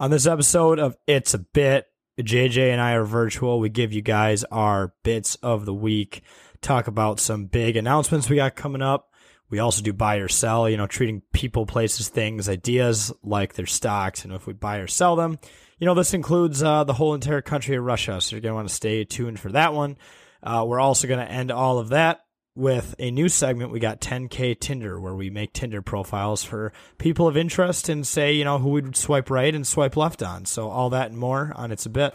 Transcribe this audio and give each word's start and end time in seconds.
On 0.00 0.10
this 0.10 0.26
episode 0.26 0.80
of 0.80 0.96
It's 1.06 1.34
a 1.34 1.38
Bit, 1.38 1.86
JJ 2.18 2.72
and 2.72 2.80
I 2.80 2.94
are 2.94 3.04
virtual. 3.04 3.60
We 3.60 3.68
give 3.68 3.92
you 3.92 4.02
guys 4.02 4.42
our 4.42 4.92
bits 5.04 5.36
of 5.36 5.66
the 5.66 5.72
week, 5.72 6.22
talk 6.60 6.88
about 6.88 7.20
some 7.20 7.46
big 7.46 7.76
announcements 7.76 8.28
we 8.28 8.34
got 8.34 8.56
coming 8.56 8.82
up. 8.82 9.10
We 9.50 9.60
also 9.60 9.82
do 9.82 9.92
buy 9.92 10.16
or 10.16 10.26
sell, 10.26 10.68
you 10.68 10.76
know, 10.76 10.88
treating 10.88 11.22
people, 11.32 11.64
places, 11.64 12.08
things, 12.08 12.48
ideas 12.48 13.12
like 13.22 13.54
their 13.54 13.66
stocks. 13.66 14.24
And 14.24 14.32
if 14.32 14.48
we 14.48 14.52
buy 14.52 14.78
or 14.78 14.88
sell 14.88 15.14
them, 15.14 15.38
you 15.78 15.86
know, 15.86 15.94
this 15.94 16.12
includes 16.12 16.60
uh, 16.60 16.82
the 16.82 16.94
whole 16.94 17.14
entire 17.14 17.40
country 17.40 17.76
of 17.76 17.84
Russia. 17.84 18.20
So 18.20 18.34
you're 18.34 18.40
going 18.40 18.50
to 18.50 18.56
want 18.56 18.68
to 18.68 18.74
stay 18.74 19.04
tuned 19.04 19.38
for 19.38 19.52
that 19.52 19.74
one. 19.74 19.96
Uh, 20.42 20.64
we're 20.66 20.80
also 20.80 21.06
going 21.06 21.24
to 21.24 21.32
end 21.32 21.52
all 21.52 21.78
of 21.78 21.90
that 21.90 22.23
with 22.56 22.94
a 22.98 23.10
new 23.10 23.28
segment. 23.28 23.70
We 23.70 23.80
got 23.80 24.00
10K 24.00 24.58
Tinder, 24.60 25.00
where 25.00 25.14
we 25.14 25.30
make 25.30 25.52
Tinder 25.52 25.82
profiles 25.82 26.44
for 26.44 26.72
people 26.98 27.26
of 27.26 27.36
interest 27.36 27.88
and 27.88 28.06
say, 28.06 28.32
you 28.32 28.44
know, 28.44 28.58
who 28.58 28.70
we'd 28.70 28.96
swipe 28.96 29.30
right 29.30 29.54
and 29.54 29.66
swipe 29.66 29.96
left 29.96 30.22
on. 30.22 30.44
So 30.44 30.68
all 30.68 30.90
that 30.90 31.10
and 31.10 31.18
more 31.18 31.52
on 31.56 31.72
It's 31.72 31.86
a 31.86 31.90
Bit. 31.90 32.14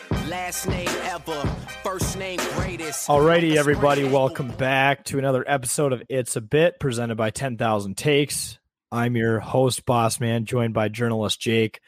Last 0.11 0.67
name 0.67 0.89
ever, 1.03 1.41
first 1.83 2.17
name 2.17 2.37
greatest. 2.55 3.07
Alrighty, 3.07 3.55
everybody, 3.55 4.03
welcome 4.03 4.49
back 4.51 5.05
to 5.05 5.17
another 5.17 5.43
episode 5.47 5.93
of 5.93 6.03
It's 6.09 6.35
a 6.35 6.41
Bit 6.41 6.79
presented 6.81 7.15
by 7.15 7.29
10,000 7.29 7.95
Takes. 7.97 8.59
I'm 8.91 9.15
your 9.15 9.39
host, 9.39 9.85
Boss 9.85 10.19
Man, 10.19 10.43
joined 10.43 10.73
by 10.73 10.89
journalist 10.89 11.39
Jake. 11.39 11.79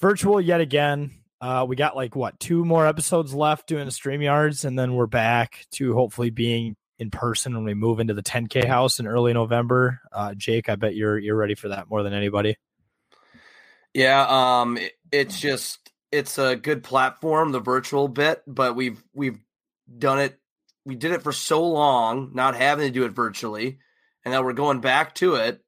Virtual 0.00 0.40
yet 0.40 0.60
again. 0.60 1.12
Uh, 1.40 1.64
we 1.68 1.76
got 1.76 1.94
like 1.94 2.16
what 2.16 2.40
two 2.40 2.64
more 2.64 2.86
episodes 2.88 3.32
left 3.32 3.68
doing 3.68 3.84
the 3.84 3.92
StreamYards, 3.92 4.64
and 4.64 4.76
then 4.76 4.94
we're 4.96 5.06
back 5.06 5.64
to 5.72 5.94
hopefully 5.94 6.30
being 6.30 6.74
in 6.98 7.10
person 7.12 7.54
when 7.54 7.64
we 7.64 7.74
move 7.74 8.00
into 8.00 8.14
the 8.14 8.22
10K 8.22 8.64
house 8.66 8.98
in 8.98 9.06
early 9.06 9.32
November. 9.32 10.00
Uh, 10.12 10.34
Jake, 10.34 10.68
I 10.68 10.74
bet 10.74 10.96
you're 10.96 11.18
you're 11.18 11.36
ready 11.36 11.54
for 11.54 11.68
that 11.68 11.88
more 11.88 12.02
than 12.02 12.14
anybody. 12.14 12.56
Yeah, 13.92 14.26
um, 14.28 14.76
it- 14.76 14.92
it's 15.12 15.38
just 15.40 15.78
it's 16.14 16.38
a 16.38 16.56
good 16.56 16.84
platform, 16.84 17.50
the 17.52 17.60
virtual 17.60 18.08
bit, 18.08 18.42
but 18.46 18.76
we've 18.76 19.02
we've 19.12 19.38
done 19.98 20.20
it. 20.20 20.38
We 20.84 20.94
did 20.94 21.12
it 21.12 21.22
for 21.22 21.32
so 21.32 21.66
long, 21.66 22.30
not 22.34 22.54
having 22.54 22.86
to 22.86 22.92
do 22.92 23.04
it 23.04 23.12
virtually, 23.12 23.78
and 24.24 24.32
now 24.32 24.42
we're 24.42 24.52
going 24.52 24.80
back 24.80 25.14
to 25.16 25.34
it. 25.34 25.60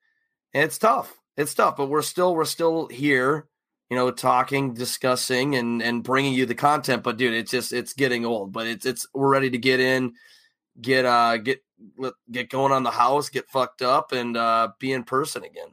And 0.54 0.64
it's 0.64 0.78
tough. 0.78 1.12
It's 1.36 1.54
tough, 1.54 1.76
but 1.76 1.86
we're 1.86 2.02
still 2.02 2.34
we're 2.34 2.44
still 2.44 2.86
here, 2.86 3.48
you 3.90 3.96
know, 3.96 4.10
talking, 4.10 4.74
discussing, 4.74 5.56
and 5.56 5.82
and 5.82 6.04
bringing 6.04 6.32
you 6.32 6.46
the 6.46 6.54
content. 6.54 7.02
But 7.02 7.16
dude, 7.16 7.34
it's 7.34 7.50
just 7.50 7.72
it's 7.72 7.92
getting 7.92 8.24
old. 8.24 8.52
But 8.52 8.68
it's 8.68 8.86
it's 8.86 9.06
we're 9.12 9.28
ready 9.28 9.50
to 9.50 9.58
get 9.58 9.80
in, 9.80 10.14
get 10.80 11.04
uh 11.04 11.38
get 11.38 11.62
get 12.30 12.50
going 12.50 12.72
on 12.72 12.84
the 12.84 12.90
house, 12.90 13.30
get 13.30 13.50
fucked 13.50 13.82
up, 13.82 14.12
and 14.12 14.36
uh 14.36 14.68
be 14.78 14.92
in 14.92 15.02
person 15.02 15.42
again. 15.44 15.68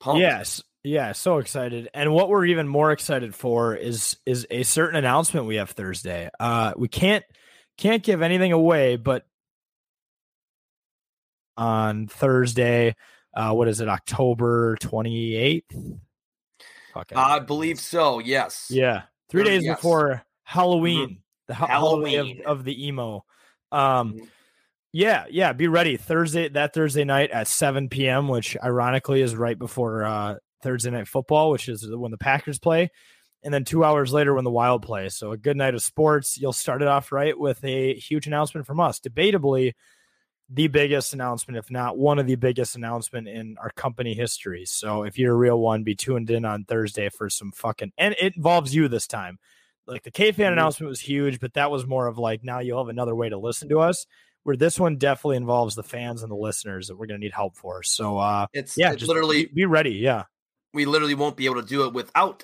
Pumped. 0.00 0.20
Yes. 0.20 0.62
Yeah, 0.84 1.12
so 1.12 1.38
excited. 1.38 1.88
And 1.94 2.12
what 2.12 2.28
we're 2.28 2.46
even 2.46 2.66
more 2.66 2.90
excited 2.90 3.34
for 3.34 3.76
is 3.76 4.16
is 4.26 4.46
a 4.50 4.64
certain 4.64 4.96
announcement 4.96 5.46
we 5.46 5.56
have 5.56 5.70
Thursday. 5.70 6.28
Uh 6.40 6.72
we 6.76 6.88
can't 6.88 7.24
can't 7.78 8.02
give 8.02 8.20
anything 8.20 8.52
away, 8.52 8.96
but 8.96 9.24
on 11.56 12.08
Thursday, 12.08 12.96
uh 13.36 13.52
what 13.52 13.68
is 13.68 13.80
it, 13.80 13.88
October 13.88 14.76
28th? 14.80 15.98
Fuck, 16.94 17.12
I 17.14 17.38
believe 17.38 17.78
so. 17.78 18.18
Yes. 18.18 18.66
yeah. 18.68 19.02
3 19.30 19.44
days 19.44 19.64
yes. 19.64 19.76
before 19.76 20.22
Halloween, 20.42 21.22
the 21.48 21.54
ho- 21.54 21.66
holiday 21.66 22.16
Halloween. 22.16 22.42
of, 22.44 22.58
of 22.58 22.64
the 22.64 22.86
emo. 22.88 23.24
Um 23.70 24.14
Mhm. 24.14 24.28
yeah, 24.92 25.24
yeah, 25.30 25.52
be 25.52 25.68
ready 25.68 25.96
Thursday 25.96 26.48
that 26.48 26.74
Thursday 26.74 27.04
night 27.04 27.30
at 27.30 27.46
7 27.46 27.88
p.m., 27.88 28.26
which 28.26 28.56
ironically 28.62 29.22
is 29.22 29.36
right 29.36 29.58
before 29.58 30.02
uh 30.04 30.34
Thursday 30.62 30.90
night 30.90 31.08
football, 31.08 31.50
which 31.50 31.68
is 31.68 31.86
when 31.90 32.10
the 32.10 32.18
Packers 32.18 32.58
play, 32.58 32.90
and 33.42 33.52
then 33.52 33.64
2 33.64 33.84
hours 33.84 34.12
later 34.12 34.34
when 34.34 34.44
the 34.44 34.50
Wild 34.50 34.82
play. 34.82 35.08
So 35.08 35.32
a 35.32 35.36
good 35.36 35.56
night 35.56 35.74
of 35.74 35.82
sports. 35.82 36.38
You'll 36.40 36.52
start 36.52 36.80
it 36.82 36.88
off 36.88 37.12
right 37.12 37.38
with 37.38 37.62
a 37.64 37.94
huge 37.94 38.26
announcement 38.26 38.66
from 38.66 38.80
us. 38.80 39.00
Debatably 39.00 39.72
the 40.54 40.68
biggest 40.68 41.14
announcement, 41.14 41.56
if 41.56 41.70
not 41.70 41.96
one 41.96 42.18
of 42.18 42.26
the 42.26 42.34
biggest 42.34 42.76
announcement 42.76 43.26
in 43.26 43.56
our 43.58 43.70
company 43.70 44.12
history. 44.14 44.64
So 44.66 45.02
if 45.04 45.18
you're 45.18 45.32
a 45.32 45.36
real 45.36 45.58
one, 45.58 45.82
be 45.82 45.94
tuned 45.94 46.30
in 46.30 46.44
on 46.44 46.64
Thursday 46.64 47.08
for 47.08 47.30
some 47.30 47.52
fucking 47.52 47.92
and 47.96 48.14
it 48.20 48.36
involves 48.36 48.74
you 48.74 48.88
this 48.88 49.06
time. 49.06 49.38
Like 49.86 50.02
the 50.02 50.10
KFAN 50.10 50.50
Mhm. 50.50 50.52
announcement 50.52 50.88
was 50.90 51.00
huge, 51.00 51.40
but 51.40 51.54
that 51.54 51.70
was 51.70 51.86
more 51.86 52.06
of 52.06 52.18
like 52.18 52.44
now 52.44 52.58
you'll 52.58 52.84
have 52.84 52.90
another 52.90 53.14
way 53.14 53.28
to 53.30 53.38
listen 53.38 53.68
to 53.70 53.80
us. 53.80 54.04
Where 54.42 54.56
this 54.56 54.78
one 54.78 54.96
definitely 54.98 55.36
involves 55.38 55.74
the 55.76 55.84
fans 55.84 56.22
and 56.22 56.30
the 56.30 56.36
listeners 56.36 56.88
that 56.88 56.96
we're 56.96 57.06
gonna 57.06 57.18
need 57.18 57.32
help 57.32 57.56
for. 57.56 57.82
So 57.82 58.18
uh 58.18 58.46
It's 58.52 58.76
yeah, 58.76 58.92
it's 58.92 59.04
literally 59.06 59.46
be, 59.46 59.52
be 59.54 59.64
ready. 59.64 59.92
Yeah. 59.92 60.24
We 60.74 60.84
literally 60.86 61.14
won't 61.14 61.36
be 61.36 61.46
able 61.46 61.60
to 61.62 61.66
do 61.68 61.84
it 61.86 61.92
without 61.92 62.42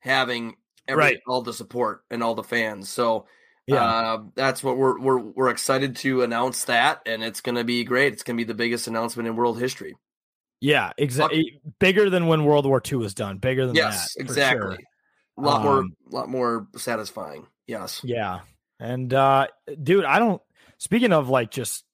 having 0.00 0.56
every 0.88 1.02
Right. 1.02 1.18
all 1.26 1.42
the 1.42 1.52
support 1.52 2.02
and 2.10 2.22
all 2.22 2.34
the 2.34 2.42
fans. 2.44 2.88
So 2.88 3.26
Yeah. 3.66 3.82
uh, 3.84 4.22
that's 4.34 4.62
what 4.62 4.76
we're 4.76 4.98
we're 5.00 5.18
we're 5.18 5.48
excited 5.50 5.96
to 5.96 6.22
announce 6.22 6.64
that, 6.66 7.02
and 7.06 7.24
it's 7.24 7.40
going 7.40 7.56
to 7.56 7.64
be 7.64 7.82
great. 7.84 8.12
It's 8.12 8.22
going 8.22 8.36
to 8.36 8.40
be 8.40 8.46
the 8.46 8.54
biggest 8.54 8.86
announcement 8.86 9.26
in 9.28 9.36
world 9.36 9.58
history. 9.58 9.96
yeah, 10.60 10.92
exactly. 10.96 11.60
Bigger 11.80 12.08
than 12.08 12.28
when 12.28 12.44
World 12.44 12.64
War 12.66 12.80
II 12.84 12.98
was 12.98 13.12
done. 13.14 13.36
Bigger 13.38 13.66
than 13.66 13.74
Yes, 13.76 14.14
that. 14.14 14.22
exactly. 14.22 14.76
sure. 14.76 14.78
A 15.38 15.40
lot 15.42 15.62
more, 15.62 15.78
Um, 15.80 15.96
lot 16.10 16.28
more 16.30 16.66
satisfying. 16.76 17.46
Yes. 17.66 18.00
Yeah. 18.04 18.40
And 18.80 19.12
uh 19.12 19.48
dude, 19.82 20.04
I 20.06 20.18
don't 20.18 20.40
speaking 20.78 21.12
of 21.12 21.28
like 21.28 21.50
just 21.50 21.84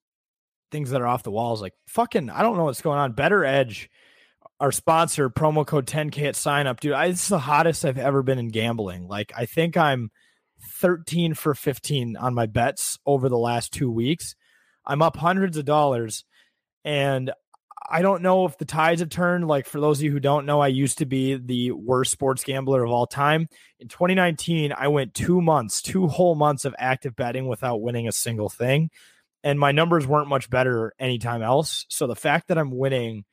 things 0.71 0.91
that 0.91 1.01
are 1.01 1.07
off 1.09 1.23
the 1.25 1.31
walls, 1.33 1.61
like 1.63 1.75
fucking 1.89 2.31
I 2.31 2.43
don't 2.43 2.57
know 2.57 2.65
what's 2.65 2.83
going 2.83 2.99
on. 2.99 3.15
BettorEdge, 3.15 3.89
our 4.63 4.71
sponsor, 4.71 5.29
promo 5.29 5.67
code 5.67 5.87
10K 5.87 6.23
at 6.29 6.37
sign 6.37 6.69
up. 6.69 6.79
Dude, 6.79 6.93
I, 6.93 7.07
is 7.07 7.27
the 7.27 7.41
hottest 7.41 7.85
I've 7.85 7.99
ever 7.99 8.23
been 8.23 8.39
in 8.39 8.49
gambling. 8.49 9.09
Like 9.09 9.33
I 9.37 9.45
think 9.45 9.77
I'm 9.77 10.13
13 10.79 11.35
for 11.35 11.53
15 11.53 12.17
on 12.17 12.33
my 12.33 12.47
bets 12.47 12.97
over 13.05 13.29
the 13.29 13.37
last 13.37 13.73
two 13.73 13.91
weeks. 13.91 14.37
I'm 14.87 15.03
up 15.03 15.17
hundreds 15.17 15.57
of 15.57 15.65
dollars. 15.65 16.25
And 16.85 17.33
I 17.91 18.03
don't 18.03 18.23
know 18.23 18.47
if 18.47 18.57
the 18.57 18.65
tides 18.65 19.01
have 19.01 19.09
turned. 19.11 19.49
Like 19.49 19.67
for 19.67 19.81
those 19.81 19.99
of 19.99 20.05
you 20.05 20.13
who 20.13 20.21
don't 20.21 20.47
know, 20.47 20.61
I 20.61 20.69
used 20.69 20.99
to 20.99 21.07
be 21.07 21.35
the 21.35 21.73
worst 21.73 22.13
sports 22.13 22.45
gambler 22.45 22.85
of 22.85 22.93
all 22.93 23.09
time. 23.09 23.49
In 23.81 23.89
2019, 23.89 24.73
I 24.73 24.87
went 24.87 25.13
two 25.13 25.41
months, 25.41 25.83
two 25.83 26.07
whole 26.07 26.37
months 26.37 26.65
of 26.65 26.77
active 26.79 27.17
betting 27.17 27.49
without 27.49 27.83
winning 27.83 28.07
a 28.07 28.13
single 28.13 28.49
thing. 28.49 28.91
And 29.43 29.59
my 29.59 29.73
numbers 29.73 30.07
weren't 30.07 30.29
much 30.29 30.49
better 30.49 30.93
anytime 31.01 31.43
else. 31.43 31.85
So 31.89 32.07
the 32.07 32.15
fact 32.15 32.47
that 32.47 32.59
I'm 32.59 32.71
winning, 32.71 33.25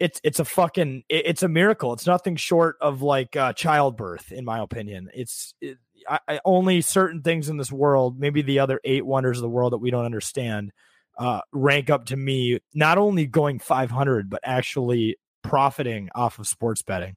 it's 0.00 0.20
it's 0.24 0.40
a 0.40 0.44
fucking 0.44 1.04
it- 1.08 1.26
it's 1.26 1.42
a 1.42 1.48
miracle. 1.48 1.92
It's 1.92 2.06
nothing 2.06 2.36
short 2.36 2.76
of 2.80 3.02
like 3.02 3.36
uh, 3.36 3.52
childbirth, 3.52 4.32
in 4.32 4.44
my 4.44 4.60
opinion. 4.60 5.10
It's 5.14 5.54
it, 5.60 5.78
I, 6.08 6.18
I 6.28 6.40
only 6.44 6.80
certain 6.80 7.22
things 7.22 7.48
in 7.48 7.56
this 7.56 7.72
world, 7.72 8.18
maybe 8.18 8.42
the 8.42 8.58
other 8.58 8.80
eight 8.84 9.06
wonders 9.06 9.38
of 9.38 9.42
the 9.42 9.48
world 9.48 9.72
that 9.72 9.78
we 9.78 9.90
don't 9.90 10.04
understand, 10.04 10.72
uh, 11.18 11.40
rank 11.52 11.90
up 11.90 12.06
to 12.06 12.16
me. 12.16 12.60
Not 12.74 12.98
only 12.98 13.26
going 13.26 13.58
500, 13.58 14.28
but 14.28 14.40
actually 14.44 15.16
profiting 15.42 16.10
off 16.14 16.38
of 16.38 16.46
sports 16.48 16.82
betting. 16.82 17.16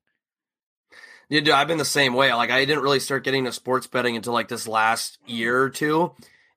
Yeah, 1.30 1.42
dude, 1.42 1.50
I've 1.50 1.68
been 1.68 1.78
the 1.78 1.84
same 1.86 2.14
way. 2.14 2.34
Like 2.34 2.52
I 2.52 2.64
didn't 2.64 2.84
really 2.84 3.02
start 3.02 3.24
getting 3.26 3.40
into 3.40 3.52
sports 3.52 3.88
betting 3.88 4.16
until 4.16 4.34
like 4.34 4.48
this 4.48 4.68
last 4.68 5.18
year 5.26 5.62
or 5.62 5.70
two. 5.70 6.14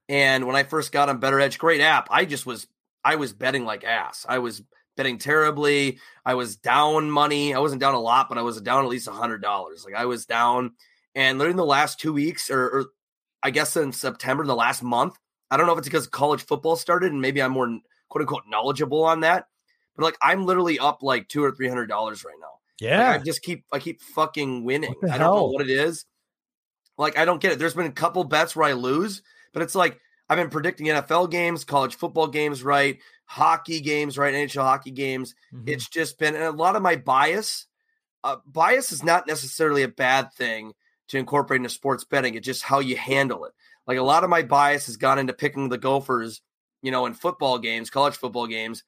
And 0.07 0.47
when 0.47 0.55
I 0.55 0.63
first 0.63 0.91
got 0.91 1.09
on 1.09 1.19
BettorEdge, 1.19 1.57
great 1.57 1.81
app, 1.81 2.07
I 2.09 2.25
just 2.25 2.45
was 2.45 2.67
I 3.03 3.15
was 3.15 3.33
betting 3.33 3.65
like 3.65 3.83
ass. 3.83 4.25
I 4.29 4.39
was 4.39 4.61
betting 4.97 5.17
terribly. 5.17 5.99
I 6.25 6.35
was 6.35 6.55
down 6.55 7.09
money. 7.09 7.53
I 7.53 7.59
wasn't 7.59 7.81
down 7.81 7.93
a 7.93 7.99
lot, 7.99 8.29
but 8.29 8.37
I 8.37 8.41
was 8.41 8.59
down 8.61 8.83
at 8.83 8.89
least 8.89 9.07
a 9.07 9.11
hundred 9.11 9.41
dollars. 9.41 9.85
Like 9.85 9.95
I 9.95 10.05
was 10.05 10.25
down. 10.25 10.73
And 11.15 11.39
during 11.39 11.55
the 11.55 11.65
last 11.65 11.99
two 11.99 12.13
weeks 12.13 12.49
or, 12.49 12.63
or 12.63 12.85
I 13.43 13.51
guess 13.51 13.75
in 13.75 13.91
September, 13.91 14.45
the 14.45 14.55
last 14.55 14.83
month. 14.83 15.17
I 15.49 15.57
don't 15.57 15.65
know 15.65 15.73
if 15.73 15.79
it's 15.79 15.87
because 15.87 16.07
college 16.07 16.45
football 16.45 16.77
started 16.77 17.11
and 17.11 17.21
maybe 17.21 17.41
I'm 17.41 17.51
more 17.51 17.67
quote 18.09 18.21
unquote 18.21 18.43
knowledgeable 18.47 19.03
on 19.03 19.21
that. 19.21 19.47
But 19.95 20.05
like 20.05 20.17
I'm 20.21 20.45
literally 20.45 20.79
up 20.79 21.03
like 21.03 21.27
two 21.27 21.43
or 21.43 21.51
three 21.51 21.67
hundred 21.67 21.87
dollars 21.87 22.23
right 22.23 22.35
now. 22.39 22.47
Yeah. 22.79 23.09
Like, 23.09 23.21
I 23.21 23.23
just 23.23 23.41
keep 23.41 23.65
I 23.71 23.79
keep 23.79 24.01
fucking 24.01 24.63
winning. 24.63 24.95
I 25.03 25.17
don't 25.17 25.35
know 25.35 25.47
what 25.47 25.61
it 25.61 25.69
is. 25.69 26.05
Like 26.97 27.17
I 27.17 27.25
don't 27.25 27.41
get 27.41 27.53
it. 27.53 27.59
There's 27.59 27.73
been 27.73 27.85
a 27.85 27.91
couple 27.91 28.23
bets 28.23 28.55
where 28.55 28.67
I 28.67 28.73
lose, 28.73 29.21
but 29.53 29.61
it's 29.61 29.75
like 29.75 29.99
I've 30.29 30.37
been 30.37 30.49
predicting 30.49 30.87
NFL 30.87 31.29
games, 31.29 31.65
college 31.65 31.95
football 31.95 32.27
games 32.27 32.63
right, 32.63 32.99
hockey 33.31 33.79
games 33.79 34.17
right, 34.17 34.33
NHL 34.33 34.63
hockey 34.63 34.91
games. 34.91 35.35
Mhm. 35.53 35.69
It's 35.69 35.87
just 35.87 36.19
been 36.19 36.35
and 36.35 36.43
a 36.43 36.51
lot 36.51 36.75
of 36.75 36.81
my 36.81 36.97
bias. 36.97 37.65
Uh, 38.25 38.35
bias 38.45 38.91
is 38.91 39.03
not 39.03 39.25
necessarily 39.25 39.83
a 39.83 39.87
bad 39.87 40.33
thing 40.33 40.73
to 41.07 41.17
incorporate 41.17 41.59
into 41.59 41.69
sports 41.69 42.03
betting. 42.03 42.35
It's 42.35 42.45
just 42.45 42.63
how 42.63 42.79
you 42.79 42.97
handle 42.97 43.45
it. 43.45 43.53
Like 43.87 43.97
a 43.97 44.03
lot 44.03 44.25
of 44.25 44.29
my 44.29 44.41
bias 44.41 44.87
has 44.87 44.97
gone 44.97 45.17
into 45.17 45.31
picking 45.31 45.69
the 45.69 45.77
Gophers, 45.77 46.41
you 46.81 46.91
know, 46.91 47.05
in 47.05 47.13
football 47.13 47.57
games, 47.57 47.89
college 47.89 48.17
football 48.17 48.47
games. 48.47 48.83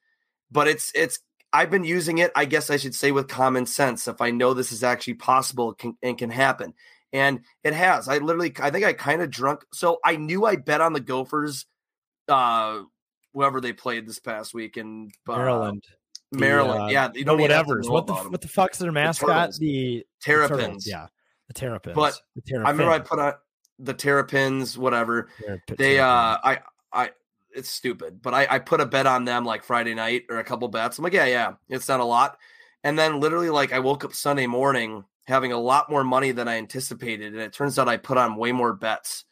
But 0.50 0.68
it's 0.68 0.92
it's 0.94 1.20
I've 1.54 1.70
been 1.70 1.84
using 1.84 2.18
it, 2.18 2.30
I 2.36 2.44
guess 2.44 2.68
I 2.68 2.76
should 2.76 2.94
say, 2.94 3.12
with 3.12 3.28
common 3.28 3.64
sense. 3.64 4.06
If 4.06 4.20
I 4.20 4.30
know 4.30 4.52
this 4.52 4.72
is 4.72 4.84
actually 4.84 5.14
possible 5.14 5.72
can, 5.72 5.96
and 6.02 6.18
can 6.18 6.28
happen, 6.28 6.74
and 7.14 7.40
it 7.62 7.72
has. 7.72 8.08
I 8.08 8.18
literally, 8.18 8.52
I 8.60 8.70
think 8.70 8.84
I 8.84 8.92
kind 8.92 9.22
of 9.22 9.30
drunk. 9.30 9.64
So 9.72 10.00
I 10.04 10.16
knew 10.16 10.44
I 10.44 10.56
bet 10.56 10.82
on 10.82 10.92
the 10.92 11.00
Gophers, 11.00 11.64
uh, 12.28 12.80
whoever 13.34 13.60
they 13.60 13.72
played 13.72 14.06
this 14.06 14.18
past 14.18 14.54
week 14.54 14.76
in 14.78 15.10
uh, 15.28 15.36
Maryland. 15.36 15.84
The, 16.32 16.38
Maryland, 16.38 16.82
uh, 16.84 16.86
yeah, 16.86 17.08
you 17.14 17.20
the 17.20 17.24
don't 17.24 17.40
even 17.40 17.50
have 17.50 17.66
to 17.66 17.68
whatever's. 17.68 17.86
know 17.86 17.92
What 17.92 18.06
the 18.06 18.14
what 18.14 18.40
the 18.40 18.48
fuck's 18.48 18.78
their 18.78 18.92
mascot? 18.92 19.52
The 19.52 19.58
the 19.58 20.06
Terrapins. 20.22 20.58
Turtles, 20.58 20.86
Yeah, 20.86 21.06
the 21.48 21.54
Terrapins. 21.54 21.94
But 21.94 22.20
the 22.34 22.56
I 22.56 22.70
remember 22.70 22.84
I 22.84 22.98
Terrapins. 22.98 23.08
put 23.08 23.18
on 23.18 23.34
the 23.78 23.94
Terrapins, 23.94 24.78
whatever. 24.78 25.28
They, 25.76 25.98
uh, 25.98 26.06
I, 26.06 26.60
I, 26.92 27.10
it's 27.54 27.68
stupid, 27.68 28.22
but 28.22 28.34
I, 28.34 28.46
I 28.50 28.58
put 28.58 28.80
a 28.80 28.86
bet 28.86 29.06
on 29.06 29.24
them 29.24 29.44
like 29.44 29.64
Friday 29.64 29.94
night 29.94 30.24
or 30.30 30.38
a 30.38 30.44
couple 30.44 30.66
bets. 30.68 30.98
I'm 30.98 31.04
like, 31.04 31.12
yeah, 31.12 31.26
yeah, 31.26 31.52
it's 31.68 31.88
not 31.88 32.00
a 32.00 32.04
lot. 32.04 32.38
And 32.82 32.98
then 32.98 33.20
literally, 33.20 33.50
like, 33.50 33.72
I 33.72 33.78
woke 33.80 34.04
up 34.04 34.14
Sunday 34.14 34.46
morning 34.46 35.04
having 35.26 35.52
a 35.52 35.58
lot 35.58 35.90
more 35.90 36.04
money 36.04 36.32
than 36.32 36.48
I 36.48 36.56
anticipated, 36.56 37.32
and 37.32 37.40
it 37.42 37.52
turns 37.52 37.78
out 37.78 37.88
I 37.88 37.96
put 37.96 38.18
on 38.18 38.36
way 38.36 38.52
more 38.52 38.74
bets 38.74 39.24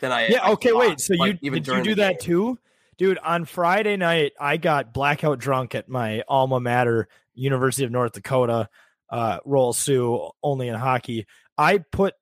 than 0.00 0.12
I. 0.12 0.28
yeah. 0.28 0.50
Okay, 0.50 0.70
thought, 0.70 0.78
wait. 0.80 1.00
So 1.00 1.14
like, 1.14 1.38
you 1.40 1.50
did 1.52 1.66
you 1.66 1.82
do 1.82 1.94
that 1.96 2.18
game. 2.20 2.26
too, 2.26 2.58
dude? 2.98 3.18
On 3.18 3.44
Friday 3.44 3.96
night, 3.96 4.32
I 4.40 4.56
got 4.56 4.92
blackout 4.92 5.38
drunk 5.38 5.74
at 5.74 5.88
my 5.88 6.22
alma 6.28 6.60
mater, 6.60 7.08
University 7.34 7.84
of 7.84 7.90
North 7.90 8.12
Dakota. 8.12 8.68
Uh, 9.08 9.38
Roll 9.44 9.72
Sioux, 9.72 10.30
only 10.42 10.66
in 10.66 10.74
hockey. 10.74 11.26
I 11.56 11.78
put 11.78 12.14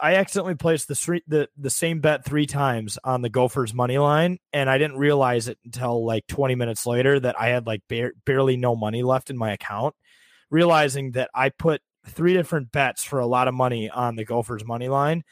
I 0.00 0.16
accidentally 0.16 0.54
placed 0.54 0.88
the 0.88 0.94
three, 0.94 1.22
the 1.26 1.48
the 1.56 1.70
same 1.70 2.00
bet 2.00 2.24
three 2.24 2.46
times 2.46 2.98
on 3.04 3.22
the 3.22 3.28
Gophers 3.28 3.72
money 3.72 3.98
line, 3.98 4.38
and 4.52 4.68
I 4.68 4.78
didn't 4.78 4.98
realize 4.98 5.48
it 5.48 5.58
until 5.64 6.04
like 6.04 6.26
20 6.26 6.54
minutes 6.54 6.86
later 6.86 7.18
that 7.20 7.40
I 7.40 7.48
had 7.48 7.66
like 7.66 7.82
bar- 7.88 8.12
barely 8.24 8.56
no 8.56 8.74
money 8.76 9.02
left 9.02 9.30
in 9.30 9.38
my 9.38 9.52
account. 9.52 9.94
Realizing 10.50 11.12
that 11.12 11.30
I 11.34 11.50
put 11.50 11.80
three 12.06 12.34
different 12.34 12.72
bets 12.72 13.02
for 13.02 13.18
a 13.18 13.26
lot 13.26 13.48
of 13.48 13.54
money 13.54 13.90
on 13.90 14.16
the 14.16 14.24
Gophers 14.24 14.64
money 14.64 14.88
line, 14.88 15.24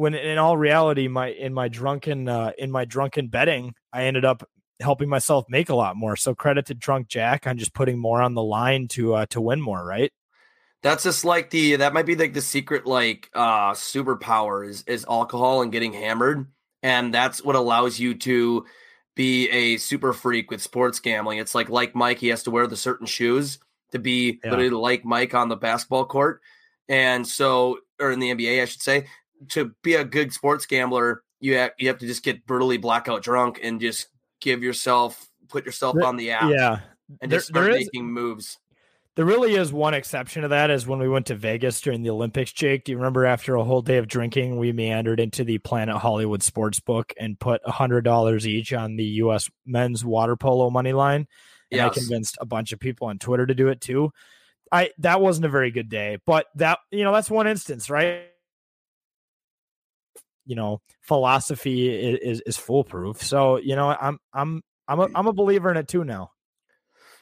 when 0.00 0.14
in 0.14 0.38
all 0.38 0.56
reality, 0.56 1.08
my 1.08 1.28
in 1.28 1.52
my 1.52 1.68
drunken 1.68 2.26
uh, 2.26 2.52
in 2.56 2.70
my 2.70 2.86
drunken 2.86 3.28
betting, 3.28 3.74
I 3.92 4.04
ended 4.04 4.24
up 4.24 4.42
helping 4.80 5.10
myself 5.10 5.44
make 5.50 5.68
a 5.68 5.74
lot 5.74 5.94
more. 5.94 6.16
So 6.16 6.34
credit 6.34 6.64
to 6.66 6.74
Drunk 6.74 7.08
Jack 7.08 7.46
on 7.46 7.58
just 7.58 7.74
putting 7.74 7.98
more 7.98 8.22
on 8.22 8.32
the 8.32 8.42
line 8.42 8.88
to 8.88 9.12
uh, 9.14 9.26
to 9.26 9.42
win 9.42 9.60
more, 9.60 9.84
right? 9.84 10.10
That's 10.82 11.02
just 11.04 11.26
like 11.26 11.50
the 11.50 11.76
that 11.76 11.92
might 11.92 12.06
be 12.06 12.16
like 12.16 12.32
the 12.32 12.40
secret 12.40 12.86
like 12.86 13.28
uh 13.34 13.72
superpower 13.72 14.66
is 14.66 14.82
is 14.86 15.04
alcohol 15.06 15.60
and 15.60 15.70
getting 15.70 15.92
hammered. 15.92 16.46
And 16.82 17.12
that's 17.12 17.44
what 17.44 17.54
allows 17.56 17.98
you 18.00 18.14
to 18.14 18.64
be 19.14 19.50
a 19.50 19.76
super 19.76 20.14
freak 20.14 20.50
with 20.50 20.62
sports 20.62 20.98
gambling. 20.98 21.38
It's 21.38 21.54
like 21.54 21.68
like 21.68 21.94
Mike, 21.94 22.18
he 22.20 22.28
has 22.28 22.44
to 22.44 22.50
wear 22.50 22.66
the 22.66 22.76
certain 22.76 23.06
shoes 23.06 23.58
to 23.92 23.98
be 23.98 24.40
Yeah. 24.42 24.52
literally 24.52 24.70
like 24.70 25.04
Mike 25.04 25.34
on 25.34 25.50
the 25.50 25.56
basketball 25.56 26.06
court. 26.06 26.40
And 26.88 27.28
so 27.28 27.80
or 28.00 28.10
in 28.10 28.18
the 28.18 28.30
NBA, 28.30 28.62
I 28.62 28.64
should 28.64 28.80
say, 28.80 29.06
to 29.48 29.72
be 29.82 29.94
a 29.94 30.04
good 30.04 30.32
sports 30.32 30.66
gambler, 30.66 31.22
you 31.40 31.56
have 31.56 31.72
you 31.78 31.88
have 31.88 31.98
to 31.98 32.06
just 32.06 32.22
get 32.22 32.46
brutally 32.46 32.76
blackout 32.76 33.22
drunk 33.22 33.60
and 33.62 33.80
just 33.80 34.08
give 34.40 34.62
yourself 34.62 35.28
put 35.48 35.66
yourself 35.66 35.96
There- 35.96 36.04
on 36.06 36.16
the 36.16 36.30
app 36.30 36.50
Yeah, 36.50 36.80
and 37.20 37.30
there- 37.32 37.38
just 37.38 37.48
start 37.48 37.64
there 37.66 37.74
is- 37.76 37.86
making 37.92 38.12
moves. 38.12 38.58
There 39.16 39.24
really 39.24 39.56
is 39.56 39.72
one 39.72 39.92
exception 39.92 40.42
to 40.42 40.48
that 40.48 40.70
is 40.70 40.86
when 40.86 41.00
we 41.00 41.08
went 41.08 41.26
to 41.26 41.34
Vegas 41.34 41.80
during 41.80 42.02
the 42.02 42.10
Olympics, 42.10 42.52
Jake. 42.52 42.84
Do 42.84 42.92
you 42.92 42.96
remember 42.98 43.26
after 43.26 43.56
a 43.56 43.64
whole 43.64 43.82
day 43.82 43.96
of 43.98 44.06
drinking, 44.06 44.56
we 44.56 44.72
meandered 44.72 45.18
into 45.18 45.42
the 45.42 45.58
Planet 45.58 45.96
Hollywood 45.96 46.42
sports 46.44 46.78
book 46.78 47.12
and 47.18 47.38
put 47.38 47.60
a 47.66 47.72
hundred 47.72 48.02
dollars 48.04 48.46
each 48.46 48.72
on 48.72 48.94
the 48.96 49.04
US 49.04 49.50
men's 49.66 50.04
water 50.04 50.36
polo 50.36 50.70
money 50.70 50.92
line? 50.92 51.26
And 51.72 51.80
I 51.80 51.88
convinced 51.88 52.38
a 52.40 52.46
bunch 52.46 52.72
of 52.72 52.78
people 52.80 53.08
on 53.08 53.18
Twitter 53.18 53.46
to 53.46 53.54
do 53.54 53.68
it 53.68 53.80
too. 53.80 54.12
I 54.72 54.90
that 54.98 55.20
wasn't 55.20 55.46
a 55.46 55.50
very 55.50 55.72
good 55.72 55.88
day, 55.88 56.18
but 56.24 56.46
that 56.54 56.78
you 56.92 57.02
know, 57.02 57.12
that's 57.12 57.30
one 57.30 57.48
instance, 57.48 57.90
right? 57.90 58.29
You 60.50 60.56
know, 60.56 60.80
philosophy 61.02 61.88
is, 61.88 62.18
is, 62.22 62.42
is 62.44 62.56
foolproof. 62.56 63.22
So, 63.22 63.58
you 63.58 63.76
know, 63.76 63.88
I'm 63.88 64.18
I'm 64.34 64.62
I'm 64.88 64.98
a 64.98 65.08
I'm 65.14 65.28
a 65.28 65.32
believer 65.32 65.70
in 65.70 65.76
it 65.76 65.86
too 65.86 66.02
now. 66.02 66.32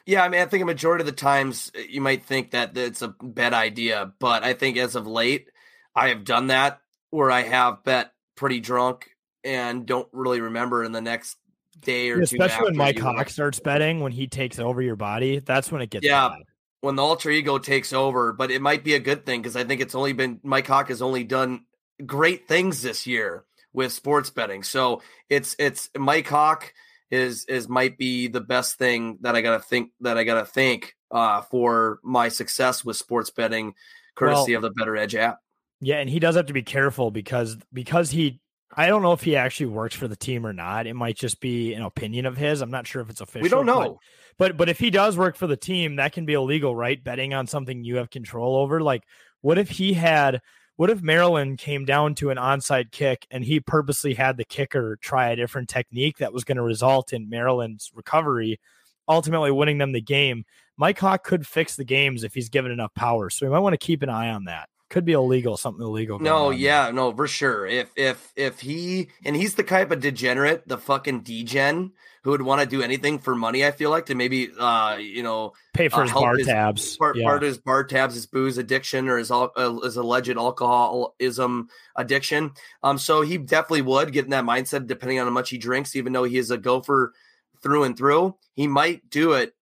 Yeah, 0.07 0.23
I 0.23 0.29
mean, 0.29 0.41
I 0.41 0.45
think 0.45 0.63
a 0.63 0.65
majority 0.65 1.03
of 1.03 1.05
the 1.05 1.11
times 1.11 1.71
uh, 1.77 1.81
you 1.87 2.01
might 2.01 2.25
think 2.25 2.51
that 2.51 2.75
it's 2.75 3.03
a 3.03 3.09
bad 3.21 3.53
idea, 3.53 4.11
but 4.19 4.43
I 4.43 4.53
think 4.53 4.77
as 4.77 4.95
of 4.95 5.05
late, 5.05 5.47
I 5.93 6.07
have 6.09 6.23
done 6.23 6.47
that 6.47 6.81
where 7.11 7.29
I 7.29 7.43
have 7.43 7.83
bet 7.83 8.13
pretty 8.35 8.61
drunk 8.61 9.11
and 9.43 9.85
don't 9.85 10.07
really 10.11 10.41
remember 10.41 10.83
in 10.83 10.91
the 10.91 11.01
next 11.01 11.37
day 11.79 12.09
or 12.09 12.17
two. 12.17 12.23
Especially 12.23 12.65
when 12.65 12.77
Mike 12.77 12.97
Hawk 12.97 13.29
starts 13.29 13.59
betting, 13.59 13.99
when 13.99 14.11
he 14.11 14.25
takes 14.25 14.57
over 14.57 14.81
your 14.81 14.95
body, 14.95 15.37
that's 15.37 15.71
when 15.71 15.83
it 15.83 15.91
gets 15.91 16.03
Yeah. 16.03 16.29
bad. 16.29 16.39
when 16.81 16.95
the 16.95 17.03
alter 17.03 17.29
ego 17.29 17.59
takes 17.59 17.93
over, 17.93 18.33
but 18.33 18.49
it 18.49 18.61
might 18.61 18.83
be 18.83 18.95
a 18.95 18.99
good 18.99 19.25
thing 19.25 19.41
because 19.41 19.55
I 19.55 19.65
think 19.65 19.81
it's 19.81 19.93
only 19.93 20.13
been 20.13 20.39
Mike 20.43 20.65
Hawk 20.65 20.87
has 20.87 21.01
only 21.03 21.25
done 21.25 21.65
great 22.05 22.47
things 22.47 22.81
this 22.81 23.05
year 23.07 23.45
with 23.73 23.91
sports 23.91 24.29
betting. 24.29 24.63
So 24.63 25.01
it's 25.29 25.55
it's 25.59 25.89
Mike 25.97 26.27
Hawk 26.27 26.73
is 27.11 27.45
is 27.45 27.67
might 27.67 27.97
be 27.97 28.27
the 28.27 28.41
best 28.41 28.77
thing 28.77 29.17
that 29.21 29.35
I 29.35 29.41
gotta 29.41 29.61
think 29.63 29.91
that 30.01 30.17
I 30.17 30.23
gotta 30.23 30.45
think 30.45 30.95
uh, 31.11 31.41
for 31.41 31.99
my 32.03 32.29
success 32.29 32.85
with 32.85 32.97
sports 32.97 33.29
betting, 33.29 33.73
courtesy 34.15 34.55
Well- 34.55 34.65
of 34.65 34.73
the 34.73 34.83
BettorEdge 34.83 35.15
app. 35.15 35.39
Yeah, 35.81 35.99
and 35.99 36.09
he 36.09 36.19
does 36.19 36.35
have 36.35 36.47
to 36.47 36.53
be 36.53 36.61
careful 36.63 37.09
because 37.09 37.57
because 37.71 38.11
he 38.11 38.41
I 38.75 38.87
don't 38.87 39.01
know 39.01 39.13
if 39.13 39.21
he 39.23 39.35
actually 39.35 39.67
works 39.67 39.95
for 39.95 40.07
the 40.07 40.15
team 40.15 40.45
or 40.45 40.53
not. 40.53 40.85
It 40.87 40.93
might 40.93 41.15
just 41.15 41.39
be 41.39 41.73
an 41.73 41.81
opinion 41.81 42.25
of 42.25 42.37
his. 42.37 42.61
I'm 42.61 42.69
not 42.69 42.85
sure 42.85 43.01
if 43.01 43.09
it's 43.09 43.21
official. 43.21 43.43
We 43.43 43.49
don't 43.49 43.65
but- 43.65 43.73
know. 43.73 43.99
But 44.37 44.55
but 44.57 44.69
if 44.69 44.79
he 44.79 44.89
does 44.89 45.17
work 45.17 45.35
for 45.35 45.47
the 45.47 45.57
team, 45.57 45.97
that 45.97 46.13
can 46.13 46.25
be 46.25 46.33
illegal, 46.33 46.73
right? 46.75 47.03
Betting 47.03 47.33
on 47.33 47.47
something 47.47 47.83
you 47.83 47.97
have 47.97 48.09
control 48.09 48.55
over. 48.57 48.79
Like, 48.81 49.03
what 49.41 49.57
if 49.57 49.69
he 49.69 49.93
had? 49.93 50.41
What 50.79 50.89
if 50.89 51.01
Maryland 51.01 51.57
came 51.57 51.83
down 51.83 52.15
to 52.15 52.29
an 52.29 52.37
onside 52.37 52.91
kick 52.91 53.27
and 53.29 53.43
he 53.43 53.59
purposely 53.59 54.13
had 54.13 54.37
the 54.37 54.45
kicker 54.45 54.97
try 55.01 55.27
a 55.27 55.35
different 55.35 55.67
technique 55.67 56.19
that 56.19 56.31
was 56.31 56.45
going 56.45 56.55
to 56.55 56.63
result 56.63 57.11
in 57.11 57.29
Maryland's 57.29 57.91
recovery, 57.93 58.61
ultimately 59.05 59.51
winning 59.51 59.79
them 59.79 59.91
the 59.91 59.99
game? 59.99 60.45
Mike 60.77 60.97
Hawk 60.97 61.25
could 61.25 61.45
fix 61.45 61.75
the 61.75 61.83
games 61.83 62.23
if 62.23 62.33
he's 62.33 62.47
given 62.47 62.71
enough 62.71 62.93
power. 62.93 63.29
So 63.29 63.45
we 63.45 63.51
might 63.51 63.59
want 63.59 63.73
to 63.73 63.85
keep 63.85 64.03
an 64.03 64.09
eye 64.09 64.29
on 64.29 64.45
that. 64.45 64.69
Could 64.89 65.03
be 65.03 65.11
illegal, 65.11 65.57
something 65.57 65.85
illegal. 65.85 66.17
No, 66.17 66.45
on 66.45 66.51
there. 66.51 66.59
yeah, 66.61 66.91
no, 66.91 67.13
for 67.13 67.27
sure. 67.27 67.67
If 67.67 67.91
if 67.97 68.31
if 68.37 68.61
he 68.61 69.09
and 69.25 69.35
he's 69.35 69.55
the 69.55 69.63
type 69.63 69.91
of 69.91 69.99
degenerate, 69.99 70.65
the 70.65 70.77
fucking 70.77 71.23
degen 71.23 71.91
who 72.23 72.31
would 72.31 72.41
want 72.41 72.61
to 72.61 72.67
do 72.67 72.81
anything 72.81 73.19
for 73.19 73.35
money. 73.35 73.65
I 73.65 73.71
feel 73.71 73.89
like 73.89 74.07
to 74.07 74.15
maybe 74.15 74.49
uh 74.57 74.97
you 74.99 75.23
know 75.23 75.53
pay 75.73 75.89
for 75.89 76.01
uh, 76.01 76.03
his 76.03 76.11
bar 76.11 76.37
his- 76.37 76.47
tabs. 76.47 76.97
Part, 76.97 77.17
yeah. 77.17 77.25
part 77.25 77.43
of 77.43 77.47
his 77.47 77.57
bar 77.57 77.83
tabs, 77.83 78.15
his 78.15 78.25
booze 78.25 78.57
addiction, 78.57 79.07
or 79.07 79.17
his 79.17 79.31
uh, 79.31 79.47
his 79.83 79.97
alleged 79.97 80.37
alcoholism 80.37 81.69
addiction. 81.95 82.51
Um, 82.83 82.97
so 82.97 83.21
he 83.21 83.37
definitely 83.37 83.83
would 83.83 84.11
get 84.11 84.25
in 84.25 84.31
that 84.31 84.45
mindset, 84.45 84.87
depending 84.87 85.19
on 85.19 85.27
how 85.27 85.33
much 85.33 85.49
he 85.49 85.57
drinks. 85.57 85.95
Even 85.95 86.13
though 86.13 86.25
he 86.25 86.37
is 86.37 86.51
a 86.51 86.57
gopher 86.57 87.13
through 87.61 87.83
and 87.83 87.97
through, 87.97 88.35
he 88.53 88.67
might 88.67 89.09
do 89.09 89.33
it, 89.33 89.53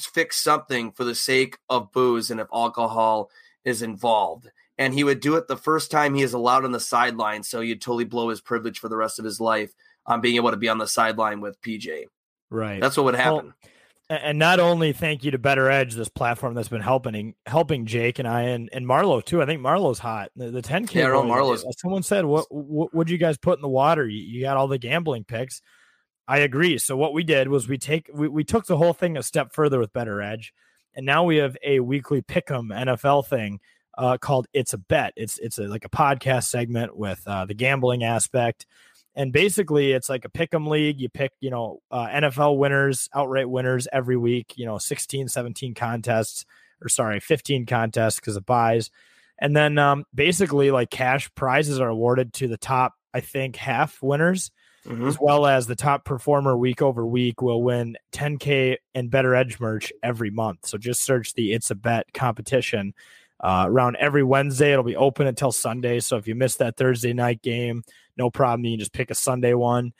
fix 0.00 0.36
something 0.38 0.92
for 0.92 1.04
the 1.04 1.14
sake 1.14 1.58
of 1.68 1.92
booze, 1.92 2.30
and 2.30 2.40
if 2.40 2.48
alcohol 2.52 3.30
is 3.64 3.82
involved. 3.82 4.50
And 4.76 4.92
he 4.92 5.04
would 5.04 5.20
do 5.20 5.36
it 5.36 5.46
the 5.46 5.56
first 5.56 5.92
time 5.92 6.14
he 6.14 6.22
is 6.22 6.32
allowed 6.32 6.64
on 6.64 6.72
the 6.72 6.80
sideline, 6.80 7.44
so 7.44 7.60
he'd 7.60 7.80
totally 7.80 8.04
blow 8.04 8.28
his 8.28 8.40
privilege 8.40 8.80
for 8.80 8.88
the 8.88 8.96
rest 8.96 9.20
of 9.20 9.24
his 9.24 9.40
life 9.40 9.72
on 10.06 10.20
being 10.20 10.36
able 10.36 10.50
to 10.50 10.56
be 10.56 10.68
on 10.68 10.78
the 10.78 10.86
sideline 10.86 11.40
with 11.40 11.60
PJ. 11.60 12.04
right. 12.50 12.80
That's 12.80 12.96
what 12.96 13.04
would 13.04 13.14
happen. 13.14 13.54
A- 14.10 14.24
and 14.26 14.38
not 14.38 14.60
only 14.60 14.92
thank 14.92 15.24
you 15.24 15.30
to 15.30 15.38
BettorEdge, 15.38 15.94
this 15.94 16.10
platform 16.10 16.52
that's 16.54 16.68
been 16.68 16.82
helping 16.82 17.34
helping 17.46 17.86
Jake 17.86 18.18
and 18.18 18.28
I 18.28 18.42
and, 18.42 18.68
and 18.70 18.84
Marlo 18.86 19.24
too. 19.24 19.40
I 19.42 19.46
think 19.46 19.62
Marlo's 19.62 19.98
hot. 19.98 20.30
The, 20.36 20.50
the 20.50 20.60
10K. 20.60 20.94
Yeah, 20.94 21.06
Marlo's- 21.06 21.64
uh, 21.64 21.72
Someone 21.78 22.02
said, 22.02 22.26
"What 22.26 22.44
what 22.50 22.92
would 22.94 23.08
you 23.08 23.16
guys 23.16 23.38
put 23.38 23.56
in 23.58 23.62
the 23.62 23.68
water? 23.68 24.06
You, 24.06 24.20
you 24.22 24.42
got 24.42 24.58
all 24.58 24.68
the 24.68 24.76
gambling 24.78 25.24
picks." 25.24 25.62
I 26.28 26.38
agree. 26.38 26.78
So 26.78 26.96
what 26.96 27.12
we 27.14 27.22
did 27.22 27.48
was 27.48 27.66
we 27.68 27.78
take 27.78 28.10
we, 28.12 28.28
we 28.28 28.44
took 28.44 28.66
the 28.66 28.76
whole 28.76 28.92
thing 28.92 29.16
a 29.16 29.22
step 29.22 29.52
further 29.54 29.78
with 29.78 29.92
BettorEdge, 29.94 30.48
and 30.94 31.06
now 31.06 31.24
we 31.24 31.36
have 31.36 31.56
a 31.64 31.80
weekly 31.80 32.20
pick'em 32.22 32.68
NFL 32.72 33.26
thing 33.26 33.60
uh, 33.96 34.18
called 34.18 34.46
"It's 34.52 34.74
a 34.74 34.78
Bet." 34.78 35.14
It's 35.16 35.38
it's 35.38 35.58
a, 35.58 35.62
like 35.62 35.84
a 35.86 35.90
podcast 35.90 36.44
segment 36.44 36.94
with 36.96 37.22
uh, 37.26 37.46
the 37.46 37.54
gambling 37.54 38.04
aspect, 38.04 38.66
and 39.16 39.32
basically 39.32 39.92
it's 39.92 40.08
like 40.08 40.24
a 40.24 40.28
pick 40.28 40.52
'em 40.54 40.66
league. 40.66 41.00
You 41.00 41.08
pick 41.08 41.32
you 41.40 41.50
know 41.50 41.80
uh, 41.90 42.06
NFL 42.08 42.58
winners, 42.58 43.08
outright 43.14 43.48
winners 43.48 43.86
every 43.92 44.16
week. 44.16 44.54
You 44.56 44.66
know, 44.66 44.78
16, 44.78 45.28
17 45.28 45.74
contests, 45.74 46.44
or 46.82 46.88
sorry, 46.88 47.20
15 47.20 47.66
contests 47.66 48.16
because 48.16 48.36
of 48.36 48.44
buys, 48.46 48.90
and 49.38 49.56
then 49.56 49.78
um, 49.78 50.04
basically 50.14 50.70
like 50.70 50.90
cash 50.90 51.30
prizes 51.34 51.80
are 51.80 51.88
awarded 51.88 52.32
to 52.34 52.48
the 52.48 52.56
top. 52.58 52.94
I 53.12 53.20
think 53.20 53.56
half 53.56 54.02
winners 54.02 54.50
Mhm. 54.86 55.06
as 55.08 55.16
well 55.18 55.46
as 55.46 55.66
the 55.66 55.76
top 55.76 56.04
performer 56.04 56.54
week 56.56 56.82
over 56.82 57.06
week 57.06 57.40
will 57.40 57.62
win 57.62 57.96
10k 58.12 58.76
and 58.94 59.10
BettorEdge 59.10 59.58
merch 59.58 59.90
every 60.02 60.28
month. 60.30 60.66
So 60.66 60.76
just 60.76 61.02
search 61.02 61.32
the 61.32 61.52
It's 61.54 61.70
a 61.70 61.74
Bet 61.74 62.12
competition 62.12 62.92
uh, 63.40 63.64
around 63.66 63.96
every 63.98 64.22
Wednesday. 64.22 64.72
It'll 64.72 64.84
be 64.84 64.94
open 64.96 65.26
until 65.26 65.52
Sunday. 65.52 66.00
So 66.00 66.16
if 66.18 66.26
you 66.28 66.34
miss 66.34 66.56
that 66.56 66.76
Thursday 66.76 67.12
night 67.14 67.40
game, 67.40 67.82
no 68.16 68.30
problem. 68.30 68.64
You 68.64 68.72
can 68.72 68.80
just 68.80 68.92
pick 68.92 69.10
a 69.10 69.14
Sunday 69.14 69.54
one. 69.54 69.92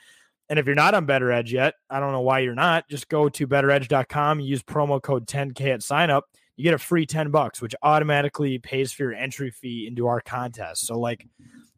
And 0.49 0.59
if 0.59 0.65
you're 0.67 0.75
not 0.75 0.93
on 0.93 1.07
BettorEdge 1.07 1.51
yet, 1.51 1.73
I 1.89 1.99
don't 1.99 2.11
know 2.11 2.21
why 2.21 2.39
you're 2.39 2.53
not. 2.53 2.87
Just 2.87 3.09
go 3.09 3.29
to 3.29 3.47
bettoredge.com, 3.47 4.39
use 4.41 4.61
promo 4.61 5.01
code 5.01 5.27
10k 5.27 5.73
at 5.73 5.81
sign 5.83 6.09
up. 6.11 6.25
You 6.55 6.63
get 6.63 6.73
a 6.73 6.77
free 6.77 7.05
10 7.05 7.31
bucks, 7.31 7.61
which 7.61 7.75
automatically 7.81 8.59
pays 8.59 8.93
for 8.93 9.03
your 9.03 9.13
entry 9.13 9.49
fee 9.51 9.87
into 9.87 10.07
our 10.07 10.21
contest. 10.21 10.85
So 10.85 10.97
like 10.99 11.27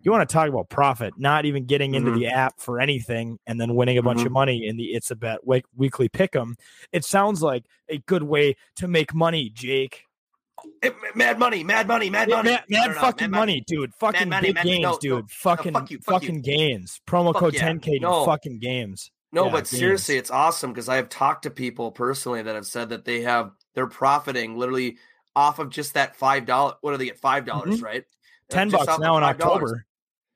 you 0.01 0.11
want 0.11 0.27
to 0.27 0.31
talk 0.31 0.49
about 0.49 0.69
profit, 0.69 1.13
not 1.17 1.45
even 1.45 1.65
getting 1.65 1.95
into 1.95 2.11
Mhm. 2.11 2.19
the 2.19 2.27
app 2.27 2.59
for 2.59 2.79
anything 2.79 3.39
and 3.47 3.59
then 3.59 3.73
winning 3.73 3.97
a 3.97 4.03
bunch 4.03 4.19
Mhm. 4.19 4.27
of 4.27 4.31
money 4.33 4.67
in 4.67 4.77
the 4.77 4.93
It's 4.93 5.09
a 5.11 5.15
Bet 5.15 5.47
week- 5.47 5.65
weekly 5.75 6.09
pick 6.09 6.35
'em. 6.35 6.55
It 6.91 7.03
sounds 7.05 7.41
like 7.41 7.63
a 7.89 7.97
good 7.99 8.23
way 8.23 8.55
to 8.75 8.87
make 8.87 9.13
money, 9.15 9.49
Jake. 9.49 10.03
Eh, 10.81 10.89
Mad 11.15 11.37
money, 11.39 11.63
mad 11.63 11.87
money, 11.87 12.09
mad 12.09 12.29
money. 12.29 12.51
Mad, 12.51 12.63
mad 12.69 12.87
no, 12.87 12.93
no, 12.93 12.99
fucking 12.99 13.31
mad 13.31 13.37
money, 13.39 13.63
dude. 13.67 13.93
Fucking 13.95 14.29
money, 14.29 14.47
big 14.49 14.55
mad- 14.55 14.65
gains, 14.65 14.81
no, 14.83 14.91
no, 14.91 14.97
dude. 14.99 15.11
no, 15.23 15.27
fucking 15.29 15.73
fuck 15.73 15.91
you, 15.91 15.99
fuck 15.99 16.21
you. 16.23 16.27
fucking 16.27 16.41
gains. 16.41 17.01
Promo 17.07 17.33
Fuck 17.33 17.39
code 17.41 17.53
yeah. 17.55 17.71
10K, 17.73 17.81
dude. 17.93 18.01
No. 18.01 18.25
Fucking 18.25 18.59
games. 18.59 19.11
No, 19.31 19.45
Yeah, 19.45 19.51
but 19.51 19.57
gains. 19.59 19.69
seriously, 19.69 20.17
it's 20.17 20.31
awesome 20.31 20.71
because 20.71 20.89
I 20.89 20.95
have 20.95 21.09
talked 21.09 21.43
to 21.43 21.49
people 21.51 21.91
personally 21.91 22.41
that 22.43 22.55
have 22.55 22.65
said 22.65 22.89
that 22.89 23.05
they 23.05 23.21
have 23.21 23.51
they're 23.75 23.87
profiting 23.87 24.57
literally 24.57 24.97
off 25.35 25.59
of 25.59 25.69
just 25.69 25.93
that 25.95 26.15
five 26.15 26.45
dollar. 26.45 26.73
What 26.81 26.91
do 26.91 26.97
they 26.97 27.05
get? 27.05 27.19
Five 27.19 27.45
dollars, 27.45 27.81
right? 27.81 28.03
Uh, 28.49 28.53
10 28.55 28.69
just 28.71 28.85
bucks 28.85 28.99
now 28.99 29.17
in 29.17 29.23
October. 29.23 29.85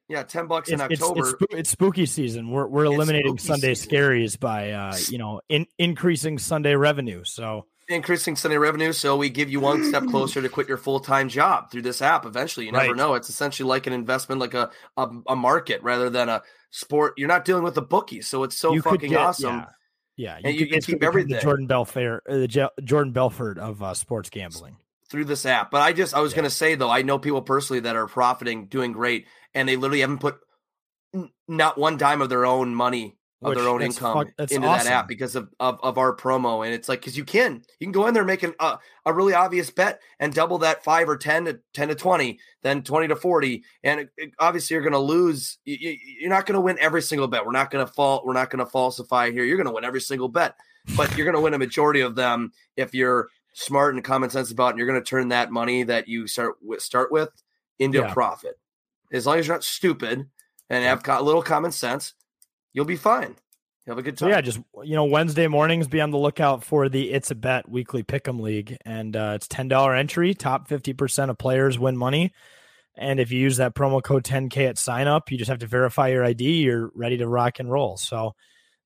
Yeah, 0.10 0.24
ten 0.24 0.48
bucks 0.48 0.70
in 0.70 0.82
It's, 0.82 0.94
it's, 0.96 1.02
October. 1.02 1.20
it's, 1.22 1.32
spoo- 1.32 1.58
it's 1.58 1.70
spooky 1.70 2.06
season. 2.06 2.52
We're 2.52 2.68
we're 2.68 2.84
eliminating 2.84 3.38
Sunday 3.38 3.74
season. 3.76 3.92
scaries 3.98 4.38
by 4.40 4.72
uh, 4.72 4.98
you 5.08 5.18
know, 5.18 5.40
in, 5.48 5.66
increasing 5.80 6.38
Sunday 6.38 6.76
revenue. 6.76 7.24
So 7.24 7.68
increasing 7.92 8.36
Sunday 8.36 8.58
revenue, 8.58 8.94
so 8.94 9.16
we 9.18 9.30
give 9.30 9.50
you 9.50 9.60
one 9.60 9.84
step 9.86 10.04
closer 10.10 10.42
to 10.42 10.50
quit 10.50 10.68
your 10.68 10.78
full 10.78 11.00
time 11.00 11.30
job 11.30 11.72
through 11.72 11.82
this 11.84 12.02
app. 12.02 12.26
Eventually, 12.26 12.66
you 12.66 12.72
never 12.72 12.88
Right. 12.90 12.96
know. 12.96 13.14
It's 13.16 13.30
essentially 13.30 13.68
like 13.68 13.88
an 13.88 13.94
investment, 13.94 14.40
like 14.42 14.54
a, 14.54 14.70
a 14.98 15.10
a 15.30 15.36
market 15.36 15.82
rather 15.84 16.10
than 16.10 16.30
a 16.30 16.42
sport. 16.72 17.14
You're 17.18 17.28
not 17.28 17.46
dealing 17.46 17.64
with 17.64 17.76
the 17.76 17.82
bookies, 17.82 18.28
so 18.28 18.44
it's 18.44 18.58
so 18.58 18.74
you 18.74 18.82
fucking 18.82 19.10
get- 19.12 19.20
awesome. 19.20 19.58
Yeah. 19.60 19.66
Yeah, 20.18 20.38
And 20.44 20.60
you 20.60 20.68
can 20.68 20.82
keep 20.82 21.02
everything. 21.04 21.34
The 21.36 21.42
Jordan 21.42 21.66
Belfort, 21.68 22.24
uh, 22.30 22.38
the 22.38 22.48
Jo- 22.48 22.70
Jordan 22.84 23.12
Belfort 23.14 23.58
of 23.58 23.82
uh, 23.82 23.94
sports 23.96 24.30
gambling. 24.30 24.78
through 25.10 25.26
this 25.26 25.46
app. 25.46 25.72
But 25.72 25.82
I 25.82 25.94
just 25.94 26.14
I 26.14 26.20
was 26.20 26.32
Yeah. 26.34 26.38
gonna 26.38 26.50
say 26.52 26.76
though, 26.76 26.90
I 26.92 27.02
know 27.02 27.18
people 27.18 27.42
personally 27.42 27.80
that 27.82 27.96
are 27.96 28.08
profiting, 28.08 28.68
doing 28.68 28.92
great, 28.92 29.26
and 29.54 29.68
they 29.68 29.78
literally 29.78 30.02
haven't 30.02 30.20
put 30.20 30.38
not 31.48 31.78
one 31.78 31.98
dime 31.98 32.22
of 32.22 32.30
their 32.30 32.46
own 32.46 32.74
money 32.76 33.18
of 33.42 33.56
their 33.56 33.68
own 33.68 33.82
income 33.82 34.30
that's 34.38 34.52
into 34.52 34.68
that 34.68 34.86
app 34.86 35.08
because 35.08 35.36
of, 35.36 35.50
of 35.60 35.80
of 35.82 35.98
our 35.98 36.16
promo. 36.16 36.64
And 36.66 36.74
it's 36.74 36.88
like 36.88 37.00
because 37.02 37.18
you 37.18 37.26
can 37.26 37.64
you 37.80 37.86
can 37.88 37.92
go 37.92 38.08
in 38.08 38.14
there 38.14 38.24
making 38.24 38.54
a, 38.60 38.64
uh, 38.64 38.78
a 39.06 39.14
really 39.14 39.34
obvious 39.34 39.70
bet 39.72 40.00
and 40.20 40.34
double 40.34 40.60
that 40.60 40.84
five 40.84 41.10
or 41.10 41.18
ten 41.18 41.46
to 41.46 41.60
ten 41.74 41.88
to 41.88 41.96
twenty, 41.96 42.40
then 42.62 42.84
twenty 42.84 43.08
to 43.08 43.16
forty, 43.16 43.64
and 43.84 44.02
it, 44.02 44.10
it- 44.18 44.34
obviously 44.40 44.76
you're 44.76 44.84
gonna 44.84 45.00
lose. 45.00 45.58
You, 45.66 45.98
you're 46.20 46.30
not 46.30 46.46
gonna 46.46 46.62
win 46.62 46.78
every 46.80 47.02
single 47.02 47.28
bet. 47.28 47.46
We're 47.46 47.52
not 47.52 47.72
gonna 47.72 47.88
fall. 47.88 48.22
We're 48.26 48.34
not 48.34 48.50
gonna 48.50 48.66
falsify 48.66 49.32
here. 49.32 49.44
You're 49.44 49.58
gonna 49.58 49.74
win 49.74 49.86
every 49.86 50.02
single 50.02 50.30
bet, 50.30 50.56
but 50.96 51.16
you're 51.18 51.26
gonna 51.26 51.42
win 51.42 51.54
a 51.54 51.60
majority 51.60 52.02
of 52.02 52.16
them 52.16 52.52
if 52.78 52.94
you're 52.94 53.28
smart 53.54 53.96
and 53.96 54.04
common 54.04 54.30
sense 54.30 54.50
about 54.52 54.68
it, 54.68 54.70
and 54.72 54.78
you're 54.78 54.88
going 54.88 54.98
to 55.04 55.06
turn 55.10 55.28
that 55.28 55.52
money 55.52 55.84
that 55.84 56.08
you 56.08 56.26
start 56.26 56.56
with, 56.62 56.82
start 56.82 57.12
with 57.12 57.28
into 57.80 57.98
Yeah. 57.98 58.10
a 58.10 58.14
profit. 58.14 58.58
As 59.12 59.26
long 59.28 59.40
as 59.40 59.46
you're 59.46 59.54
not 59.56 59.66
stupid 59.66 60.26
and 60.70 60.84
have 60.86 61.04
got 61.04 61.20
a 61.20 61.24
little 61.26 61.42
common 61.42 61.74
sense, 61.74 62.14
you'll 62.74 62.86
be 62.86 62.96
fine. 62.96 63.36
You'll 63.86 63.96
have 63.96 63.98
a 63.98 64.04
good 64.04 64.20
So 64.20 64.26
time. 64.26 64.36
yeah, 64.36 64.42
just 64.42 64.60
you 64.84 64.96
know, 64.96 65.06
Wednesday 65.06 65.48
mornings 65.48 65.88
be 65.88 66.02
on 66.02 66.12
the 66.12 66.18
lookout 66.18 66.64
for 66.64 66.88
the 66.90 67.12
It's 67.12 67.32
a 67.32 67.36
Bet 67.36 67.68
weekly 67.70 68.04
pick'em 68.04 68.40
league, 68.40 68.78
and 68.86 69.16
uh, 69.16 69.34
it's 69.36 69.48
ten 69.48 69.68
dollar 69.68 69.96
entry. 69.96 70.34
Top 70.34 70.68
fifty 70.68 70.94
percent 70.94 71.32
of 71.32 71.38
players 71.38 71.80
win 71.80 71.98
money, 71.98 72.32
and 72.96 73.20
if 73.20 73.32
you 73.32 73.40
use 73.40 73.58
that 73.58 73.74
promo 73.74 74.04
code 74.04 74.24
ten 74.24 74.50
k 74.50 74.68
at 74.68 74.78
sign 74.78 75.08
up, 75.08 75.32
you 75.32 75.38
just 75.38 75.50
have 75.50 75.60
to 75.60 75.68
verify 75.68 76.10
your 76.10 76.24
ID. 76.24 76.62
You're 76.62 76.92
ready 76.94 77.18
to 77.18 77.28
rock 77.28 77.60
and 77.60 77.72
roll. 77.72 77.98
So 77.98 78.36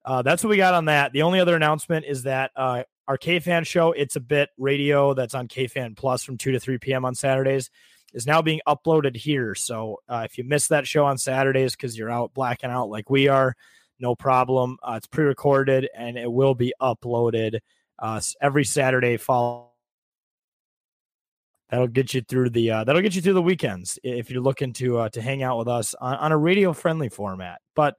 uh, 0.05 0.21
that's 0.21 0.43
what 0.43 0.49
we 0.49 0.57
got 0.57 0.73
on 0.75 0.85
that. 0.85 1.11
The 1.11 1.23
only 1.23 1.39
other 1.41 1.55
announcement 1.55 2.05
is 2.07 2.23
that 2.23 2.51
uh, 2.55 2.83
our 3.07 3.17
KFAN 3.17 3.65
show, 3.67 3.91
It's 3.91 4.15
a 4.15 4.19
Bit 4.21 4.49
Radio, 4.57 5.13
that's 5.13 5.35
on 5.35 5.47
KFAN 5.47 5.97
Plus 5.97 6.23
from 6.23 6.37
two 6.37 6.51
to 6.53 6.59
three 6.59 6.77
p.m. 6.77 7.03
on 7.03 7.15
Saturdays. 7.15 7.69
Is 8.15 8.25
now 8.25 8.41
being 8.41 8.61
uploaded 8.65 9.15
here. 9.15 9.53
So 9.55 9.99
uh, 10.07 10.23
if 10.23 10.37
you 10.37 10.45
missed 10.45 10.69
that 10.69 10.87
show 10.87 11.05
on 11.05 11.17
Saturdays 11.17 11.75
because 11.75 11.97
you're 11.97 12.09
out 12.09 12.33
blacking 12.33 12.69
out 12.69 12.89
like 12.89 13.09
we 13.09 13.27
are, 13.27 13.55
no 13.99 14.15
problem. 14.15 14.77
Uh, 14.81 14.93
it's 14.95 15.05
pre-recorded 15.05 15.89
and 15.93 16.17
it 16.17 16.31
will 16.31 16.55
be 16.55 16.73
uploaded 16.81 17.59
uh, 17.99 18.21
every 18.41 18.63
Saturday. 18.63 19.17
Fall. 19.17 19.75
That'll 21.69 21.87
get 21.87 22.13
you 22.13 22.21
through 22.21 22.51
the 22.51 22.71
uh, 22.71 22.83
that'll 22.85 23.01
get 23.01 23.15
you 23.15 23.21
through 23.21 23.33
the 23.33 23.41
weekends 23.41 23.99
if 24.01 24.31
you're 24.31 24.41
looking 24.41 24.71
to 24.73 24.99
uh, 24.99 25.09
to 25.09 25.21
hang 25.21 25.43
out 25.43 25.57
with 25.57 25.67
us 25.67 25.93
on, 25.95 26.15
on 26.15 26.31
a 26.31 26.37
radio 26.37 26.71
friendly 26.71 27.09
format. 27.09 27.59
But 27.75 27.95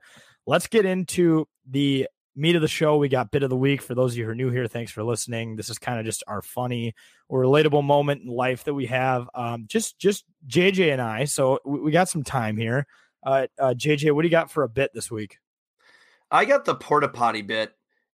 let's 0.47 0.67
get 0.67 0.87
into 0.87 1.47
the 1.69 2.09
meat 2.37 2.55
of 2.55 2.63
the 2.63 2.69
show. 2.69 2.99
We 2.99 3.09
got 3.09 3.31
bit 3.31 3.43
of 3.43 3.51
the 3.51 3.57
week 3.57 3.83
for 3.83 3.95
those 3.95 4.13
of 4.13 4.19
you 4.19 4.25
who 4.25 4.31
are 4.31 4.35
new 4.35 4.51
here. 4.51 4.69
Thanks 4.69 4.93
for 4.93 5.03
listening. 5.03 5.57
This 5.57 5.71
is 5.71 5.79
kind 5.79 5.99
of 5.99 6.05
just 6.05 6.23
our 6.29 6.43
funny 6.43 6.95
or 7.29 7.43
relatable 7.43 7.83
moment 7.83 8.23
in 8.23 8.29
life 8.29 8.65
that 8.65 8.75
we 8.75 8.87
have. 8.87 9.29
Um, 9.35 9.65
just 9.67 9.99
just 9.99 10.25
JJ 10.47 10.93
and 10.93 11.01
I. 11.01 11.25
So 11.25 11.59
we, 11.65 11.81
we 11.81 11.91
got 11.91 12.09
some 12.09 12.23
time 12.23 12.57
here. 12.57 12.87
Uh, 13.25 13.47
uh, 13.59 13.75
JJ, 13.77 14.13
what 14.13 14.23
do 14.23 14.29
you 14.29 14.33
got 14.33 14.51
for 14.51 14.63
a 14.63 14.69
bit 14.69 14.93
this 14.95 15.11
week? 15.11 15.39
I 16.31 16.45
got 16.45 16.65
the 16.65 16.75
porta 16.75 17.09
potty 17.09 17.43
bit, 17.43 17.73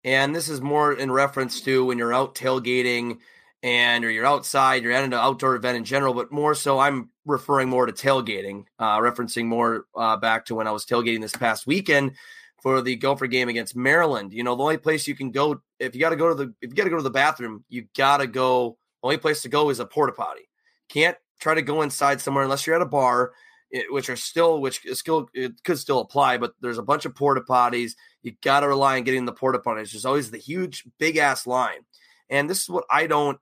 and 0.04 0.34
this 0.34 0.48
is 0.48 0.60
more 0.60 0.92
in 0.92 1.10
reference 1.10 1.60
to 1.62 1.84
when 1.84 1.98
you're 1.98 2.12
out 2.12 2.34
tailgating 2.34 3.18
and 3.62 4.04
or 4.04 4.10
you're 4.10 4.26
outside, 4.26 4.82
you're 4.82 4.92
at 4.92 5.04
an 5.04 5.12
outdoor 5.12 5.56
event 5.56 5.76
in 5.76 5.84
general, 5.84 6.14
but 6.14 6.30
more 6.30 6.54
so 6.54 6.78
I'm 6.78 7.10
referring 7.26 7.68
more 7.68 7.86
to 7.86 7.92
tailgating, 7.92 8.66
uh, 8.78 8.98
referencing 8.98 9.46
more 9.46 9.86
uh, 9.96 10.16
back 10.16 10.46
to 10.46 10.54
when 10.54 10.68
I 10.68 10.70
was 10.70 10.86
tailgating 10.86 11.20
this 11.20 11.34
past 11.34 11.66
weekend 11.66 12.12
for 12.62 12.82
the 12.82 12.96
Gopher 12.96 13.26
game 13.26 13.48
against 13.48 13.76
Maryland. 13.76 14.32
You 14.32 14.42
know, 14.42 14.56
the 14.56 14.62
only 14.62 14.78
place 14.78 15.06
you 15.06 15.14
can 15.14 15.30
go 15.30 15.60
if 15.78 15.94
you 15.94 16.00
got 16.00 16.10
to 16.10 16.16
go 16.16 16.28
to 16.28 16.34
the 16.34 16.54
if 16.60 16.70
you 16.70 16.76
got 16.76 16.84
to 16.84 16.90
go 16.90 16.96
to 16.96 17.02
the 17.02 17.10
bathroom, 17.10 17.64
you 17.68 17.86
got 17.96 18.18
to 18.18 18.26
go. 18.26 18.78
Only 19.02 19.16
place 19.16 19.42
to 19.42 19.48
go 19.48 19.70
is 19.70 19.78
a 19.78 19.86
porta 19.86 20.12
potty. 20.12 20.48
Can't 20.88 21.16
try 21.40 21.54
to 21.54 21.62
go 21.62 21.82
inside 21.82 22.20
somewhere 22.20 22.42
unless 22.42 22.66
you're 22.66 22.74
at 22.76 22.82
a 22.82 22.86
bar 22.86 23.32
it- 23.70 23.92
which 23.92 24.08
are 24.08 24.16
still 24.16 24.60
which 24.60 24.84
is 24.84 24.98
still 24.98 25.28
it 25.34 25.62
could 25.64 25.78
still 25.78 26.00
apply, 26.00 26.38
but 26.38 26.54
there's 26.60 26.78
a 26.78 26.82
bunch 26.82 27.04
of 27.04 27.14
porta 27.14 27.40
potties. 27.40 27.92
You 28.22 28.32
got 28.42 28.60
to 28.60 28.68
rely 28.68 28.96
on 28.96 29.04
getting 29.04 29.24
the 29.24 29.32
porta 29.32 29.58
potties. 29.58 29.92
There's 29.92 30.04
always 30.04 30.30
the 30.30 30.38
huge 30.38 30.84
big 30.98 31.16
ass 31.16 31.46
line, 31.46 31.80
and 32.28 32.48
this 32.48 32.62
is 32.62 32.68
what 32.68 32.84
I 32.90 33.06
don't 33.06 33.38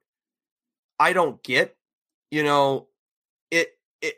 I 0.99 1.13
don't 1.13 1.43
get. 1.43 1.77
You 2.31 2.43
know, 2.43 2.89
it 3.51 3.71
it 4.01 4.17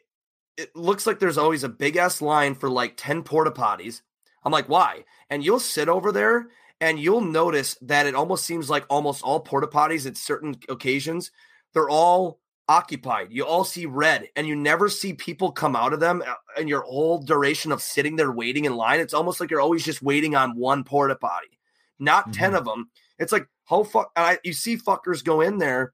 it 0.57 0.75
looks 0.75 1.07
like 1.07 1.19
there's 1.19 1.39
always 1.39 1.65
a 1.65 1.69
big 1.69 1.97
ass 1.97 2.23
line 2.23 2.55
for 2.55 2.71
like 2.71 2.95
ten 2.97 3.23
porta 3.23 3.51
potties. 3.51 4.03
I'm 4.45 4.53
like, 4.53 4.69
why? 4.69 5.05
And 5.31 5.45
you'll 5.45 5.61
sit 5.61 5.89
over 5.89 6.13
there 6.13 6.49
and 6.81 6.99
you'll 6.99 7.21
notice 7.21 7.77
that 7.83 8.07
it 8.07 8.15
almost 8.15 8.45
seems 8.45 8.71
like 8.71 8.87
almost 8.89 9.23
all 9.23 9.41
porta 9.41 9.67
potties 9.67 10.07
at 10.07 10.17
certain 10.17 10.57
occasions 10.69 11.31
they're 11.75 11.91
all 11.91 12.41
occupied. 12.69 13.29
You 13.31 13.45
all 13.45 13.65
see 13.65 13.87
red, 13.87 14.29
and 14.37 14.47
you 14.47 14.55
never 14.55 14.89
see 14.89 15.15
people 15.15 15.53
come 15.53 15.75
out 15.77 15.93
of 15.93 16.01
them. 16.01 16.23
uh, 16.27 16.35
In 16.61 16.69
your 16.69 16.83
whole 16.83 17.19
duration 17.19 17.73
of 17.73 17.83
sitting 17.83 18.17
there 18.17 18.33
waiting 18.33 18.65
in 18.65 18.77
line, 18.77 19.01
it's 19.01 19.15
almost 19.15 19.41
like 19.41 19.51
you're 19.51 19.61
always 19.61 19.85
just 19.85 20.03
waiting 20.03 20.35
on 20.35 20.57
one 20.57 20.85
porta 20.85 21.17
potty, 21.17 21.59
not 21.99 22.33
10 22.33 22.55
of 22.55 22.65
them. 22.65 22.91
It's 23.19 23.33
like 23.33 23.47
how 23.65 23.85
fuck. 23.85 24.11
And 24.17 24.25
I, 24.25 24.39
you 24.45 24.53
see 24.53 24.77
fuckers 24.77 25.25
go 25.25 25.41
in 25.41 25.59
there. 25.59 25.93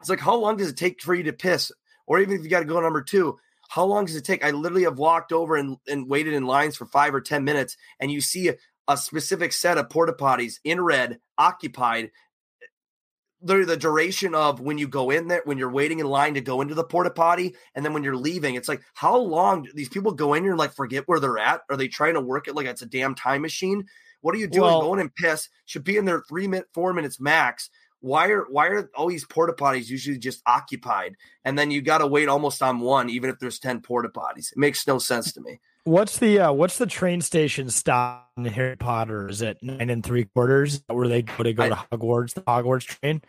It's 0.00 0.10
like 0.10 0.20
how 0.20 0.36
long 0.36 0.56
does 0.56 0.68
it 0.70 0.76
take 0.76 1.02
for 1.02 1.14
you 1.14 1.24
to 1.24 1.32
piss, 1.32 1.72
or 2.06 2.20
even 2.20 2.36
if 2.36 2.42
you 2.42 2.48
got 2.48 2.60
to 2.60 2.64
go 2.66 2.80
number 2.80 3.02
two. 3.02 3.38
How 3.68 3.84
long 3.84 4.06
does 4.06 4.16
it 4.16 4.24
take? 4.24 4.44
I 4.44 4.50
literally 4.50 4.84
have 4.84 4.98
walked 4.98 5.30
over 5.30 5.56
and, 5.56 5.76
and 5.86 6.08
waited 6.08 6.34
in 6.34 6.46
lines 6.46 6.76
for 6.76 6.86
five 6.86 7.14
or 7.14 7.20
10 7.20 7.44
minutes, 7.44 7.76
and 8.00 8.10
you 8.10 8.20
see 8.20 8.48
a, 8.48 8.54
a 8.88 8.96
specific 8.96 9.52
set 9.52 9.78
of 9.78 9.90
porta 9.90 10.14
potties 10.14 10.54
in 10.64 10.80
red 10.80 11.20
occupied 11.36 12.06
eh, 12.06 12.66
the 13.42 13.64
the 13.66 13.76
duration 13.76 14.34
of 14.34 14.58
when 14.60 14.78
you 14.78 14.88
go 14.88 15.10
in 15.10 15.28
there 15.28 15.42
when 15.44 15.58
you're 15.58 15.70
waiting 15.70 16.00
in 16.00 16.06
line 16.06 16.34
to 16.34 16.40
go 16.40 16.62
into 16.62 16.74
the 16.74 16.82
porta 16.82 17.10
potty 17.10 17.54
and 17.74 17.84
then 17.84 17.92
when 17.92 18.02
you're 18.02 18.16
leaving 18.16 18.54
it's 18.54 18.68
like 18.68 18.82
how 18.94 19.16
long 19.16 19.62
do 19.62 19.70
these 19.74 19.90
people 19.90 20.12
go 20.12 20.34
in 20.34 20.42
here 20.42 20.52
and 20.52 20.58
like 20.58 20.72
forget 20.72 21.04
where 21.06 21.20
they're 21.20 21.38
at? 21.38 21.60
Are 21.70 21.76
they 21.76 21.88
trying 21.88 22.14
to 22.14 22.20
work 22.20 22.48
it 22.48 22.56
like 22.56 22.66
it's 22.66 22.82
a 22.82 22.86
damn 22.86 23.14
time 23.14 23.42
machine? 23.42 23.84
What 24.22 24.34
are 24.34 24.38
you 24.38 24.48
doing? 24.48 24.64
Well- 24.64 24.80
going 24.80 25.00
and 25.00 25.14
piss 25.14 25.48
should 25.66 25.84
be 25.84 25.98
in 25.98 26.06
there 26.06 26.24
three 26.26 26.48
minute 26.48 26.68
four 26.72 26.94
minutes 26.94 27.20
max 27.20 27.68
why 28.00 28.28
are 28.28 28.44
why 28.50 28.66
are 28.68 28.90
all 28.94 29.08
these 29.08 29.24
porta 29.24 29.52
potties 29.52 29.88
usually 29.88 30.18
just 30.18 30.42
occupied 30.46 31.14
and 31.44 31.58
then 31.58 31.70
you 31.70 31.82
got 31.82 31.98
to 31.98 32.06
wait 32.06 32.28
almost 32.28 32.62
on 32.62 32.80
one 32.80 33.10
even 33.10 33.28
if 33.30 33.38
there's 33.38 33.58
10 33.58 33.80
porta 33.80 34.08
potties 34.08 34.52
it 34.52 34.58
makes 34.58 34.86
no 34.86 34.98
sense 34.98 35.32
to 35.32 35.40
me 35.40 35.60
What's 35.84 36.18
the 36.18 36.38
uh, 36.38 36.52
what's 36.52 36.76
the 36.76 36.86
train 36.86 37.22
station 37.22 37.70
stop 37.70 38.30
in 38.36 38.44
Harry 38.44 38.76
Potter? 38.76 39.26
Is 39.26 39.40
it 39.40 39.56
nine 39.62 39.88
and 39.88 40.04
three 40.04 40.24
quarters 40.24 40.82
where 40.86 41.08
they 41.08 41.22
go 41.22 41.42
to 41.42 41.54
go 41.54 41.62
I- 41.62 41.68
to 41.70 41.76
Hogwarts, 41.90 42.34
the 42.34 42.42
Hogwarts 42.42 42.84
train? 42.84 43.22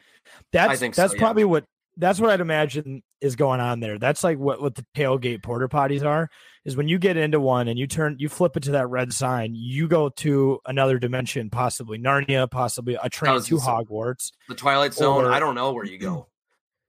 That's 0.52 0.78
think 0.82 0.94
so, 0.94 1.04
that's 1.04 1.14
yeah. 1.14 1.20
probably 1.20 1.46
what 1.46 1.64
that's 2.00 2.20
what 2.20 2.32
I'd 2.32 2.42
imagine 2.42 3.04
is 3.22 3.36
going 3.36 3.60
on 3.60 3.80
there. 3.80 4.00
That's 4.00 4.24
like 4.24 4.40
what 4.40 4.62
what 4.62 4.74
the 4.76 4.86
tailgate 4.96 5.44
porter 5.44 5.68
potties 5.70 6.04
are. 6.04 6.30
Is 6.66 6.76
when 6.76 6.88
you 6.88 6.98
get 6.98 7.18
into 7.18 7.40
one 7.40 7.68
and 7.68 7.78
you 7.78 7.86
turn 7.88 8.16
you 8.20 8.30
flip 8.30 8.58
it 8.58 8.64
to 8.64 8.72
that 8.72 8.88
red 8.88 9.14
sign, 9.14 9.52
you 9.54 9.88
go 9.88 10.10
to 10.10 10.60
another 10.66 10.98
dimension, 11.00 11.50
possibly 11.50 12.00
Narnia, 12.00 12.50
possibly 12.50 12.98
a 13.02 13.10
train 13.10 13.42
to 13.44 13.56
Hogwarts. 13.58 14.32
the 14.48 14.56
twilight 14.56 14.94
zone 14.94 15.26
Or- 15.26 15.32
i 15.32 15.40
don't 15.40 15.56
know 15.56 15.72
where 15.74 15.86
you 15.86 15.98
go 15.98 16.28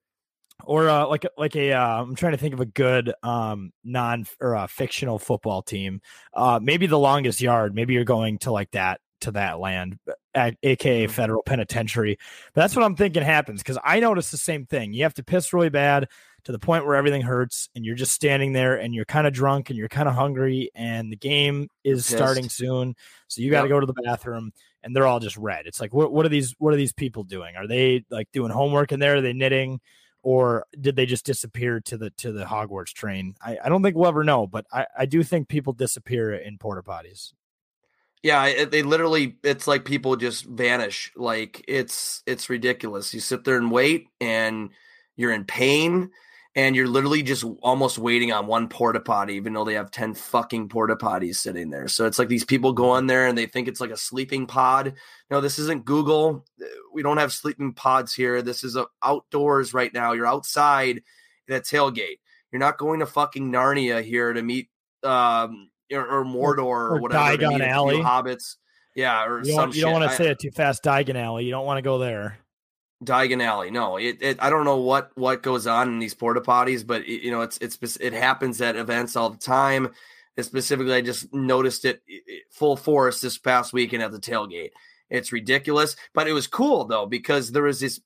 or 0.64 0.88
uh, 0.88 1.06
like 1.06 1.24
a- 1.24 1.30
like 1.38 1.56
a 1.56 1.72
uh, 1.72 2.02
I'm 2.02 2.14
trying 2.14 2.32
to 2.32 2.38
think 2.38 2.54
of 2.54 2.60
a 2.60 2.66
good 2.66 3.12
um 3.22 3.72
non 3.84 4.26
or 4.40 4.54
uh, 4.56 4.66
fictional 4.66 5.18
football 5.18 5.62
team. 5.62 6.00
Uh, 6.34 6.58
maybe 6.62 6.86
the 6.86 6.98
longest 6.98 7.40
yard. 7.40 7.74
Maybe 7.74 7.94
you're 7.94 8.04
going 8.04 8.38
to 8.40 8.52
like 8.52 8.70
that 8.72 9.00
to 9.22 9.30
that 9.32 9.58
land, 9.60 9.98
a- 10.34 10.56
aka 10.62 11.06
Mhm. 11.06 11.10
federal 11.10 11.42
penitentiary. 11.42 12.16
But 12.54 12.60
that's 12.62 12.76
what 12.76 12.84
I'm 12.84 12.96
thinking 12.96 13.22
happens 13.22 13.62
because 13.62 13.78
I 13.84 14.00
noticed 14.00 14.30
the 14.30 14.36
same 14.38 14.66
thing. 14.66 14.92
You 14.92 15.02
have 15.02 15.14
to 15.14 15.24
piss 15.24 15.52
really 15.52 15.70
bad 15.70 16.08
to 16.44 16.52
the 16.52 16.58
point 16.58 16.86
where 16.86 16.94
everything 16.96 17.20
hurts, 17.22 17.68
and 17.74 17.84
you're 17.84 17.94
just 17.94 18.12
standing 18.12 18.52
there, 18.54 18.76
and 18.76 18.94
you're 18.94 19.04
kind 19.04 19.26
of 19.26 19.32
drunk, 19.34 19.68
and 19.68 19.78
you're 19.78 19.88
kind 19.88 20.08
of 20.08 20.14
hungry, 20.14 20.70
and 20.74 21.12
the 21.12 21.16
game 21.16 21.68
is 21.84 22.06
Pissed. 22.06 22.16
starting 22.16 22.48
soon, 22.48 22.94
so 23.28 23.42
you 23.42 23.50
got 23.50 23.62
to 23.62 23.68
Yep. 23.68 23.74
go 23.74 23.80
to 23.80 23.86
the 23.86 24.02
bathroom. 24.04 24.52
And 24.82 24.96
they're 24.96 25.06
all 25.06 25.20
just 25.20 25.36
red. 25.36 25.66
It's 25.66 25.78
like, 25.78 25.92
what? 25.92 26.10
What 26.10 26.24
are 26.24 26.30
these? 26.30 26.54
What 26.58 26.72
are 26.72 26.76
these 26.78 26.94
people 26.94 27.22
doing? 27.22 27.54
Are 27.54 27.66
they 27.66 28.02
like 28.08 28.28
doing 28.32 28.50
homework 28.50 28.92
in 28.92 29.00
there? 29.00 29.16
Are 29.16 29.20
they 29.20 29.34
knitting? 29.34 29.80
or 30.22 30.66
did 30.78 30.96
they 30.96 31.06
just 31.06 31.24
disappear 31.24 31.80
to 31.80 31.96
the 31.96 32.10
to 32.10 32.30
the 32.30 32.44
Hogwarts 32.44 32.92
train? 32.92 33.34
I, 33.40 33.56
I 33.64 33.68
don't 33.70 33.82
think 33.82 33.96
we'll 33.96 34.06
ever 34.08 34.22
know, 34.22 34.46
but 34.46 34.66
I, 34.70 34.86
I 34.98 35.06
do 35.06 35.22
think 35.22 35.48
people 35.48 35.72
disappear 35.72 36.34
in 36.34 36.58
porta 36.58 36.82
potties. 36.82 37.32
Yeah, 38.22 38.44
it, 38.46 38.70
they 38.70 38.82
literally 38.82 39.38
it's 39.42 39.66
like 39.66 39.84
people 39.84 40.16
just 40.16 40.44
vanish. 40.44 41.12
Like 41.16 41.64
it's 41.66 42.22
it's 42.26 42.50
ridiculous. 42.50 43.14
You 43.14 43.20
sit 43.20 43.44
there 43.44 43.56
and 43.56 43.70
wait 43.70 44.08
and 44.20 44.70
you're 45.16 45.32
in 45.32 45.44
pain 45.44 46.10
and 46.54 46.74
you're 46.74 46.88
literally 46.88 47.22
just 47.22 47.44
almost 47.62 47.96
waiting 47.98 48.32
on 48.32 48.46
one 48.46 48.68
porta 48.68 49.00
potty 49.00 49.34
even 49.34 49.52
though 49.52 49.64
they 49.64 49.74
have 49.74 49.90
10 49.90 50.14
fucking 50.14 50.68
porta 50.68 50.96
potties 50.96 51.36
sitting 51.36 51.70
there. 51.70 51.88
So 51.88 52.06
it's 52.06 52.18
like 52.18 52.28
these 52.28 52.44
people 52.44 52.72
go 52.72 52.96
in 52.96 53.06
there 53.06 53.26
and 53.26 53.38
they 53.38 53.46
think 53.46 53.68
it's 53.68 53.80
like 53.80 53.90
a 53.90 53.96
sleeping 53.96 54.46
pod. 54.46 54.94
No, 55.30 55.40
this 55.40 55.58
isn't 55.58 55.84
Google. 55.84 56.44
We 56.92 57.02
don't 57.02 57.18
have 57.18 57.32
sleeping 57.32 57.72
pods 57.72 58.12
here. 58.14 58.42
This 58.42 58.64
is 58.64 58.76
outdoors 59.02 59.72
right 59.72 59.94
now. 59.94 60.12
You're 60.12 60.26
outside 60.26 61.02
at 61.48 61.56
a 61.56 61.60
tailgate. 61.60 62.18
You're 62.52 62.60
not 62.60 62.78
going 62.78 63.00
to 63.00 63.06
fucking 63.06 63.50
Narnia 63.50 64.02
here 64.02 64.32
to 64.32 64.42
meet 64.42 64.68
um 65.02 65.69
or, 65.92 66.06
or 66.06 66.24
Mordor 66.24 66.58
or, 66.64 66.88
or 66.96 67.00
whatever. 67.00 67.36
Diagon 67.36 67.60
Alley. 67.66 67.96
hobbits. 67.96 68.56
Yeah, 68.96 69.24
or 69.24 69.38
You 69.40 69.52
some 69.52 69.56
don't, 69.70 69.74
you 69.76 69.82
don't 69.82 69.92
shit. 69.94 70.00
want 70.00 70.10
to 70.10 70.16
say 70.16 70.30
it 70.30 70.38
too 70.40 70.50
fast, 70.50 70.82
Diagon 70.82 71.14
Alley. 71.16 71.44
You 71.44 71.50
don't 71.52 71.64
want 71.66 71.78
to 71.78 71.82
go 71.82 71.98
there. 71.98 72.38
Diagon 73.04 73.42
Alley. 73.42 73.70
No, 73.70 73.96
it, 73.96 74.18
it. 74.20 74.38
I 74.42 74.50
don't 74.50 74.64
know 74.64 74.76
what 74.78 75.10
what 75.14 75.42
goes 75.42 75.66
on 75.66 75.88
in 75.88 75.98
these 76.00 76.12
porta 76.14 76.40
potties, 76.40 76.86
but 76.86 77.02
it, 77.02 77.22
you 77.24 77.30
know, 77.30 77.40
it's 77.42 77.56
it's 77.58 77.96
it 77.96 78.12
happens 78.12 78.60
at 78.60 78.76
events 78.76 79.16
all 79.16 79.30
the 79.30 79.38
time. 79.38 79.90
And 80.36 80.44
specifically, 80.46 80.92
I 80.94 81.00
just 81.00 81.32
noticed 81.32 81.84
it 81.84 82.02
i- 82.10 82.20
i- 82.28 82.40
full 82.50 82.76
force 82.76 83.20
this 83.20 83.38
past 83.38 83.72
weekend 83.72 84.02
at 84.02 84.10
the 84.12 84.18
tailgate. 84.20 84.70
It's 85.08 85.32
ridiculous, 85.32 85.96
but 86.14 86.28
it 86.28 86.32
was 86.32 86.46
cool 86.46 86.84
though 86.84 87.06
because 87.06 87.52
there 87.52 87.62
was 87.62 87.80
this. 87.80 88.00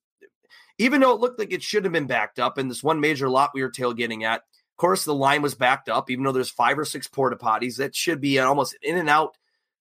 Even 0.79 1.01
though 1.01 1.13
it 1.15 1.21
looked 1.21 1.39
like 1.39 1.53
it 1.53 1.63
should 1.63 1.85
have 1.85 1.93
been 1.93 2.07
backed 2.07 2.39
up, 2.39 2.59
in 2.59 2.69
this 2.69 2.83
one 2.83 3.01
major 3.01 3.29
lot 3.29 3.51
we 3.55 3.63
were 3.63 3.71
tailgating 3.71 4.23
at, 4.23 4.43
of 4.75 4.79
course, 4.79 5.05
the 5.05 5.15
line 5.15 5.41
was 5.41 5.55
backed 5.55 5.89
up. 5.89 6.11
Even 6.11 6.25
though 6.25 6.33
there's 6.33 6.51
five 6.51 6.79
or 6.79 6.85
six 6.85 7.07
porta 7.07 7.37
potties, 7.37 7.77
that 7.77 7.95
should 7.95 8.21
be 8.21 8.39
an 8.39 8.45
almost 8.45 8.77
in 8.83 8.97
and 8.97 9.09
out 9.09 9.37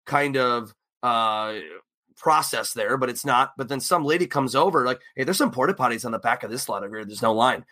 kind 0.06 0.38
of 0.38 0.74
uh 1.02 1.56
process 2.16 2.74
there, 2.74 2.96
but 2.96 3.10
it's 3.10 3.26
not. 3.26 3.54
But 3.58 3.70
then 3.70 3.80
some 3.80 4.06
lady 4.06 4.28
comes 4.28 4.56
over, 4.56 4.86
like, 4.86 5.02
hey, 5.16 5.24
there's 5.24 5.38
some 5.38 5.52
porta 5.52 5.74
potties 5.74 6.06
on 6.06 6.12
the 6.12 6.20
back 6.20 6.44
of 6.44 6.52
this 6.52 6.70
lot 6.70 6.84
over 6.84 6.98
here. 6.98 7.06
There's 7.06 7.22
no 7.24 7.34
line. 7.34 7.66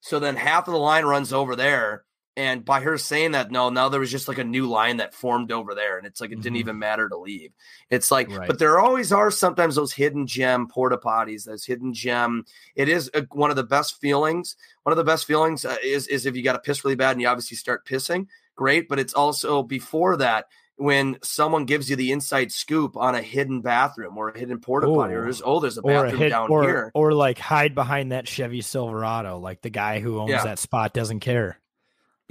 So 0.00 0.18
then 0.18 0.34
half 0.34 0.66
of 0.66 0.72
the 0.72 0.80
line 0.80 1.04
runs 1.04 1.32
over 1.32 1.54
there. 1.54 2.04
And 2.34 2.64
by 2.64 2.80
her 2.80 2.96
saying 2.96 3.32
that, 3.32 3.50
no, 3.50 3.68
now 3.68 3.90
there 3.90 4.00
was 4.00 4.10
just 4.10 4.26
like 4.26 4.38
a 4.38 4.44
new 4.44 4.66
line 4.66 4.96
that 4.96 5.12
formed 5.12 5.52
over 5.52 5.74
there. 5.74 5.98
And 5.98 6.06
it's 6.06 6.18
like 6.18 6.30
it 6.32 6.40
didn't 6.40 6.56
Mhm. 6.56 6.60
even 6.60 6.78
matter 6.78 7.06
to 7.08 7.16
leave. 7.18 7.52
It's 7.90 8.10
like, 8.10 8.30
Right. 8.30 8.46
but 8.48 8.58
there 8.58 8.78
always 8.80 9.12
are 9.12 9.30
sometimes 9.30 9.74
those 9.74 9.92
hidden 9.92 10.26
gem 10.26 10.66
porta 10.66 10.96
potties, 10.96 11.44
those 11.44 11.66
hidden 11.66 11.92
gem. 11.92 12.46
It 12.74 12.88
is 12.88 13.10
a, 13.12 13.26
one 13.32 13.50
of 13.50 13.56
the 13.56 13.64
best 13.64 14.00
feelings. 14.00 14.56
One 14.84 14.92
of 14.92 14.96
the 14.96 15.04
best 15.04 15.26
feelings 15.26 15.66
uh, 15.66 15.76
is, 15.84 16.06
is 16.08 16.24
if 16.24 16.34
you 16.34 16.42
got 16.42 16.54
to 16.54 16.58
piss 16.60 16.84
really 16.84 16.94
bad 16.96 17.12
and 17.12 17.20
you 17.20 17.28
obviously 17.28 17.58
start 17.58 17.84
pissing, 17.86 18.28
great. 18.56 18.88
But 18.88 18.98
it's 18.98 19.12
also 19.12 19.62
before 19.62 20.16
that, 20.16 20.46
when 20.76 21.18
someone 21.22 21.66
gives 21.66 21.90
you 21.90 21.96
the 21.96 22.12
inside 22.12 22.50
scoop 22.50 22.96
on 22.96 23.14
a 23.14 23.20
hidden 23.20 23.60
bathroom 23.60 24.16
or 24.16 24.30
a 24.30 24.38
hidden 24.38 24.58
porta 24.58 24.86
potty, 24.86 25.12
or 25.12 25.30
oh, 25.44 25.60
there's 25.60 25.76
a 25.76 25.80
a 25.80 25.84
bathroom 25.84 26.16
hit, 26.16 26.30
down 26.30 26.50
or, 26.50 26.62
here. 26.62 26.90
or 26.94 27.12
like 27.12 27.38
hide 27.38 27.74
behind 27.74 28.10
that 28.10 28.26
Chevy 28.26 28.62
Silverado, 28.62 29.38
like 29.38 29.60
the 29.60 29.70
guy 29.70 30.00
who 30.00 30.18
owns 30.18 30.30
Yeah. 30.30 30.44
that 30.44 30.58
spot 30.58 30.94
doesn't 30.94 31.20
care. 31.20 31.58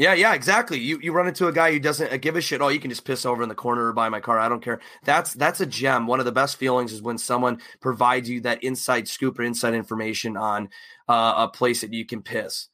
Yeah, 0.02 0.16
yeah, 0.16 0.34
exactly. 0.34 0.80
You 0.80 1.00
you 1.00 1.12
run 1.12 1.28
into 1.28 1.46
a 1.48 1.52
guy 1.52 1.72
who 1.72 1.80
doesn't 1.80 2.12
uh, 2.12 2.18
give 2.18 2.36
a 2.36 2.42
shit. 2.42 2.60
Oh, 2.60 2.70
you 2.70 2.80
can 2.80 2.90
just 2.90 3.06
piss 3.06 3.24
over 3.24 3.44
in 3.44 3.50
the 3.50 3.54
corner 3.56 3.86
or 3.86 3.94
buy 3.94 4.10
my 4.10 4.20
car. 4.20 4.40
I 4.40 4.50
don't 4.50 4.64
care. 4.64 4.80
That's 5.04 5.36
that's 5.36 5.62
a 5.62 5.66
gem. 5.68 6.08
One 6.08 6.18
of 6.18 6.26
the 6.26 6.32
best 6.32 6.58
feelings 6.58 6.92
is 6.92 7.04
when 7.04 7.20
someone 7.20 7.62
provides 7.82 8.28
you 8.28 8.42
that 8.42 8.64
inside 8.64 9.08
scoop 9.08 9.38
or 9.38 9.44
inside 9.44 9.76
information 9.76 10.38
on 10.38 10.70
uh, 11.08 11.36
a 11.38 11.48
place 11.50 11.82
that 11.82 11.94
you 11.94 12.04
can 12.04 12.24
piss. 12.24 12.70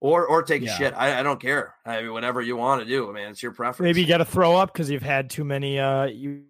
Or 0.00 0.26
or 0.26 0.42
take 0.42 0.64
a 0.64 0.68
shit. 0.68 0.92
I, 0.94 1.20
I 1.20 1.22
don't 1.22 1.40
care. 1.40 1.76
I 1.84 2.02
mean, 2.02 2.12
whatever 2.12 2.42
you 2.42 2.56
want 2.56 2.82
to 2.82 2.88
do. 2.88 3.08
I 3.08 3.12
mean, 3.12 3.28
it's 3.28 3.44
your 3.44 3.52
preference. 3.52 3.86
Maybe 3.86 4.02
you 4.02 4.08
got 4.08 4.18
to 4.18 4.24
throw 4.24 4.56
up 4.56 4.72
because 4.72 4.90
you've 4.90 5.02
had 5.02 5.30
too 5.30 5.44
many. 5.44 5.78
Uh, 5.78 6.06
you, 6.06 6.42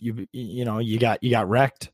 you, 0.00 0.28
you 0.32 0.64
know, 0.64 0.78
you 0.78 1.00
got 1.00 1.24
you 1.24 1.30
got 1.32 1.48
wrecked. 1.48 1.91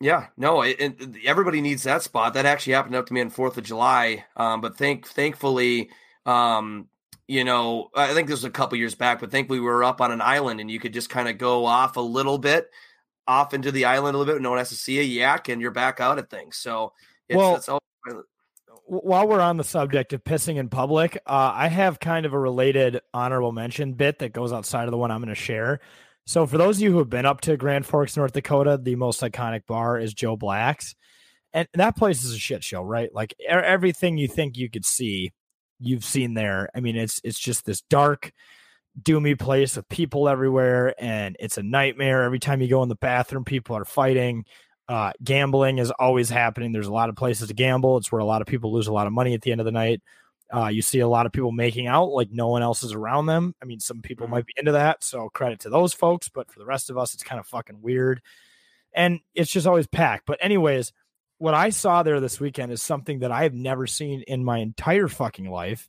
Yeah, 0.00 0.28
no, 0.36 0.62
it, 0.62 0.76
it, 0.80 1.16
everybody 1.26 1.60
needs 1.60 1.82
that 1.82 2.02
spot. 2.02 2.34
That 2.34 2.46
actually 2.46 2.72
happened 2.72 2.94
up 2.94 3.06
to 3.06 3.12
me 3.12 3.20
on 3.20 3.28
Fourth 3.28 3.58
of 3.58 3.64
July. 3.64 4.24
Um, 4.34 4.62
but 4.62 4.78
thank, 4.78 5.06
thankfully, 5.06 5.90
um, 6.24 6.88
you 7.28 7.44
know, 7.44 7.90
I 7.94 8.14
think 8.14 8.26
this 8.26 8.38
was 8.38 8.44
a 8.44 8.50
couple 8.50 8.78
years 8.78 8.94
back. 8.94 9.20
But 9.20 9.30
thankfully, 9.30 9.60
we 9.60 9.66
were 9.66 9.84
up 9.84 10.00
on 10.00 10.10
an 10.10 10.22
island, 10.22 10.58
and 10.60 10.70
you 10.70 10.80
could 10.80 10.94
just 10.94 11.10
kind 11.10 11.28
of 11.28 11.36
go 11.36 11.66
off 11.66 11.96
a 11.96 12.00
little 12.00 12.38
bit, 12.38 12.70
off 13.26 13.52
into 13.52 13.70
the 13.70 13.84
island 13.84 14.14
a 14.14 14.18
little 14.18 14.34
bit. 14.34 14.40
No 14.40 14.50
one 14.50 14.58
has 14.58 14.70
to 14.70 14.74
see 14.74 14.98
a 14.98 15.02
yak, 15.02 15.50
and 15.50 15.60
you're 15.60 15.70
back 15.70 16.00
out 16.00 16.18
at 16.18 16.30
things. 16.30 16.56
So, 16.56 16.94
it's, 17.28 17.36
Well, 17.36 17.56
it's 17.56 17.68
all, 17.68 17.80
while 18.86 19.28
we're 19.28 19.40
on 19.40 19.56
the 19.56 19.64
subject 19.64 20.12
of 20.12 20.24
pissing 20.24 20.56
in 20.56 20.68
public, 20.68 21.16
uh, 21.26 21.52
I 21.54 21.68
have 21.68 22.00
kind 22.00 22.26
of 22.26 22.32
a 22.32 22.38
related 22.38 23.00
honorable 23.14 23.52
mention 23.52 23.92
bit 23.92 24.18
that 24.18 24.32
goes 24.32 24.52
outside 24.52 24.86
of 24.86 24.90
the 24.90 24.96
one 24.96 25.12
I'm 25.12 25.20
going 25.20 25.28
to 25.28 25.34
share. 25.36 25.80
So, 26.30 26.46
for 26.46 26.58
those 26.58 26.76
of 26.76 26.82
you 26.82 26.92
who 26.92 26.98
have 26.98 27.10
been 27.10 27.26
up 27.26 27.40
to 27.40 27.56
Grand 27.56 27.84
Forks, 27.84 28.16
North 28.16 28.30
Dakota, 28.30 28.78
the 28.80 28.94
most 28.94 29.20
iconic 29.20 29.66
bar 29.66 29.98
is 29.98 30.14
Joe 30.14 30.36
Black's, 30.36 30.94
and 31.52 31.66
that 31.74 31.96
place 31.96 32.22
is 32.22 32.32
a 32.32 32.38
shit 32.38 32.62
show, 32.62 32.84
right? 32.84 33.12
Like 33.12 33.34
everything 33.48 34.16
you 34.16 34.28
think 34.28 34.56
you 34.56 34.70
could 34.70 34.84
see, 34.84 35.32
you've 35.80 36.04
seen 36.04 36.34
there. 36.34 36.68
I 36.72 36.78
mean, 36.78 36.94
it's 36.94 37.20
it's 37.24 37.40
just 37.40 37.64
this 37.64 37.80
dark, 37.80 38.30
doomy 39.02 39.40
place 39.40 39.74
with 39.74 39.88
people 39.88 40.28
everywhere, 40.28 40.94
and 41.00 41.36
it's 41.40 41.58
a 41.58 41.64
nightmare. 41.64 42.22
Every 42.22 42.38
time 42.38 42.60
you 42.60 42.68
go 42.68 42.84
in 42.84 42.88
the 42.88 42.94
bathroom, 42.94 43.44
people 43.44 43.76
are 43.76 43.84
fighting. 43.84 44.44
Uh, 44.88 45.10
gambling 45.24 45.78
is 45.78 45.90
always 45.90 46.30
happening. 46.30 46.70
There's 46.70 46.86
a 46.86 46.92
lot 46.92 47.08
of 47.08 47.16
places 47.16 47.48
to 47.48 47.54
gamble. 47.54 47.96
It's 47.96 48.12
where 48.12 48.20
a 48.20 48.24
lot 48.24 48.40
of 48.40 48.46
people 48.46 48.72
lose 48.72 48.86
a 48.86 48.92
lot 48.92 49.08
of 49.08 49.12
money 49.12 49.34
at 49.34 49.42
the 49.42 49.50
end 49.50 49.60
of 49.60 49.64
the 49.64 49.72
night. 49.72 50.00
Uh, 50.52 50.66
you 50.66 50.82
see 50.82 51.00
a 51.00 51.08
lot 51.08 51.26
of 51.26 51.32
people 51.32 51.52
making 51.52 51.86
out 51.86 52.10
like 52.10 52.28
no 52.30 52.48
one 52.48 52.62
else 52.62 52.82
is 52.82 52.92
around 52.92 53.26
them. 53.26 53.54
I 53.62 53.64
mean, 53.66 53.78
some 53.78 54.02
people 54.02 54.26
might 54.26 54.46
be 54.46 54.54
into 54.56 54.72
that, 54.72 55.04
so 55.04 55.28
credit 55.28 55.60
to 55.60 55.70
those 55.70 55.94
folks. 55.94 56.28
But 56.28 56.50
for 56.50 56.58
the 56.58 56.66
rest 56.66 56.90
of 56.90 56.98
us, 56.98 57.14
it's 57.14 57.22
kind 57.22 57.38
of 57.38 57.46
fucking 57.46 57.80
weird, 57.80 58.20
and 58.92 59.20
it's 59.34 59.50
just 59.50 59.66
always 59.66 59.86
packed. 59.86 60.26
But 60.26 60.38
anyways, 60.42 60.92
what 61.38 61.54
I 61.54 61.70
saw 61.70 62.02
there 62.02 62.20
this 62.20 62.38
weekend 62.38 62.70
is 62.70 62.82
something 62.82 63.20
that 63.20 63.32
I 63.32 63.44
have 63.44 63.54
never 63.54 63.86
seen 63.86 64.22
in 64.26 64.44
my 64.44 64.58
entire 64.58 65.08
fucking 65.08 65.48
life. 65.50 65.88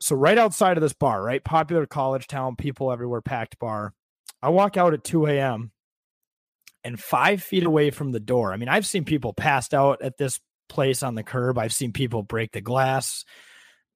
So 0.00 0.16
right 0.16 0.38
outside 0.38 0.78
of 0.78 0.82
this 0.82 0.94
bar, 0.94 1.22
right, 1.22 1.44
popular 1.44 1.84
college 1.84 2.26
town, 2.26 2.56
people 2.56 2.90
everywhere, 2.90 3.20
packed 3.20 3.58
bar. 3.58 3.92
I 4.40 4.48
walk 4.48 4.78
out 4.78 4.94
at 4.94 5.04
2 5.04 5.26
a.m. 5.26 5.72
and 6.82 6.98
five 6.98 7.42
feet 7.42 7.64
away 7.64 7.90
from 7.90 8.12
the 8.12 8.18
door. 8.18 8.52
I 8.52 8.56
mean, 8.56 8.70
I've 8.70 8.86
seen 8.86 9.04
people 9.04 9.34
passed 9.34 9.74
out 9.74 10.00
at 10.02 10.16
this 10.16 10.40
place 10.70 11.02
on 11.02 11.14
the 11.14 11.22
curb. 11.22 11.58
I've 11.58 11.74
seen 11.74 11.92
people 11.92 12.22
break 12.22 12.52
the 12.52 12.62
glass. 12.62 13.24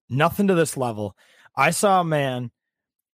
Nothing 0.09 0.49
to 0.49 0.55
this 0.55 0.77
level. 0.77 1.17
I 1.57 1.71
saw 1.71 2.01
a 2.01 2.05
man 2.05 2.51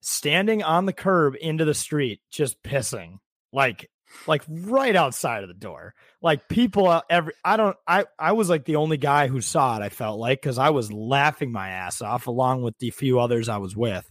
standing 0.00 0.62
on 0.62 0.86
the 0.86 0.92
curb 0.92 1.34
into 1.40 1.64
the 1.64 1.74
street, 1.74 2.20
just 2.30 2.62
pissing, 2.62 3.18
like, 3.52 3.88
like 4.26 4.42
right 4.48 4.94
outside 4.96 5.42
of 5.42 5.48
the 5.48 5.54
door. 5.54 5.94
Like 6.20 6.48
people, 6.48 6.86
uh, 6.88 7.02
every 7.08 7.32
I 7.44 7.56
don't, 7.56 7.76
I 7.86 8.04
I 8.18 8.32
was 8.32 8.50
like 8.50 8.64
the 8.66 8.76
only 8.76 8.98
guy 8.98 9.26
who 9.28 9.40
saw 9.40 9.76
it. 9.78 9.82
I 9.82 9.88
felt 9.88 10.18
like 10.20 10.42
because 10.42 10.58
I 10.58 10.70
was 10.70 10.92
laughing 10.92 11.50
my 11.52 11.70
ass 11.70 12.02
off 12.02 12.26
along 12.26 12.62
with 12.62 12.76
the 12.78 12.90
few 12.90 13.18
others 13.20 13.48
I 13.48 13.56
was 13.58 13.74
with. 13.76 14.10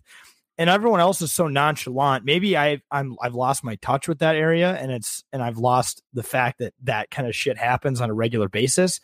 and 0.58 0.70
everyone 0.70 1.00
else 1.00 1.22
is 1.22 1.32
so 1.32 1.48
nonchalant. 1.48 2.26
Maybe 2.26 2.56
I 2.58 2.82
I'm 2.92 3.16
I've 3.22 3.36
lost 3.36 3.64
my 3.64 3.76
touch 3.78 4.08
with 4.08 4.20
that 4.20 4.36
area, 4.36 4.74
and 4.76 4.92
it's 4.92 5.24
and 5.34 5.42
I've 5.42 5.58
lost 5.58 6.04
the 6.14 6.24
fact 6.24 6.60
that 6.60 6.74
that 6.84 7.10
kind 7.10 7.28
of 7.28 7.36
shit 7.36 7.58
happens 7.58 8.02
on 8.02 8.10
a 8.10 8.14
regular 8.14 8.50
basis. 8.50 9.00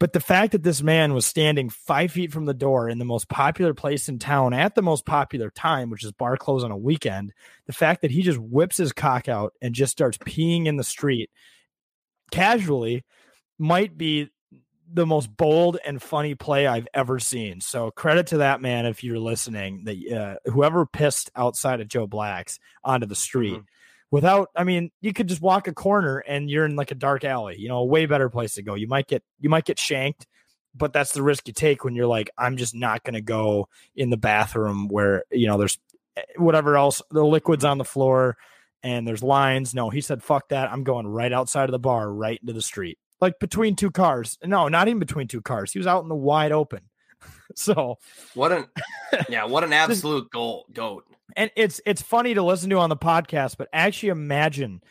But 0.00 0.12
the 0.12 0.20
fact 0.20 0.52
that 0.52 0.64
this 0.64 0.82
man 0.82 1.14
was 1.14 1.24
standing 1.24 1.70
five 1.70 2.10
feet 2.10 2.32
from 2.32 2.46
the 2.46 2.54
door 2.54 2.88
in 2.88 2.98
the 2.98 3.04
most 3.04 3.28
popular 3.28 3.74
place 3.74 4.08
in 4.08 4.18
town 4.18 4.52
at 4.52 4.74
the 4.74 4.82
most 4.82 5.06
popular 5.06 5.50
time, 5.50 5.88
which 5.88 6.04
is 6.04 6.12
bar 6.12 6.36
close 6.36 6.64
on 6.64 6.72
a 6.72 6.76
weekend, 6.76 7.32
the 7.66 7.72
fact 7.72 8.02
that 8.02 8.10
he 8.10 8.22
just 8.22 8.38
whips 8.38 8.76
his 8.76 8.92
cock 8.92 9.28
out 9.28 9.52
and 9.62 9.74
just 9.74 9.92
starts 9.92 10.18
peeing 10.18 10.66
in 10.66 10.76
the 10.76 10.84
street 10.84 11.30
casually 12.32 13.04
might 13.58 13.96
be 13.96 14.28
the 14.92 15.06
most 15.06 15.34
bold 15.34 15.78
and 15.86 16.02
funny 16.02 16.34
play 16.34 16.66
I've 16.66 16.88
ever 16.92 17.18
seen. 17.18 17.60
So 17.60 17.90
credit 17.92 18.26
to 18.28 18.38
that 18.38 18.60
man 18.60 18.86
if 18.86 19.04
you're 19.04 19.18
listening. 19.18 19.84
That 19.84 20.40
uh, 20.46 20.50
whoever 20.50 20.86
pissed 20.86 21.30
outside 21.36 21.80
of 21.80 21.88
Joe 21.88 22.06
Black's 22.06 22.58
onto 22.82 23.06
the 23.06 23.14
street. 23.14 23.54
Mm-hmm 23.54 23.64
without 24.10 24.48
i 24.56 24.64
mean 24.64 24.90
you 25.00 25.12
could 25.12 25.28
just 25.28 25.42
walk 25.42 25.68
a 25.68 25.74
corner 25.74 26.18
and 26.18 26.50
you're 26.50 26.64
in 26.64 26.76
like 26.76 26.90
a 26.90 26.94
dark 26.94 27.24
alley 27.24 27.56
you 27.58 27.68
know 27.68 27.78
a 27.78 27.84
way 27.84 28.06
better 28.06 28.28
place 28.28 28.54
to 28.54 28.62
go. 28.62 28.74
You 28.74 28.88
might 28.88 29.06
get 29.06 29.22
you 29.40 29.48
might 29.48 29.64
get 29.64 29.78
shanked 29.78 30.26
but 30.74 30.92
that's 30.92 31.12
the 31.12 31.22
risk 31.22 31.46
you 31.46 31.54
take 31.54 31.84
when 31.84 31.94
you're 31.94 32.06
like 32.06 32.30
i'm 32.38 32.56
just 32.56 32.74
not 32.74 33.02
going 33.04 33.14
to 33.14 33.20
go 33.20 33.68
in 33.94 34.10
the 34.10 34.16
bathroom 34.16 34.88
where 34.88 35.24
you 35.30 35.46
know 35.46 35.58
there's 35.58 35.78
eh, 36.16 36.22
whatever 36.36 36.76
else 36.76 37.02
the 37.10 37.24
liquids 37.24 37.64
on 37.64 37.78
the 37.78 37.84
floor 37.84 38.36
and 38.84 39.08
there's 39.08 39.22
lines. 39.22 39.74
No 39.74 39.90
he 39.90 40.00
said 40.00 40.22
fuck 40.22 40.50
that 40.50 40.70
i'm 40.70 40.84
going 40.84 41.06
right 41.06 41.32
outside 41.32 41.64
of 41.64 41.72
the 41.72 41.78
bar 41.78 42.12
right 42.12 42.38
into 42.40 42.52
the 42.52 42.62
street. 42.62 42.98
Like 43.20 43.38
between 43.40 43.74
two 43.74 43.90
cars. 43.90 44.38
No 44.44 44.68
not 44.68 44.86
even 44.86 45.00
between 45.00 45.26
two 45.26 45.40
cars. 45.40 45.72
He 45.72 45.78
was 45.78 45.86
out 45.88 46.02
in 46.02 46.08
the 46.08 46.14
wide 46.14 46.52
open. 46.52 46.82
So 47.56 47.98
what 48.34 48.52
an 48.52 48.66
yeah 49.28 49.44
what 49.44 49.64
an 49.64 49.72
absolute 49.72 50.30
goal 50.30 50.66
goat 50.72 51.06
and 51.36 51.50
it's 51.56 51.80
it's 51.86 52.02
funny 52.02 52.34
to 52.34 52.42
listen 52.42 52.70
to 52.70 52.78
on 52.78 52.90
the 52.90 52.96
podcast, 52.96 53.56
but 53.56 53.68
actually 53.72 54.10
imagine 54.10 54.82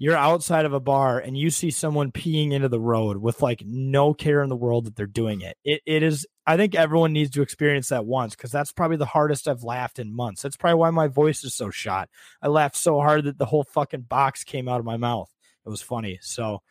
you're 0.00 0.16
outside 0.16 0.64
of 0.64 0.72
a 0.72 0.80
bar 0.80 1.18
and 1.18 1.36
you 1.36 1.50
see 1.50 1.72
someone 1.72 2.12
peeing 2.12 2.52
into 2.52 2.68
the 2.68 2.80
road 2.80 3.16
with 3.16 3.42
like 3.42 3.64
no 3.66 4.14
care 4.14 4.42
in 4.42 4.48
the 4.48 4.56
world 4.56 4.84
that 4.84 4.94
they're 4.94 5.06
doing 5.06 5.40
it. 5.40 5.56
It 5.64 5.82
it 5.86 6.02
is 6.02 6.26
I 6.46 6.56
think 6.56 6.74
everyone 6.74 7.12
needs 7.12 7.30
to 7.32 7.42
experience 7.42 7.88
that 7.88 8.06
once 8.06 8.36
because 8.36 8.52
that's 8.52 8.72
probably 8.72 8.96
the 8.96 9.06
hardest 9.06 9.48
I've 9.48 9.64
laughed 9.64 9.98
in 9.98 10.14
months. 10.14 10.42
That's 10.42 10.56
probably 10.56 10.78
why 10.78 10.90
my 10.90 11.08
voice 11.08 11.42
is 11.42 11.54
so 11.54 11.70
shot. 11.70 12.08
I 12.40 12.48
laughed 12.48 12.76
so 12.76 13.00
hard 13.00 13.24
that 13.24 13.38
the 13.38 13.46
whole 13.46 13.64
fucking 13.64 14.02
box 14.02 14.44
came 14.44 14.68
out 14.68 14.78
of 14.78 14.86
my 14.86 14.96
mouth. 14.96 15.30
It 15.66 15.68
was 15.68 15.82
funny. 15.82 16.18
So 16.22 16.62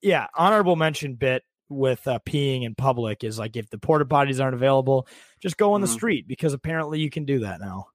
yeah, 0.00 0.28
honorable 0.36 0.76
mention 0.76 1.14
bit 1.14 1.42
with 1.68 2.06
uh, 2.06 2.18
peeing 2.24 2.64
in 2.64 2.74
public 2.74 3.24
is 3.24 3.38
like 3.38 3.56
if 3.56 3.68
the 3.70 3.78
porta 3.78 4.04
potties 4.04 4.42
aren't 4.42 4.54
available, 4.54 5.08
just 5.40 5.56
go 5.56 5.74
in 5.74 5.82
the 5.82 5.88
mm. 5.88 5.92
street 5.92 6.28
because 6.28 6.52
apparently 6.52 7.00
you 7.00 7.10
can 7.10 7.24
do 7.24 7.40
that 7.40 7.60
now. 7.60 7.88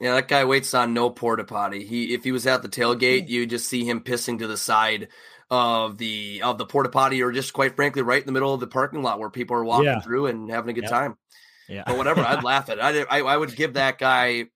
Yeah, 0.00 0.14
that 0.14 0.28
guy 0.28 0.44
waits 0.44 0.74
on 0.74 0.92
no 0.92 1.10
porta 1.10 1.44
potty. 1.44 1.84
He 1.84 2.14
if 2.14 2.24
he 2.24 2.32
was 2.32 2.46
at 2.46 2.62
the 2.62 2.68
tailgate, 2.68 3.28
you 3.28 3.46
just 3.46 3.68
see 3.68 3.84
him 3.84 4.00
pissing 4.00 4.38
to 4.40 4.46
the 4.46 4.56
side 4.56 5.08
of 5.50 5.98
the 5.98 6.42
of 6.42 6.58
the 6.58 6.66
porta 6.66 6.88
potty, 6.88 7.22
or 7.22 7.30
just 7.30 7.52
quite 7.52 7.76
frankly, 7.76 8.02
right 8.02 8.20
in 8.20 8.26
the 8.26 8.32
middle 8.32 8.52
of 8.52 8.60
the 8.60 8.66
parking 8.66 9.02
lot 9.02 9.20
where 9.20 9.30
people 9.30 9.56
are 9.56 9.64
walking 9.64 9.86
yeah. 9.86 10.00
through 10.00 10.26
and 10.26 10.50
having 10.50 10.70
a 10.70 10.80
good 10.80 10.88
time. 10.88 11.16
Yeah, 11.68 11.84
but 11.86 11.96
whatever, 11.96 12.22
I'd 12.22 12.42
laugh 12.44 12.68
at. 12.70 12.78
It. 12.78 13.06
I, 13.10 13.18
I 13.18 13.22
I 13.22 13.36
would 13.36 13.54
give 13.54 13.74
that 13.74 13.98
guy 13.98 14.46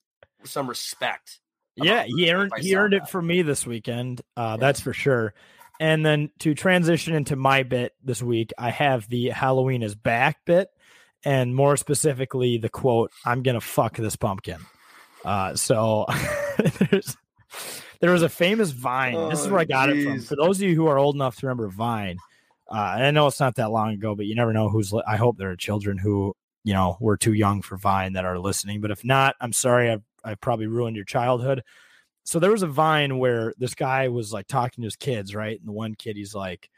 some 0.45 0.69
respect. 0.69 1.39
Yeah, 1.77 2.05
he 2.05 2.33
earned 2.33 2.53
he 2.59 2.77
earned 2.77 2.93
that. 2.95 3.05
it 3.05 3.09
for 3.09 3.23
me 3.23 3.43
this 3.43 3.67
weekend. 3.67 4.21
Uh, 4.37 4.57
yeah. 4.57 4.57
That's 4.57 4.81
for 4.81 4.93
sure. 4.93 5.35
And 5.81 6.05
then 6.05 6.31
to 6.41 6.55
transition 6.55 7.15
into 7.15 7.37
my 7.37 7.63
bit 7.63 7.95
this 8.03 8.21
week, 8.21 8.53
I 8.59 8.71
have 8.71 9.09
the 9.09 9.29
Halloween 9.29 9.85
is 9.85 9.95
back 9.95 10.45
bit, 10.45 10.69
and 11.25 11.55
more 11.55 11.77
specifically, 11.77 12.59
the 12.59 12.69
quote, 12.69 13.13
"I'm 13.25 13.45
gonna 13.45 13.61
fuck 13.61 13.97
this 13.97 14.17
pumpkin." 14.17 14.59
Uh, 15.25 15.55
so 15.55 16.07
there's 16.91 17.17
there 18.01 18.13
was 18.13 18.23
a 18.23 18.29
famous 18.29 18.71
Vine. 18.71 19.15
Oh, 19.15 19.31
this 19.31 19.41
is 19.41 19.49
where 19.49 19.61
I 19.61 19.65
got 19.65 19.89
geez. 19.89 20.05
it 20.05 20.09
from. 20.09 20.21
For 20.23 20.37
those 20.37 20.59
of 20.59 20.69
you 20.69 20.75
who 20.75 20.87
are 20.87 20.99
old 20.99 21.15
enough 21.15 21.37
to 21.37 21.47
remember 21.47 21.69
Vine, 21.69 22.19
uh, 22.71 22.93
and 22.97 23.05
I 23.05 23.11
know 23.11 23.27
it's 23.27 23.41
not 23.41 23.57
that 23.57 23.71
long 23.71 23.95
ago, 23.95 24.15
but 24.15 24.27
you 24.27 24.35
never 24.35 24.53
know 24.53 24.69
who's. 24.69 24.93
Li- 24.93 25.03
I 25.07 25.17
hope 25.17 25.37
there 25.37 25.51
are 25.51 25.57
children 25.57 25.99
who 25.99 26.35
you 26.65 26.75
know 26.75 26.97
were 27.01 27.17
too 27.17 27.33
young 27.33 27.63
for 27.63 27.77
Vine 27.77 28.13
that 28.15 28.25
are 28.25 28.39
listening. 28.39 28.81
But 28.81 28.91
if 28.91 29.05
not, 29.05 29.37
I'm 29.41 29.53
sorry. 29.53 29.91
I've, 29.91 30.03
I've 30.25 30.41
probably 30.41 30.67
ruined 30.67 30.97
your 30.97 31.05
childhood. 31.05 31.63
So 32.25 32.39
there 32.39 32.51
was 32.51 32.63
a 32.63 32.67
Vine 32.67 33.19
where 33.19 33.55
this 33.57 33.75
guy 33.75 34.09
was 34.09 34.33
like 34.33 34.47
talking 34.47 34.83
to 34.83 34.87
his 34.87 34.97
kids, 34.97 35.35
right? 35.35 35.59
And 35.59 35.67
the 35.67 35.73
one 35.73 35.95
kid, 35.95 36.17
he's 36.17 36.35
like, 36.35 36.69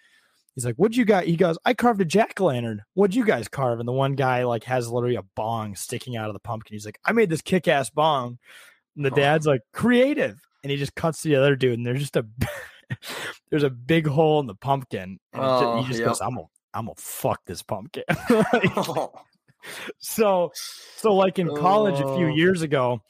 he's 0.54 0.64
like, 0.64 0.76
"What'd 0.76 0.96
you 0.96 1.04
got?" 1.04 1.24
He 1.24 1.36
goes, 1.36 1.58
"I 1.64 1.74
carved 1.74 2.00
a 2.00 2.04
jack 2.04 2.40
o' 2.40 2.46
lantern. 2.46 2.82
What'd 2.94 3.14
you 3.14 3.24
guys 3.24 3.48
carve?" 3.48 3.78
And 3.78 3.88
the 3.88 3.92
one 3.92 4.14
guy 4.14 4.44
like 4.44 4.64
has 4.64 4.88
literally 4.90 5.16
a 5.16 5.24
bong 5.34 5.76
sticking 5.76 6.16
out 6.16 6.28
of 6.28 6.34
the 6.34 6.40
pumpkin. 6.40 6.74
He's 6.74 6.86
like, 6.86 6.98
"I 7.04 7.12
made 7.12 7.30
this 7.30 7.42
kick 7.42 7.68
ass 7.68 7.90
bong." 7.90 8.38
And 8.96 9.04
the 9.04 9.10
dad's 9.10 9.46
like, 9.46 9.62
"Creative," 9.72 10.38
and 10.62 10.70
he 10.70 10.76
just 10.76 10.94
cuts 10.94 11.22
the 11.22 11.36
other 11.36 11.56
dude, 11.56 11.78
and 11.78 11.86
there's 11.86 12.00
just 12.00 12.16
a 12.16 12.26
there's 13.50 13.62
a 13.62 13.70
big 13.70 14.06
hole 14.06 14.40
in 14.40 14.46
the 14.46 14.54
pumpkin, 14.54 15.18
and 15.32 15.42
oh, 15.42 15.82
he 15.82 15.88
just 15.88 16.00
yep. 16.00 16.08
goes, 16.08 16.20
"I'm 16.20 16.34
gonna 16.34 16.46
I'm 16.74 16.86
gonna 16.86 16.94
fuck 16.96 17.40
this 17.46 17.62
pumpkin." 17.62 18.04
like, 18.30 19.10
so 19.98 20.52
so 20.96 21.14
like 21.14 21.38
in 21.38 21.54
college 21.54 22.00
a 22.00 22.16
few 22.16 22.26
oh. 22.26 22.34
years 22.34 22.62
ago 22.62 23.02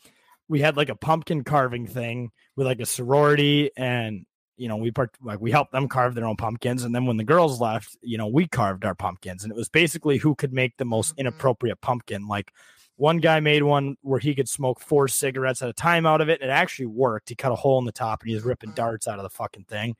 we 0.50 0.60
had 0.60 0.76
like 0.76 0.88
a 0.88 0.96
pumpkin 0.96 1.44
carving 1.44 1.86
thing 1.86 2.32
with 2.56 2.66
like 2.66 2.80
a 2.80 2.86
sorority 2.86 3.70
and 3.76 4.26
you 4.60 4.68
know, 4.68 4.76
we 4.76 4.90
part 4.90 5.10
like 5.22 5.40
we 5.40 5.50
helped 5.50 5.72
them 5.72 5.88
carve 5.88 6.14
their 6.14 6.26
own 6.26 6.36
pumpkins, 6.36 6.84
and 6.84 6.94
then 6.94 7.06
when 7.06 7.16
the 7.16 7.24
girls 7.24 7.62
left, 7.62 7.96
you 8.02 8.18
know, 8.18 8.26
we 8.26 8.46
carved 8.46 8.84
our 8.84 8.94
pumpkins, 8.94 9.42
and 9.42 9.50
it 9.50 9.56
was 9.56 9.70
basically 9.70 10.18
who 10.18 10.34
could 10.34 10.52
make 10.52 10.76
the 10.76 10.84
most 10.84 11.12
mm-hmm. 11.12 11.20
inappropriate 11.20 11.80
pumpkin. 11.80 12.28
Like 12.28 12.52
one 12.96 13.18
guy 13.18 13.40
made 13.40 13.62
one 13.62 13.96
where 14.02 14.18
he 14.18 14.34
could 14.34 14.50
smoke 14.50 14.78
four 14.78 15.08
cigarettes 15.08 15.62
at 15.62 15.70
a 15.70 15.72
time 15.72 16.04
out 16.04 16.20
of 16.20 16.28
it, 16.28 16.42
and 16.42 16.50
it 16.50 16.52
actually 16.52 16.86
worked. 16.86 17.30
He 17.30 17.34
cut 17.34 17.52
a 17.52 17.56
hole 17.56 17.78
in 17.78 17.86
the 17.86 17.92
top, 17.92 18.20
and 18.20 18.28
he 18.28 18.34
was 18.34 18.44
ripping 18.44 18.72
darts 18.72 19.08
out 19.08 19.18
of 19.18 19.22
the 19.22 19.30
fucking 19.30 19.64
thing. 19.64 19.96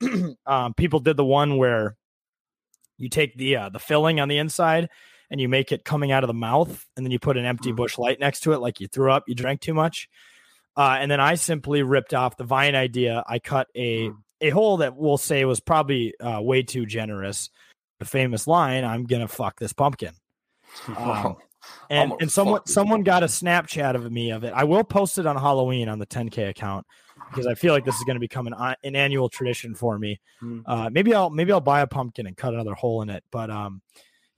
um, 0.46 0.72
people 0.72 1.00
did 1.00 1.18
the 1.18 1.24
one 1.24 1.58
where 1.58 1.94
you 2.96 3.10
take 3.10 3.36
the 3.36 3.56
uh, 3.56 3.68
the 3.68 3.78
filling 3.78 4.20
on 4.20 4.28
the 4.28 4.38
inside 4.38 4.88
and 5.30 5.38
you 5.38 5.50
make 5.50 5.70
it 5.70 5.84
coming 5.84 6.12
out 6.12 6.24
of 6.24 6.28
the 6.28 6.34
mouth, 6.34 6.86
and 6.96 7.04
then 7.04 7.10
you 7.10 7.18
put 7.18 7.36
an 7.36 7.44
empty 7.44 7.72
mm-hmm. 7.72 8.00
Light 8.00 8.18
next 8.18 8.40
to 8.40 8.52
it, 8.52 8.60
like 8.60 8.80
you 8.80 8.88
threw 8.88 9.12
up, 9.12 9.24
you 9.28 9.34
drank 9.34 9.60
too 9.60 9.74
much. 9.74 10.08
Uh, 10.78 10.96
and 11.00 11.10
then 11.10 11.20
I 11.20 11.34
simply 11.34 11.82
ripped 11.82 12.14
off 12.14 12.36
the 12.36 12.44
vine 12.44 12.76
idea. 12.76 13.24
I 13.26 13.40
cut 13.40 13.66
a 13.74 14.06
hmm. 14.06 14.14
a 14.40 14.50
hole 14.50 14.76
that 14.76 14.96
we'll 14.96 15.18
say 15.18 15.44
was 15.44 15.58
probably 15.58 16.14
uh, 16.20 16.40
way 16.40 16.62
too 16.62 16.86
generous. 16.86 17.50
The 17.98 18.04
famous 18.04 18.46
line, 18.46 18.84
"I'm 18.84 19.04
gonna 19.04 19.26
fuck 19.28 19.58
this 19.58 19.72
pumpkin." 19.72 20.14
Um, 20.96 21.36
and 21.90 22.12
and 22.20 22.30
someone 22.30 22.64
someone 22.66 23.02
got 23.02 23.22
a 23.22 23.26
Snapchat 23.26 23.94
of 23.96 24.10
me 24.10 24.30
of 24.30 24.44
it. 24.44 24.52
I 24.54 24.64
will 24.64 24.84
post 24.84 25.18
it 25.18 25.26
on 25.26 25.36
Halloween 25.36 25.88
on 25.88 25.98
the 25.98 26.06
10K 26.06 26.48
account 26.48 26.86
because 27.30 27.46
I 27.46 27.54
feel 27.54 27.74
like 27.74 27.84
this 27.84 27.96
is 27.96 28.04
going 28.04 28.16
to 28.16 28.20
become 28.20 28.46
an 28.46 28.54
uh, 28.54 28.74
an 28.84 28.94
annual 28.94 29.28
tradition 29.28 29.74
for 29.74 29.98
me. 29.98 30.20
Hmm. 30.38 30.60
Uh, 30.64 30.88
maybe 30.90 31.14
I'll 31.14 31.30
maybe 31.30 31.52
I'll 31.52 31.60
buy 31.60 31.80
a 31.80 31.86
pumpkin 31.86 32.26
and 32.26 32.36
cut 32.36 32.54
another 32.54 32.74
hole 32.74 33.02
in 33.02 33.10
it. 33.10 33.24
But 33.30 33.50
um, 33.50 33.82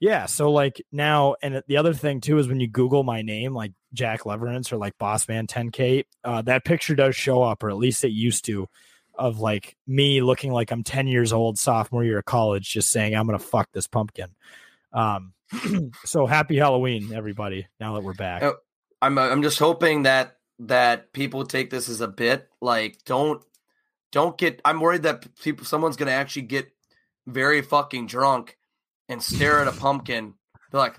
yeah. 0.01 0.25
So 0.25 0.51
like 0.51 0.83
now, 0.91 1.35
and 1.43 1.61
the 1.67 1.77
other 1.77 1.93
thing 1.93 2.21
too 2.21 2.39
is 2.39 2.47
when 2.47 2.59
you 2.59 2.67
Google 2.67 3.03
my 3.03 3.21
name, 3.21 3.53
like 3.53 3.71
Jack 3.93 4.21
Leverance 4.21 4.73
or 4.73 4.77
like 4.77 4.97
Bossman 4.97 5.47
10K, 5.47 6.05
uh, 6.23 6.41
that 6.41 6.65
picture 6.65 6.95
does 6.95 7.15
show 7.15 7.43
up, 7.43 7.61
or 7.61 7.69
at 7.69 7.77
least 7.77 8.03
it 8.03 8.09
used 8.09 8.45
to, 8.45 8.67
of 9.13 9.39
like 9.39 9.77
me 9.85 10.21
looking 10.21 10.51
like 10.51 10.71
I'm 10.71 10.83
10 10.83 11.05
years 11.05 11.31
old, 11.31 11.59
sophomore 11.59 12.03
year 12.03 12.17
of 12.17 12.25
college, 12.25 12.67
just 12.67 12.89
saying 12.89 13.15
I'm 13.15 13.27
gonna 13.27 13.37
fuck 13.37 13.69
this 13.73 13.85
pumpkin. 13.85 14.29
Um, 14.91 15.33
so 16.03 16.25
happy 16.25 16.57
Halloween, 16.57 17.13
everybody! 17.13 17.67
Now 17.79 17.93
that 17.93 18.03
we're 18.03 18.15
back, 18.15 18.41
oh, 18.41 18.55
I'm 19.03 19.19
uh, 19.19 19.29
I'm 19.29 19.43
just 19.43 19.59
hoping 19.59 20.03
that 20.03 20.37
that 20.61 21.13
people 21.13 21.45
take 21.45 21.69
this 21.69 21.89
as 21.89 22.01
a 22.01 22.07
bit. 22.07 22.49
Like, 22.59 22.97
don't 23.05 23.43
don't 24.11 24.35
get. 24.35 24.61
I'm 24.65 24.79
worried 24.79 25.03
that 25.03 25.27
people 25.43 25.63
someone's 25.63 25.95
gonna 25.95 26.11
actually 26.11 26.43
get 26.43 26.71
very 27.27 27.61
fucking 27.61 28.07
drunk 28.07 28.57
and 29.11 29.21
stare 29.21 29.59
at 29.59 29.67
a 29.67 29.71
pumpkin. 29.71 30.33
They're 30.71 30.81
like, 30.81 30.97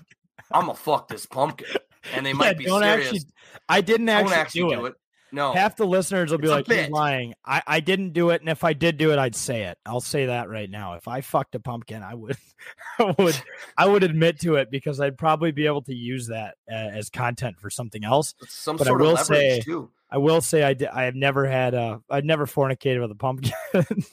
I'm 0.51 0.67
gonna 0.67 0.75
fuck 0.75 1.07
this 1.07 1.25
pumpkin 1.25 1.67
and 2.11 2.25
they 2.25 2.33
might 2.33 2.47
yeah, 2.47 2.53
be 2.53 2.65
don't 2.65 2.81
serious. 2.81 3.07
Actually, 3.07 3.25
I 3.69 3.81
didn't 3.81 4.09
actually, 4.09 4.35
actually 4.35 4.61
do, 4.61 4.69
do 4.69 4.85
it. 4.85 4.89
it. 4.89 4.95
No, 5.31 5.51
half 5.51 5.75
the 5.75 5.87
listeners 5.87 6.29
will 6.29 6.37
be 6.37 6.47
like, 6.47 6.67
"He's 6.67 6.89
lying." 6.89 7.33
I, 7.43 7.63
I 7.65 7.79
didn't 7.79 8.13
do 8.13 8.29
it, 8.29 8.41
and 8.41 8.49
if 8.49 8.63
I 8.63 8.73
did 8.73 8.97
do 8.97 9.11
it, 9.11 9.17
I'd 9.17 9.35
say 9.35 9.63
it. 9.63 9.79
I'll 9.83 9.99
say 9.99 10.27
that 10.27 10.47
right 10.47 10.69
now. 10.69 10.93
If 10.93 11.07
I 11.07 11.21
fucked 11.21 11.55
a 11.55 11.59
pumpkin, 11.59 12.03
I 12.03 12.13
would, 12.13 12.37
I 12.99 13.15
would, 13.17 13.41
I 13.75 13.87
would 13.87 14.03
admit 14.03 14.41
to 14.41 14.55
it 14.55 14.69
because 14.69 14.99
I'd 14.99 15.17
probably 15.17 15.51
be 15.51 15.65
able 15.65 15.81
to 15.83 15.95
use 15.95 16.27
that 16.27 16.55
uh, 16.71 16.75
as 16.75 17.09
content 17.09 17.59
for 17.59 17.71
something 17.71 18.03
else. 18.03 18.35
Some 18.47 18.77
but 18.77 18.87
I 18.87 18.91
will 18.91 19.17
say, 19.17 19.61
too. 19.61 19.89
I 20.11 20.19
will 20.19 20.41
say, 20.41 20.61
I 20.61 20.75
did, 20.75 20.89
I 20.89 21.05
have 21.05 21.15
never 21.15 21.47
had 21.47 21.73
a, 21.73 22.01
I've 22.11 22.25
never 22.25 22.45
fornicated 22.45 23.01
with 23.01 23.09
a 23.09 23.15
pumpkin. 23.15 23.53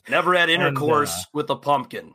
never 0.09 0.35
had 0.35 0.49
intercourse 0.49 1.15
and, 1.15 1.25
uh, 1.25 1.29
with 1.35 1.51
a 1.51 1.57
pumpkin. 1.57 2.15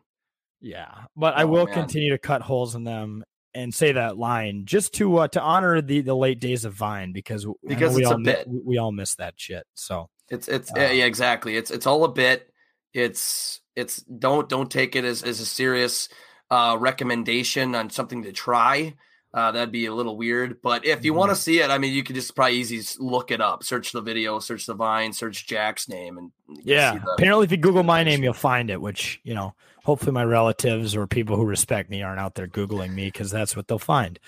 Yeah, 0.65 0.89
but 1.15 1.35
oh, 1.35 1.37
I 1.37 1.43
will 1.45 1.65
man. 1.65 1.75
continue 1.75 2.09
to 2.09 2.17
cut 2.17 2.41
holes 2.41 2.73
in 2.73 2.83
them 2.83 3.23
and 3.53 3.71
say 3.73 3.91
that 3.91 4.17
line 4.17 4.63
just 4.65 4.95
to 4.95 5.17
uh, 5.17 5.27
to 5.27 5.39
honor 5.39 5.79
the 5.79 6.01
the 6.01 6.15
late 6.15 6.39
days 6.39 6.65
of 6.65 6.73
Vine 6.73 7.13
because 7.13 7.45
because 7.67 7.95
we 7.95 8.03
all 8.03 8.17
bit 8.17 8.47
we 8.47 8.79
all 8.79 8.91
miss 8.91 9.13
that 9.15 9.35
shit. 9.37 9.63
So 9.75 10.09
it's 10.29 10.47
it's 10.47 10.71
uh, 10.71 10.79
yeah 10.79 11.05
exactly 11.05 11.55
it's 11.55 11.69
it's 11.69 11.85
all 11.85 12.03
a 12.03 12.11
bit. 12.11 12.51
It's 12.95 13.61
it's 13.75 13.97
don't 14.01 14.49
don't 14.49 14.71
take 14.71 14.95
it 14.95 15.05
as 15.05 15.21
as 15.21 15.39
a 15.39 15.45
serious 15.45 16.09
uh, 16.49 16.77
recommendation 16.79 17.75
on 17.75 17.91
something 17.91 18.23
to 18.23 18.31
try. 18.31 18.95
Uh, 19.35 19.51
that'd 19.51 19.71
be 19.71 19.85
a 19.85 19.93
little 19.93 20.15
weird. 20.17 20.61
But 20.63 20.85
if 20.85 21.03
you 21.05 21.11
Mm-hmm. 21.11 21.19
want 21.19 21.31
to 21.31 21.35
see 21.35 21.59
it, 21.59 21.69
I 21.69 21.77
mean, 21.77 21.93
you 21.93 22.03
could 22.03 22.15
just 22.15 22.33
probably 22.35 22.55
easy 22.55 22.81
look 22.99 23.31
it 23.31 23.41
up, 23.41 23.63
search 23.65 23.91
the 23.91 24.01
video, 24.01 24.39
search 24.39 24.65
the 24.65 24.73
Vine, 24.73 25.11
search 25.11 25.45
Jack's 25.45 25.89
name, 25.89 26.17
and 26.17 26.31
Yeah. 26.63 26.97
Apparently, 27.17 27.43
if 27.43 27.51
you 27.51 27.57
Google 27.57 27.83
my 27.83 28.03
name, 28.03 28.23
you'll 28.23 28.31
find 28.33 28.69
it, 28.69 28.79
which, 28.79 29.19
you 29.25 29.33
know, 29.33 29.53
hopefully 29.85 30.11
my 30.11 30.23
relatives 30.23 30.95
or 30.95 31.05
people 31.05 31.35
who 31.37 31.45
respect 31.45 31.89
me 31.91 32.01
aren't 32.01 32.19
out 32.19 32.33
there 32.35 32.47
Googling 32.47 32.93
me 32.93 33.05
because 33.05 33.29
that's 33.29 33.55
what 33.55 33.67
they'll 33.67 33.77
find. 33.79 34.19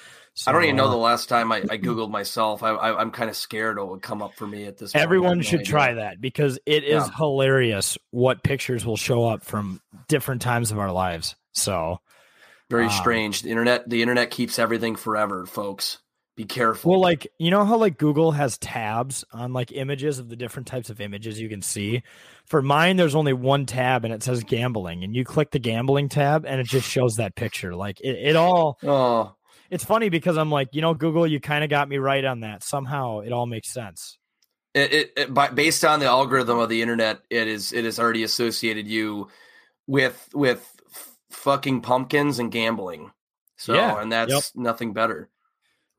I 0.45 0.51
don't 0.51 0.63
even 0.63 0.75
know 0.75 0.87
the 0.89 0.95
uh, 0.95 0.99
last 0.99 1.29
time 1.29 1.51
I, 1.51 1.57
I 1.69 1.77
googled 1.79 2.11
myself. 2.11 2.61
I, 2.61 2.69
I, 2.69 3.01
I'm 3.01 3.09
kind 3.09 3.27
of 3.29 3.35
scared 3.35 3.79
it 3.79 3.83
would 3.85 4.03
come 4.03 4.21
up 4.21 4.35
for 4.35 4.45
me 4.45 4.65
at 4.65 4.77
this. 4.77 4.93
point. 4.93 5.03
Everyone 5.03 5.41
should 5.41 5.65
try 5.65 5.95
that 5.95 6.21
because 6.21 6.59
it 6.67 6.83
is 6.83 7.07
Yeah. 7.07 7.09
hilarious 7.17 7.97
what 8.11 8.43
pictures 8.43 8.85
will 8.85 8.97
show 8.97 9.25
up 9.25 9.43
from 9.43 9.81
different 10.07 10.43
times 10.43 10.71
of 10.71 10.77
our 10.79 10.91
lives. 10.91 11.35
So, 11.53 11.99
Very 12.69 12.85
Um, 12.85 12.91
strange. 12.91 13.41
The 13.43 13.49
internet, 13.49 13.89
the 13.89 14.01
internet 14.01 14.29
keeps 14.29 14.59
everything 14.59 14.95
forever, 14.97 15.45
folks. 15.45 15.99
Be 16.35 16.43
careful. 16.43 16.91
well, 16.91 16.99
like, 16.99 17.25
you 17.39 17.49
know 17.49 17.65
how 17.65 17.77
like 17.77 17.97
Google 17.97 18.31
has 18.33 18.59
tabs 18.59 19.25
on 19.31 19.53
like 19.53 19.71
images 19.71 20.19
of 20.19 20.29
the 20.29 20.35
different 20.35 20.67
types 20.67 20.91
of 20.91 21.01
images 21.01 21.39
you 21.39 21.49
can 21.49 21.63
see? 21.63 22.03
For 22.47 22.61
mine, 22.61 22.95
there's 22.95 23.15
only 23.15 23.33
one 23.33 23.65
tab 23.65 24.05
and 24.05 24.13
it 24.13 24.23
says 24.23 24.43
gambling, 24.43 25.03
and 25.03 25.13
you 25.15 25.25
click 25.25 25.51
the 25.51 25.59
gambling 25.59 26.07
tab 26.09 26.45
and 26.45 26.61
it 26.61 26.67
just 26.67 26.89
shows 26.89 27.17
that 27.17 27.35
picture. 27.35 27.75
Like, 27.75 27.99
it, 27.99 28.15
it 28.15 28.35
all, 28.37 28.77
oh, 28.83 29.35
it's 29.69 29.83
funny 29.83 30.07
because 30.09 30.37
I'm 30.37 30.49
like, 30.49 30.69
you 30.71 30.81
know, 30.81 30.93
Google, 30.93 31.27
you 31.27 31.41
kind 31.41 31.63
of 31.63 31.69
got 31.69 31.89
me 31.89 31.97
right 31.97 32.23
on 32.23 32.39
that. 32.41 32.63
Somehow 32.63 33.19
it 33.19 33.33
all 33.33 33.45
makes 33.45 33.73
sense. 33.73 34.17
it, 34.73 34.93
it, 34.93 35.13
it 35.17 35.33
by, 35.33 35.49
based 35.49 35.83
on 35.83 35.99
the 35.99 36.05
algorithm 36.05 36.59
of 36.59 36.69
the 36.69 36.81
internet, 36.81 37.19
it 37.29 37.47
is 37.49 37.73
it 37.73 37.83
has 37.83 37.99
already 37.99 38.23
associated 38.23 38.87
you 38.87 39.27
with 39.87 40.29
with 40.33 40.65
fucking 41.31 41.81
pumpkins 41.81 42.39
and 42.39 42.49
gambling. 42.51 43.11
So, 43.57 43.73
Yeah. 43.73 43.99
and 44.01 44.09
that's 44.11 44.31
Yep. 44.31 44.43
nothing 44.55 44.93
better. 44.93 45.29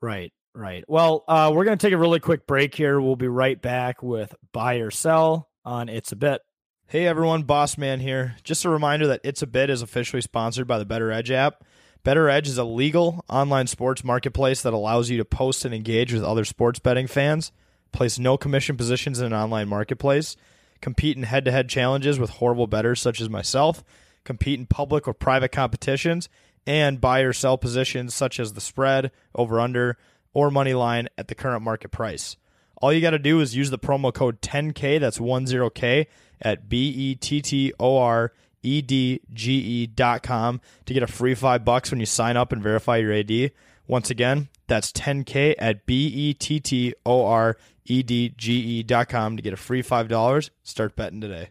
Right, 0.00 0.32
right. 0.54 0.84
Well, 0.88 1.24
uh, 1.28 1.50
we're 1.52 1.64
going 1.64 1.76
to 1.76 1.86
take 1.86 1.92
a 1.92 1.98
really 1.98 2.20
quick 2.20 2.46
break 2.46 2.74
here. 2.74 3.00
We'll 3.00 3.16
be 3.16 3.28
right 3.28 3.60
back 3.60 4.02
with 4.02 4.34
buy 4.52 4.76
or 4.76 4.90
sell 4.90 5.48
on 5.64 5.88
It's 5.88 6.12
a 6.12 6.16
Bit. 6.16 6.42
Hey 6.86 7.06
everyone, 7.06 7.42
Boss 7.42 7.76
Man 7.76 8.00
here. 8.00 8.36
Just 8.42 8.64
a 8.64 8.70
reminder 8.70 9.06
that 9.08 9.20
It's 9.24 9.42
a 9.42 9.46
Bit 9.46 9.70
is 9.70 9.82
officially 9.82 10.22
sponsored 10.22 10.66
by 10.66 10.78
the 10.78 10.86
BettorEdge 10.86 11.30
app. 11.30 11.64
BettorEdge 12.04 12.46
is 12.46 12.58
a 12.58 12.64
legal 12.64 13.24
online 13.28 13.66
sports 13.66 14.02
marketplace 14.04 14.62
that 14.62 14.72
allows 14.72 15.10
you 15.10 15.18
to 15.18 15.24
post 15.24 15.64
and 15.64 15.74
engage 15.74 16.12
with 16.12 16.24
other 16.24 16.44
sports 16.44 16.78
betting 16.78 17.06
fans, 17.06 17.52
place 17.92 18.18
no 18.18 18.36
commission 18.36 18.76
positions 18.76 19.20
in 19.20 19.26
an 19.26 19.32
online 19.34 19.68
marketplace, 19.68 20.36
compete 20.80 21.16
in 21.16 21.24
head 21.24 21.44
to 21.44 21.50
head 21.50 21.68
challenges 21.68 22.18
with 22.18 22.30
horrible 22.30 22.66
bettors 22.66 23.00
such 23.00 23.20
as 23.20 23.28
myself, 23.28 23.84
compete 24.24 24.58
in 24.58 24.66
public 24.66 25.06
or 25.06 25.14
private 25.14 25.52
competitions, 25.52 26.28
and 26.66 27.00
buy 27.00 27.20
or 27.20 27.32
sell 27.32 27.58
positions 27.58 28.14
such 28.14 28.38
as 28.38 28.52
the 28.52 28.60
spread, 28.60 29.10
over 29.34 29.60
under, 29.60 29.96
or 30.32 30.50
money 30.50 30.74
line 30.74 31.08
at 31.18 31.28
the 31.28 31.34
current 31.34 31.62
market 31.62 31.90
price. 31.90 32.36
All 32.80 32.92
you 32.92 33.00
got 33.00 33.10
to 33.10 33.18
do 33.18 33.40
is 33.40 33.56
use 33.56 33.70
the 33.70 33.78
promo 33.78 34.14
code 34.14 34.40
10K, 34.40 35.00
that's 35.00 35.18
10K, 35.18 36.06
at 36.40 36.68
B 36.68 36.88
E 36.88 37.14
T 37.16 37.42
T 37.42 37.72
O 37.80 37.98
R 37.98 38.32
E 38.62 38.82
D 38.82 39.20
G 39.32 39.52
E 39.52 39.86
dot 39.86 40.22
com 40.22 40.60
to 40.86 40.94
get 40.94 41.02
a 41.02 41.08
free 41.08 41.34
five 41.34 41.64
bucks 41.64 41.90
when 41.90 42.00
you 42.00 42.06
sign 42.06 42.36
up 42.36 42.52
and 42.52 42.62
verify 42.62 42.96
your 42.98 43.12
AD. 43.12 43.52
Once 43.86 44.10
again, 44.10 44.48
that's 44.66 44.92
10K 44.92 45.54
at 45.58 45.86
B 45.86 46.06
E 46.06 46.34
T 46.34 46.60
T 46.60 46.94
O 47.04 47.26
R 47.26 47.56
E 47.84 48.02
D 48.02 48.34
G 48.36 48.52
E 48.52 48.82
dot 48.82 49.08
com 49.08 49.36
to 49.36 49.42
get 49.42 49.52
a 49.52 49.56
free 49.56 49.82
$5. 49.82 50.50
Start 50.62 50.94
betting 50.94 51.20
today. 51.20 51.50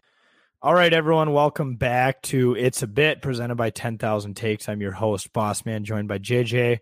All 0.60 0.74
right, 0.74 0.92
everyone, 0.92 1.32
welcome 1.32 1.76
back 1.76 2.20
to 2.22 2.56
It's 2.56 2.82
a 2.82 2.88
Bit, 2.88 3.22
presented 3.22 3.54
by 3.54 3.70
10,000 3.70 4.34
Takes. 4.34 4.68
I'm 4.68 4.80
your 4.80 4.90
host, 4.90 5.32
Boss 5.32 5.64
Man, 5.64 5.84
joined 5.84 6.08
by 6.08 6.18
JJ. 6.18 6.80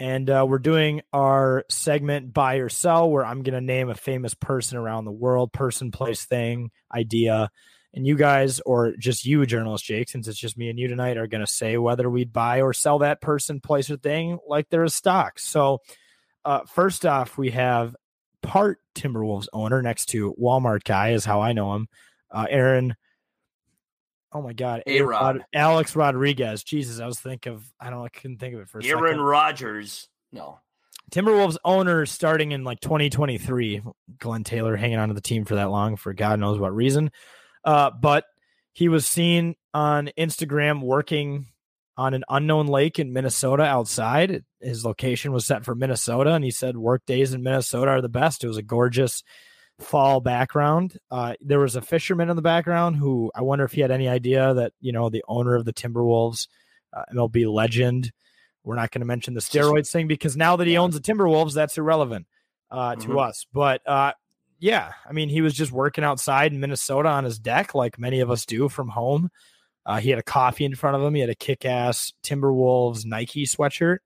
And 0.00 0.28
uh, 0.28 0.44
we're 0.48 0.58
doing 0.58 1.02
our 1.12 1.64
segment 1.70 2.32
Buy 2.32 2.56
or 2.56 2.68
Sell, 2.68 3.10
where 3.10 3.24
I'm 3.24 3.42
going 3.42 3.54
to 3.54 3.60
name 3.60 3.90
a 3.90 3.94
famous 3.94 4.34
person 4.34 4.76
around 4.76 5.04
the 5.04 5.12
world, 5.12 5.52
person, 5.52 5.90
place, 5.92 6.24
thing, 6.24 6.70
idea. 6.92 7.50
And 7.94 8.04
you 8.04 8.16
guys, 8.16 8.58
or 8.60 8.94
just 8.98 9.24
you, 9.24 9.46
journalist 9.46 9.84
Jake, 9.84 10.08
since 10.08 10.26
it's 10.26 10.38
just 10.38 10.58
me 10.58 10.68
and 10.68 10.78
you 10.78 10.88
tonight, 10.88 11.16
are 11.16 11.28
going 11.28 11.44
to 11.44 11.50
say 11.50 11.76
whether 11.76 12.10
we'd 12.10 12.32
buy 12.32 12.60
or 12.60 12.72
sell 12.72 12.98
that 12.98 13.20
person, 13.20 13.60
place, 13.60 13.88
or 13.88 13.96
thing 13.96 14.38
like 14.48 14.68
they're 14.68 14.82
a 14.82 14.90
stock. 14.90 15.38
So, 15.38 15.80
uh, 16.44 16.62
first 16.66 17.06
off, 17.06 17.38
we 17.38 17.50
have 17.52 17.94
part 18.42 18.80
Timberwolves 18.96 19.46
owner 19.52 19.80
next 19.80 20.06
to 20.06 20.34
Walmart 20.34 20.82
guy, 20.82 21.10
is 21.10 21.24
how 21.24 21.40
I 21.40 21.52
know 21.52 21.74
him, 21.74 21.88
uh, 22.32 22.46
Aaron. 22.50 22.96
Oh 24.34 24.42
my 24.42 24.52
God, 24.52 24.82
A-Rod. 24.86 25.36
A-Rod- 25.36 25.44
Alex 25.54 25.94
Rodriguez. 25.94 26.64
Jesus, 26.64 26.98
I 27.00 27.06
was 27.06 27.20
thinking 27.20 27.52
of 27.52 27.64
I 27.80 27.90
don't, 27.90 28.04
I 28.04 28.08
couldn't 28.08 28.38
think 28.38 28.54
of 28.54 28.60
it 28.62 28.68
for 28.68 28.80
a 28.80 28.84
Aaron 28.84 29.04
second. 29.04 29.20
Rodgers. 29.20 30.08
No. 30.32 30.58
Timberwolves 31.12 31.56
owner 31.64 32.04
starting 32.06 32.52
in 32.52 32.64
like 32.64 32.80
2023. 32.80 33.82
Glen 34.18 34.42
Taylor 34.44 34.74
hanging 34.76 34.98
on 34.98 35.08
to 35.08 35.14
the 35.14 35.20
team 35.20 35.44
for 35.44 35.54
that 35.54 35.70
long 35.70 35.96
for 35.96 36.12
God 36.14 36.40
knows 36.40 36.58
what 36.58 36.74
reason. 36.74 37.12
Uh, 37.64 37.90
but 37.90 38.24
he 38.72 38.88
was 38.88 39.06
seen 39.06 39.54
on 39.72 40.10
Instagram 40.18 40.80
working 40.82 41.46
on 41.96 42.14
an 42.14 42.24
unknown 42.28 42.66
lake 42.66 42.98
in 42.98 43.12
Minnesota 43.12 43.62
outside. 43.62 44.44
His 44.60 44.84
location 44.84 45.30
was 45.32 45.46
set 45.46 45.64
for 45.64 45.76
Minnesota, 45.76 46.32
and 46.32 46.42
he 46.42 46.50
said 46.50 46.76
work 46.76 47.06
days 47.06 47.32
in 47.34 47.42
Minnesota 47.44 47.92
are 47.92 48.00
the 48.00 48.08
best. 48.08 48.42
It 48.42 48.48
was 48.48 48.56
a 48.56 48.62
gorgeous 48.62 49.22
fall 49.80 50.20
background. 50.20 50.96
Uh, 51.10 51.34
there 51.40 51.58
was 51.58 51.76
a 51.76 51.82
fisherman 51.82 52.30
in 52.30 52.36
the 52.36 52.42
background 52.42 52.96
who 52.96 53.30
I 53.34 53.42
wonder 53.42 53.64
if 53.64 53.72
he 53.72 53.80
had 53.80 53.90
any 53.90 54.08
idea 54.08 54.54
that 54.54 54.72
you 54.80 54.92
know 54.92 55.08
the 55.10 55.24
owner 55.28 55.54
of 55.54 55.64
the 55.64 55.72
Timberwolves, 55.72 56.46
uh, 56.92 57.02
MLB 57.12 57.52
legend. 57.52 58.12
We're 58.62 58.76
not 58.76 58.90
going 58.92 59.00
to 59.00 59.06
mention 59.06 59.34
the 59.34 59.40
steroids 59.40 59.90
thing 59.90 60.08
because 60.08 60.36
now 60.36 60.56
that 60.56 60.66
he 60.66 60.76
owns 60.78 60.94
the 60.98 61.00
Timberwolves, 61.00 61.52
that's 61.54 61.76
irrelevant 61.76 62.26
uh, 62.70 62.96
to 62.96 63.08
Mhm. 63.08 63.28
us. 63.28 63.46
But 63.52 63.82
uh, 63.86 64.12
yeah, 64.58 64.92
I 65.06 65.12
mean, 65.12 65.28
he 65.28 65.42
was 65.42 65.52
just 65.52 65.70
working 65.70 66.02
outside 66.04 66.52
in 66.52 66.60
Minnesota 66.60 67.10
on 67.10 67.24
his 67.24 67.38
deck, 67.38 67.74
like 67.74 67.98
many 67.98 68.20
of 68.20 68.30
us 68.30 68.46
do 68.46 68.68
from 68.70 68.88
home. 68.88 69.28
Uh, 69.84 69.98
he 70.00 70.08
had 70.08 70.18
a 70.18 70.22
coffee 70.22 70.64
in 70.64 70.74
front 70.74 70.96
of 70.96 71.02
him. 71.02 71.12
He 71.14 71.20
had 71.20 71.28
a 71.28 71.34
kick-ass 71.34 72.14
Timberwolves 72.22 73.04
Nike 73.04 73.44
sweatshirt, 73.44 73.98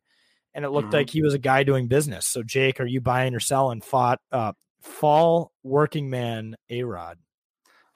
and 0.55 0.65
it 0.65 0.71
looked 0.71 0.89
Mhm. 0.89 0.95
like 0.95 1.11
he 1.11 1.23
was 1.23 1.35
a 1.35 1.39
guy 1.39 1.63
doing 1.63 1.87
business. 1.87 2.27
So, 2.27 2.43
Jake, 2.43 2.81
are 2.81 2.87
you 2.87 3.01
buying 3.01 3.37
or 3.37 3.41
selling? 3.41 3.81
Fought 3.81 4.19
uh, 4.33 4.55
fall 4.81 5.53
working 5.63 6.11
man 6.11 6.57
A 6.71 6.83
Rod. 6.83 7.19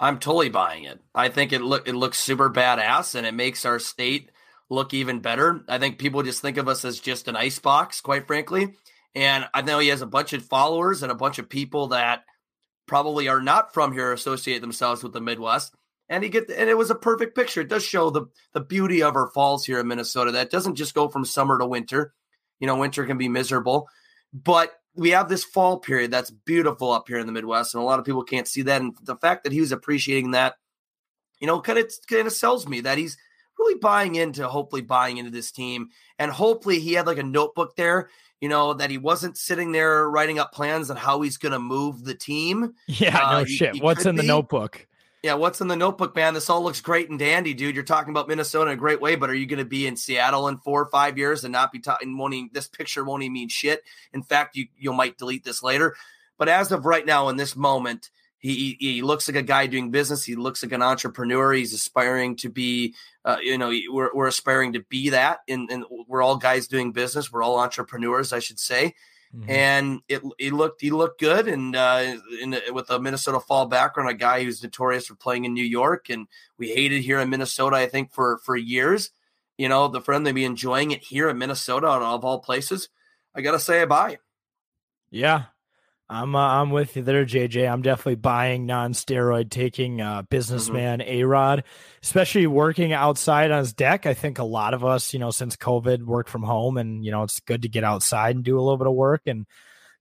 I'm 0.02 0.18
totally 0.18 0.48
buying 0.48 0.84
it. 0.84 1.00
I 1.14 1.28
think 1.28 1.52
it 1.52 1.62
look 1.62 1.86
it 1.86 1.94
looks 1.94 2.18
super 2.18 2.50
badass 2.50 3.14
and 3.14 3.26
it 3.26 3.34
makes 3.34 3.64
our 3.64 3.78
state 3.78 4.30
look 4.68 4.92
even 4.94 5.20
better. 5.20 5.64
I 5.68 5.78
think 5.78 5.98
people 5.98 6.22
just 6.22 6.42
think 6.42 6.56
of 6.56 6.66
us 6.66 6.84
as 6.84 6.98
just 6.98 7.28
an 7.28 7.36
ice 7.36 7.58
box, 7.58 8.00
quite 8.00 8.26
frankly. 8.26 8.74
And 9.14 9.46
I 9.54 9.62
know 9.62 9.78
he 9.78 9.88
has 9.88 10.02
a 10.02 10.06
bunch 10.06 10.32
of 10.32 10.44
followers 10.44 11.02
and 11.02 11.12
a 11.12 11.16
bunch 11.16 11.38
of 11.38 11.48
people 11.48 11.88
that 11.88 12.24
probably 12.86 13.28
are 13.28 13.40
not 13.40 13.74
from 13.74 13.92
here 13.92 14.12
associate 14.12 14.60
themselves 14.60 15.02
with 15.02 15.12
the 15.12 15.20
Midwest. 15.20 15.74
And 16.08 16.24
he 16.24 16.30
get 16.30 16.50
and 16.50 16.68
it 16.68 16.76
was 16.76 16.90
a 16.90 16.96
perfect 16.96 17.36
picture. 17.36 17.60
It 17.60 17.68
does 17.68 17.84
show 17.84 18.10
the 18.10 18.26
the 18.54 18.60
beauty 18.60 19.02
of 19.02 19.14
our 19.14 19.30
falls 19.30 19.64
here 19.64 19.78
in 19.78 19.86
Minnesota. 19.86 20.32
That 20.32 20.50
doesn't 20.50 20.74
just 20.74 20.94
go 20.94 21.08
from 21.08 21.24
summer 21.24 21.58
to 21.58 21.66
winter. 21.66 22.12
You 22.58 22.66
know, 22.66 22.76
winter 22.76 23.06
can 23.06 23.18
be 23.18 23.28
miserable, 23.28 23.88
but 24.32 24.72
we 24.94 25.10
have 25.10 25.28
this 25.28 25.44
fall 25.44 25.78
period 25.78 26.10
that's 26.10 26.30
beautiful 26.30 26.90
up 26.92 27.08
here 27.08 27.18
in 27.18 27.26
the 27.26 27.32
Midwest, 27.32 27.74
and 27.74 27.82
a 27.82 27.86
lot 27.86 27.98
of 27.98 28.04
people 28.04 28.22
can't 28.24 28.48
see 28.48 28.62
that. 28.62 28.80
And 28.80 28.94
the 29.02 29.16
fact 29.16 29.44
that 29.44 29.52
he 29.52 29.60
was 29.60 29.72
appreciating 29.72 30.32
that, 30.32 30.56
you 31.40 31.46
know, 31.46 31.60
kind 31.60 31.78
of 31.78 31.90
kind 32.08 32.26
of 32.26 32.32
sells 32.32 32.68
me 32.68 32.80
that 32.82 32.98
he's 32.98 33.16
really 33.58 33.78
buying 33.78 34.14
into, 34.16 34.46
hopefully 34.48 34.82
buying 34.82 35.16
into 35.18 35.30
this 35.30 35.50
team, 35.52 35.88
and 36.18 36.30
hopefully 36.30 36.78
he 36.80 36.92
had 36.94 37.06
like 37.06 37.18
a 37.18 37.22
notebook 37.22 37.76
there, 37.76 38.08
you 38.40 38.48
know, 38.48 38.74
that 38.74 38.90
he 38.90 38.98
wasn't 38.98 39.36
sitting 39.36 39.72
there 39.72 40.08
writing 40.10 40.38
up 40.38 40.52
plans 40.52 40.90
on 40.90 40.96
how 40.96 41.20
he's 41.20 41.36
going 41.38 41.52
to 41.52 41.58
move 41.58 42.04
the 42.04 42.14
team. 42.14 42.74
Yeah, 42.86 43.18
Uh, 43.18 43.38
no 43.38 43.44
he- 43.44 43.56
shit. 43.56 43.74
he 43.74 43.80
What's 43.80 44.04
in 44.06 44.16
the 44.16 44.22
be. 44.22 44.28
notebook? 44.28 44.86
Yeah, 45.22 45.34
what's 45.34 45.60
in 45.60 45.68
the 45.68 45.76
notebook, 45.76 46.16
man? 46.16 46.34
This 46.34 46.50
all 46.50 46.64
looks 46.64 46.80
great 46.80 47.08
and 47.08 47.16
dandy, 47.16 47.54
dude. 47.54 47.76
You're 47.76 47.84
talking 47.84 48.10
about 48.10 48.26
Minnesota 48.26 48.72
in 48.72 48.76
a 48.76 48.80
great 48.80 49.00
way, 49.00 49.14
but 49.14 49.30
are 49.30 49.34
you 49.34 49.46
going 49.46 49.60
to 49.60 49.64
be 49.64 49.86
in 49.86 49.96
Seattle 49.96 50.48
in 50.48 50.58
four 50.58 50.82
or 50.82 50.90
five 50.90 51.16
years 51.16 51.44
and 51.44 51.52
not 51.52 51.70
be 51.70 51.78
talking? 51.78 52.18
Won't 52.18 52.34
even, 52.34 52.50
this 52.52 52.66
picture 52.66 53.04
won't 53.04 53.22
even 53.22 53.32
mean 53.32 53.48
shit. 53.48 53.84
In 54.12 54.24
fact, 54.24 54.56
you 54.56 54.66
you 54.76 54.92
might 54.92 55.18
delete 55.18 55.44
this 55.44 55.62
later. 55.62 55.94
But 56.38 56.48
as 56.48 56.72
of 56.72 56.86
right 56.86 57.06
now, 57.06 57.28
in 57.28 57.36
this 57.36 57.54
moment, 57.54 58.10
he 58.38 58.76
he 58.80 59.00
looks 59.02 59.28
like 59.28 59.36
a 59.36 59.42
guy 59.42 59.68
doing 59.68 59.92
business. 59.92 60.24
He 60.24 60.34
looks 60.34 60.64
like 60.64 60.72
an 60.72 60.82
entrepreneur. 60.82 61.52
He's 61.52 61.72
aspiring 61.72 62.34
to 62.38 62.48
be, 62.48 62.96
uh, 63.24 63.36
you 63.40 63.56
know, 63.58 63.72
we're 63.92 64.12
we're 64.12 64.26
aspiring 64.26 64.72
to 64.72 64.80
be 64.80 65.10
that, 65.10 65.42
and 65.48 65.70
and 65.70 65.84
we're 66.08 66.22
all 66.22 66.36
guys 66.36 66.66
doing 66.66 66.90
business. 66.90 67.30
We're 67.30 67.44
all 67.44 67.60
entrepreneurs, 67.60 68.32
I 68.32 68.40
should 68.40 68.58
say 68.58 68.92
Mhm. 69.34 69.48
and 69.48 70.00
it 70.08 70.22
he 70.38 70.50
looked 70.50 70.80
he 70.82 70.90
looked 70.90 71.18
good 71.18 71.48
and 71.48 71.74
uh 71.74 72.16
in, 72.40 72.60
with 72.72 72.90
a 72.90 72.98
Minnesota 73.00 73.40
fall 73.40 73.64
background 73.66 74.10
a 74.10 74.14
guy 74.14 74.44
who's 74.44 74.62
notorious 74.62 75.06
for 75.06 75.14
playing 75.14 75.46
in 75.46 75.54
New 75.54 75.64
York 75.64 76.10
and 76.10 76.26
we 76.58 76.68
hated 76.68 77.02
here 77.02 77.18
in 77.18 77.30
Minnesota 77.30 77.76
I 77.76 77.86
think 77.86 78.12
for 78.12 78.38
for 78.44 78.56
years 78.56 79.10
you 79.56 79.68
know 79.70 79.88
the 79.88 80.02
friend 80.02 80.26
they'd 80.26 80.32
be 80.34 80.44
enjoying 80.44 80.90
it 80.90 81.02
here 81.02 81.30
in 81.30 81.38
Minnesota 81.38 81.86
out 81.86 82.02
of 82.02 82.24
all 82.24 82.40
places 82.40 82.90
I 83.34 83.40
gotta 83.40 83.58
say 83.58 83.80
I 83.80 83.86
buy 83.86 84.18
Yeah. 85.10 85.44
I'm 86.12 86.36
uh, 86.36 86.60
I'm 86.60 86.70
with 86.70 86.94
you 86.94 87.02
there, 87.02 87.24
JJ. 87.24 87.72
I'm 87.72 87.80
definitely 87.80 88.16
buying 88.16 88.66
non-steroid 88.66 89.48
taking 89.48 90.02
uh, 90.02 90.22
businessman 90.22 90.98
Mm-hmm. 90.98 91.10
A 91.10 91.24
Rod, 91.24 91.64
especially 92.02 92.46
working 92.46 92.92
outside 92.92 93.50
on 93.50 93.60
his 93.60 93.72
deck. 93.72 94.04
I 94.04 94.12
think 94.12 94.38
a 94.38 94.44
lot 94.44 94.74
of 94.74 94.84
us, 94.84 95.14
you 95.14 95.18
know, 95.18 95.30
since 95.30 95.56
COVID, 95.56 96.02
work 96.02 96.28
from 96.28 96.42
home, 96.42 96.76
and 96.76 97.02
you 97.02 97.10
know, 97.10 97.22
it's 97.22 97.40
good 97.40 97.62
to 97.62 97.68
get 97.68 97.82
outside 97.82 98.36
and 98.36 98.44
do 98.44 98.58
a 98.58 98.60
little 98.60 98.76
bit 98.76 98.86
of 98.86 98.92
work 98.92 99.22
and 99.26 99.46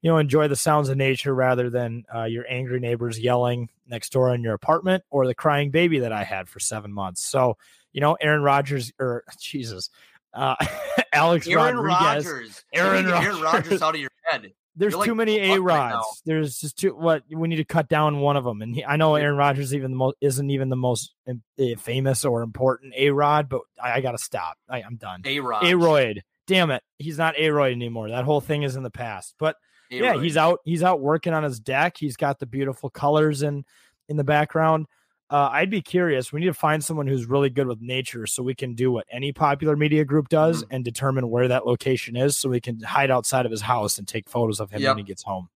you 0.02 0.12
know 0.12 0.18
enjoy 0.18 0.50
the 0.50 0.56
sounds 0.58 0.90
of 0.90 0.98
nature 0.98 1.34
rather 1.34 1.70
than 1.70 2.04
uh, 2.14 2.26
your 2.26 2.44
angry 2.50 2.82
neighbors 2.82 3.18
yelling 3.18 3.70
next 3.88 4.12
door 4.12 4.36
in 4.36 4.44
your 4.44 4.54
apartment 4.54 5.06
or 5.12 5.26
the 5.26 5.36
crying 5.36 5.72
baby 5.72 6.00
that 6.00 6.12
I 6.12 6.26
had 6.26 6.50
for 6.50 6.60
seven 6.60 6.92
months. 6.92 7.22
So 7.22 7.56
you 7.94 8.02
know, 8.02 8.18
Aaron 8.20 8.42
Rodgers 8.42 8.92
or 9.00 9.24
Jesus, 9.40 9.90
uh, 10.34 10.56
Alex 11.14 11.48
Aaron 11.48 11.78
Rodriguez, 11.78 12.26
Rodgers. 12.26 12.66
Aaron 12.74 13.06
need 13.06 13.12
Aaron 13.14 13.26
Rodgers. 13.28 13.42
Rodgers 13.42 13.82
out 13.82 13.96
of 13.96 14.02
your 14.02 14.12
head. 14.26 14.52
There's 14.76 14.96
like 14.96 15.06
too 15.06 15.16
many 15.16 15.38
A 15.38 15.60
right 15.60 15.92
rods. 15.92 15.94
now. 15.94 16.04
There's 16.26 16.58
just 16.58 16.78
too 16.78 16.96
what 16.96 17.24
we 17.30 17.48
need 17.48 17.58
to 17.58 17.66
cut 17.66 17.90
down 17.90 18.20
one 18.20 18.38
of 18.38 18.44
them. 18.44 18.62
And 18.62 18.74
he, 18.76 18.86
I 18.86 18.96
know 18.96 19.16
Aaron 19.16 19.36
Rodgers 19.36 19.74
even 19.74 19.92
the 19.92 19.98
most 19.98 20.16
isn't 20.22 20.50
even 20.50 20.70
the 20.70 20.76
most 20.78 21.14
eh, 21.28 21.76
famous 21.78 22.24
or 22.24 22.42
important 22.42 22.94
A 22.96 23.10
rod, 23.10 23.50
but 23.50 23.62
I, 23.82 23.94
I 23.94 24.02
got 24.02 24.14
to 24.14 24.18
stop. 24.18 24.58
I, 24.70 24.82
I'm 24.82 24.96
done. 24.96 25.22
A 25.26 25.40
Rod. 25.40 25.66
Aroyd, 25.66 26.24
damn 26.48 26.72
it, 26.72 26.84
he's 26.98 27.18
not 27.18 27.36
Aroyd 27.38 27.74
anymore. 27.74 28.10
That 28.10 28.24
whole 28.26 28.42
thing 28.42 28.64
is 28.64 28.76
in 28.76 28.84
the 28.84 28.90
past. 28.92 29.36
But 29.38 29.58
yeah, 29.90 30.22
he's 30.22 30.38
out. 30.38 30.60
He's 30.64 30.84
out 30.84 31.02
working 31.02 31.34
on 31.34 31.44
his 31.44 31.60
deck. 31.60 31.98
He's 31.98 32.16
got 32.16 32.40
the 32.40 32.46
beautiful 32.46 32.90
colors 32.90 33.44
in 33.44 33.66
in 34.08 34.16
the 34.16 34.24
background. 34.24 34.88
Uh, 35.32 35.50
I'd 35.54 35.70
be 35.70 35.82
curious. 35.82 36.34
We 36.34 36.42
need 36.42 36.48
to 36.48 36.54
find 36.54 36.84
someone 36.84 37.08
who's 37.08 37.26
really 37.26 37.50
good 37.50 37.66
with 37.66 37.80
nature, 37.82 38.28
so 38.28 38.44
we 38.44 38.54
can 38.54 38.74
do 38.76 38.92
what 38.92 39.06
any 39.10 39.32
popular 39.32 39.78
media 39.78 40.04
group 40.04 40.28
does 40.28 40.64
Mm-hmm. 40.64 40.76
and 40.76 40.84
determine 40.84 41.30
where 41.30 41.48
that 41.48 41.66
location 41.66 42.18
is, 42.18 42.38
so 42.38 42.50
we 42.50 42.60
can 42.60 42.82
hide 42.82 43.10
outside 43.10 43.46
of 43.46 43.52
his 43.52 43.62
house 43.62 43.98
and 43.98 44.06
take 44.08 44.28
photos 44.30 44.60
of 44.60 44.70
him 44.72 44.82
Yep. 44.82 44.90
when 44.92 44.98
he 45.06 45.08
gets 45.08 45.24
home. 45.24 45.48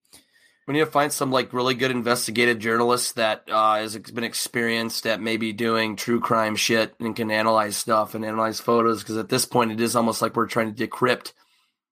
We 0.66 0.74
need 0.74 0.80
to 0.80 0.86
find 0.88 1.12
some 1.14 1.30
like 1.32 1.54
really 1.54 1.76
good 1.76 1.92
investigative 1.92 2.58
journalist 2.58 3.18
that 3.18 3.44
uh, 3.52 3.76
has 3.76 3.98
been 3.98 4.24
experienced 4.24 5.06
at 5.06 5.22
maybe 5.22 5.54
doing 5.54 5.96
true 5.96 6.20
crime 6.20 6.56
shit 6.56 6.96
and 7.00 7.16
can 7.16 7.30
analyze 7.30 7.78
stuff 7.78 8.16
and 8.16 8.26
analyze 8.26 8.60
photos. 8.60 9.04
Because 9.04 9.18
at 9.18 9.30
this 9.30 9.46
point, 9.46 9.72
it 9.72 9.80
is 9.82 9.96
almost 9.96 10.24
like 10.24 10.36
we're 10.36 10.48
trying 10.48 10.74
to 10.74 10.88
decrypt, 10.88 11.34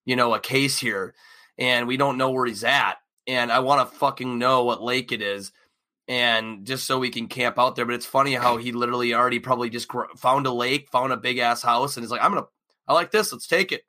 you 0.06 0.15
know, 0.15 0.34
a 0.34 0.39
case 0.39 0.80
here, 0.80 1.13
and 1.60 1.86
we 1.88 1.98
don't 1.98 2.17
know 2.17 2.32
where 2.32 2.48
he's 2.48 2.63
at. 2.63 2.96
And 3.28 3.52
I 3.52 3.60
want 3.60 3.88
to 3.91 3.96
fucking 3.98 4.39
know 4.39 4.63
what 4.63 4.82
lake 4.82 5.12
it 5.12 5.22
is, 5.22 5.52
and 6.08 6.66
just 6.66 6.86
so 6.86 7.00
we 7.00 7.10
can 7.10 7.28
camp 7.28 7.58
out 7.58 7.76
there. 7.76 7.86
But 7.86 7.96
it's 7.96 8.06
funny 8.06 8.34
how 8.34 8.58
he 8.58 8.72
literally 8.72 9.13
already 9.13 9.39
probably 9.39 9.70
just 9.70 9.88
gr- 9.88 10.06
found 10.18 10.46
a 10.48 10.52
lake, 10.52 10.89
found 10.89 11.13
a 11.13 11.18
big 11.18 11.38
ass 11.38 11.62
house, 11.62 11.96
and 11.98 12.04
he's 12.04 12.12
like, 12.12 12.22
"I'm 12.24 12.34
gonna, 12.34 12.48
I 12.88 12.94
like 12.94 13.12
this. 13.12 13.32
Let's 13.32 13.48
take 13.48 13.72
it. 13.72 13.84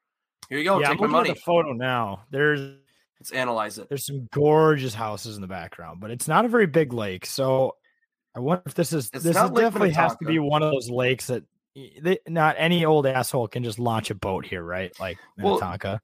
Here 0.48 0.58
you 0.58 0.64
go. 0.64 0.78
yeah, 0.78 0.88
I'm 0.90 0.92
take 0.92 1.00
my 1.00 1.06
looking 1.06 1.12
money. 1.12 1.30
at 1.30 1.36
the 1.36 1.42
photo 1.42 1.72
now. 1.72 2.24
There's 2.30 2.76
Let's 3.20 3.30
analyze 3.32 3.78
it." 3.78 3.88
there's 3.88 4.06
some 4.06 4.28
gorgeous 4.32 4.94
houses 4.94 5.36
in 5.36 5.40
the 5.42 5.48
background, 5.48 6.00
but 6.00 6.10
it's 6.10 6.28
not 6.28 6.44
a 6.44 6.48
very 6.48 6.66
big 6.66 6.92
lake. 6.92 7.26
So 7.26 7.76
I 8.36 8.40
wonder 8.40 8.62
if 8.66 8.74
this 8.74 8.92
is 8.92 9.10
It's 9.14 9.24
this 9.24 9.36
is 9.36 9.50
definitely 9.50 9.90
has 9.92 10.16
to 10.16 10.24
be 10.24 10.38
one 10.38 10.62
of 10.62 10.70
those 10.72 10.90
lakes 10.90 11.28
that 11.28 11.44
they, 11.74 12.18
not 12.28 12.56
any 12.58 12.84
old 12.84 13.06
asshole 13.06 13.48
can 13.48 13.64
just 13.64 13.78
launch 13.78 14.10
a 14.10 14.14
boat 14.14 14.44
here, 14.46 14.62
right? 14.62 14.92
Like 15.00 15.18
Well, 15.38 15.54
Minnetonka. 15.54 16.00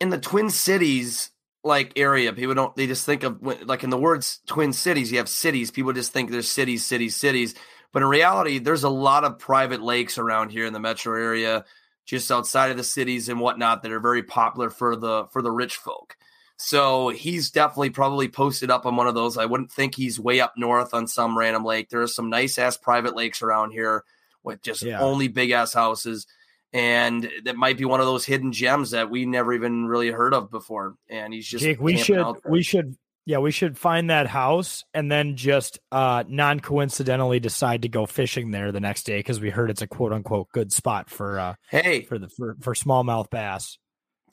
in 0.00 0.08
the 0.10 0.18
Twin 0.18 0.48
Cities 0.50 1.30
like 1.64 1.94
area, 1.96 2.32
people 2.32 2.54
don't 2.54 2.76
they 2.76 2.86
just 2.86 3.06
think 3.06 3.22
of 3.22 3.42
like 3.42 3.82
in 3.84 3.90
the 3.90 3.98
words 3.98 4.40
Twin 4.46 4.72
Cities, 4.72 5.10
you 5.10 5.18
have 5.18 5.28
cities. 5.28 5.70
People 5.70 5.92
just 5.92 6.12
think 6.12 6.30
there's 6.30 6.48
cities, 6.48 6.84
cities, 6.84 7.16
cities. 7.16 7.54
But 7.92 8.02
in 8.02 8.08
reality, 8.08 8.58
there's 8.58 8.84
a 8.84 8.88
lot 8.90 9.24
of 9.24 9.38
private 9.38 9.80
lakes 9.80 10.18
around 10.18 10.50
here 10.50 10.66
in 10.66 10.72
the 10.72 10.80
metro 10.80 11.14
area, 11.14 11.64
just 12.04 12.30
outside 12.30 12.70
of 12.70 12.76
the 12.76 12.84
cities 12.84 13.28
and 13.28 13.40
whatnot, 13.40 13.82
that 13.82 13.92
are 13.92 14.00
very 14.00 14.22
popular 14.22 14.68
for 14.68 14.96
the 14.96 15.26
for 15.32 15.42
the 15.42 15.50
rich 15.50 15.76
folk. 15.76 16.16
So 16.56 17.08
he's 17.08 17.50
definitely 17.50 17.90
probably 17.90 18.28
posted 18.28 18.70
up 18.70 18.86
on 18.86 18.96
one 18.96 19.08
of 19.08 19.14
those. 19.14 19.36
I 19.38 19.44
wouldn't 19.46 19.72
think 19.72 19.94
he's 19.94 20.20
way 20.20 20.40
up 20.40 20.54
north 20.56 20.94
on 20.94 21.06
some 21.06 21.36
random 21.36 21.64
lake. 21.64 21.88
There 21.88 22.02
are 22.02 22.06
some 22.06 22.30
nice 22.30 22.58
ass 22.58 22.76
private 22.76 23.16
lakes 23.16 23.42
around 23.42 23.72
here 23.72 24.04
with 24.42 24.62
just 24.62 24.82
Yeah. 24.82 25.00
only 25.00 25.28
big 25.28 25.50
ass 25.50 25.72
houses 25.72 26.26
and 26.74 27.30
that 27.44 27.56
might 27.56 27.78
be 27.78 27.84
one 27.84 28.00
of 28.00 28.06
those 28.06 28.24
hidden 28.24 28.52
gems 28.52 28.90
that 28.90 29.08
we 29.08 29.24
never 29.24 29.52
even 29.54 29.86
really 29.86 30.10
heard 30.10 30.34
of 30.34 30.50
before. 30.50 30.96
And 31.08 31.32
he's 31.32 31.46
just 31.46 31.62
Jake, 31.62 31.80
we 31.80 31.96
should 31.96 32.26
we 32.44 32.62
should 32.62 32.96
yeah, 33.26 33.38
we 33.38 33.52
should 33.52 33.78
find 33.78 34.10
that 34.10 34.26
house 34.26 34.84
and 34.92 35.10
then 35.10 35.36
just 35.36 35.78
uh 35.92 36.24
non 36.26 36.58
coincidentally 36.58 37.38
decide 37.38 37.82
to 37.82 37.88
go 37.88 38.06
fishing 38.06 38.50
there 38.50 38.72
the 38.72 38.80
next 38.80 39.04
day 39.04 39.20
because 39.20 39.40
we 39.40 39.50
heard 39.50 39.70
it's 39.70 39.82
a 39.82 39.86
quote 39.86 40.12
unquote 40.12 40.48
good 40.52 40.72
spot 40.72 41.08
for 41.08 41.38
uh 41.38 41.54
hey 41.70 42.02
for 42.02 42.18
the 42.18 42.28
for, 42.28 42.56
for 42.60 42.74
smallmouth 42.74 43.30
bass. 43.30 43.78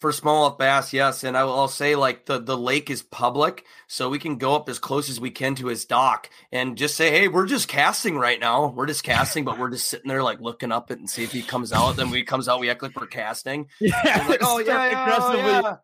For 0.02 0.12
smallmouth 0.12 0.58
bass, 0.58 0.92
yes. 0.94 1.24
And 1.24 1.38
I 1.38 1.44
will 1.46 1.54
I'll 1.58 1.68
say 1.70 1.96
like 1.96 2.26
the 2.26 2.40
the 2.40 2.58
lake 2.58 2.90
is 2.90 3.04
public, 3.04 3.64
so 3.88 4.10
we 4.10 4.20
can 4.20 4.38
go 4.38 4.56
up 4.56 4.68
as 4.68 4.80
close 4.80 5.10
as 5.10 5.20
we 5.20 5.30
can 5.32 5.56
to 5.56 5.68
his 5.68 5.86
dock 5.86 6.30
and 6.52 6.76
just 6.76 6.96
say, 6.98 7.12
hey, 7.12 7.28
we're 7.28 7.46
just 7.46 7.68
casting 7.68 8.18
right 8.18 8.40
now. 8.40 8.68
We're 8.76 8.88
just 8.88 9.04
casting, 9.04 9.46
but 9.46 9.58
we're 9.60 9.70
just 9.70 9.88
sitting 9.88 10.10
there 10.10 10.24
like 10.24 10.42
looking 10.42 10.72
up 10.72 10.92
it 10.92 10.98
and 11.00 11.10
see 11.10 11.24
if 11.24 11.32
he 11.32 11.44
comes 11.44 11.72
out. 11.72 11.96
Then 11.96 12.08
when 12.10 12.18
he 12.18 12.24
comes 12.24 12.50
out, 12.50 12.60
we 12.60 12.70
act 12.70 12.82
like 12.84 13.00
we're 13.00 13.08
casting. 13.08 13.68
Yeah, 13.80 14.26
like, 14.28 14.40
oh 14.42 14.60
yeah, 14.60 14.90
yeah, 14.90 14.98
oh, 14.98 15.04
aggressively 15.04 15.52
yeah. 15.52 15.60
start 15.62 15.82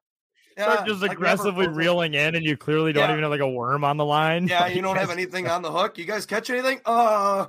Yeah, 0.58 0.86
just 0.88 1.02
like 1.04 1.20
we 1.20 1.28
have 1.28 1.40
our 1.40 1.48
aggressively 1.48 1.68
reeling 1.68 2.14
in 2.16 2.34
and 2.36 2.44
you 2.44 2.58
clearly 2.58 2.92
don't 2.94 3.04
Yeah. 3.10 3.12
even 3.12 3.22
have 3.24 3.32
like 3.32 3.42
a 3.42 3.50
worm 3.50 3.84
on 3.84 3.98
the 3.98 4.06
line. 4.06 4.48
Yeah, 4.48 4.66
you 4.68 4.82
don't 4.82 4.98
have 4.98 5.12
anything 5.12 5.48
on 5.48 5.62
the 5.62 5.72
hook. 5.72 6.00
You 6.00 6.06
guys 6.06 6.26
catch 6.26 6.50
anything? 6.50 6.82
Uh, 6.84 7.46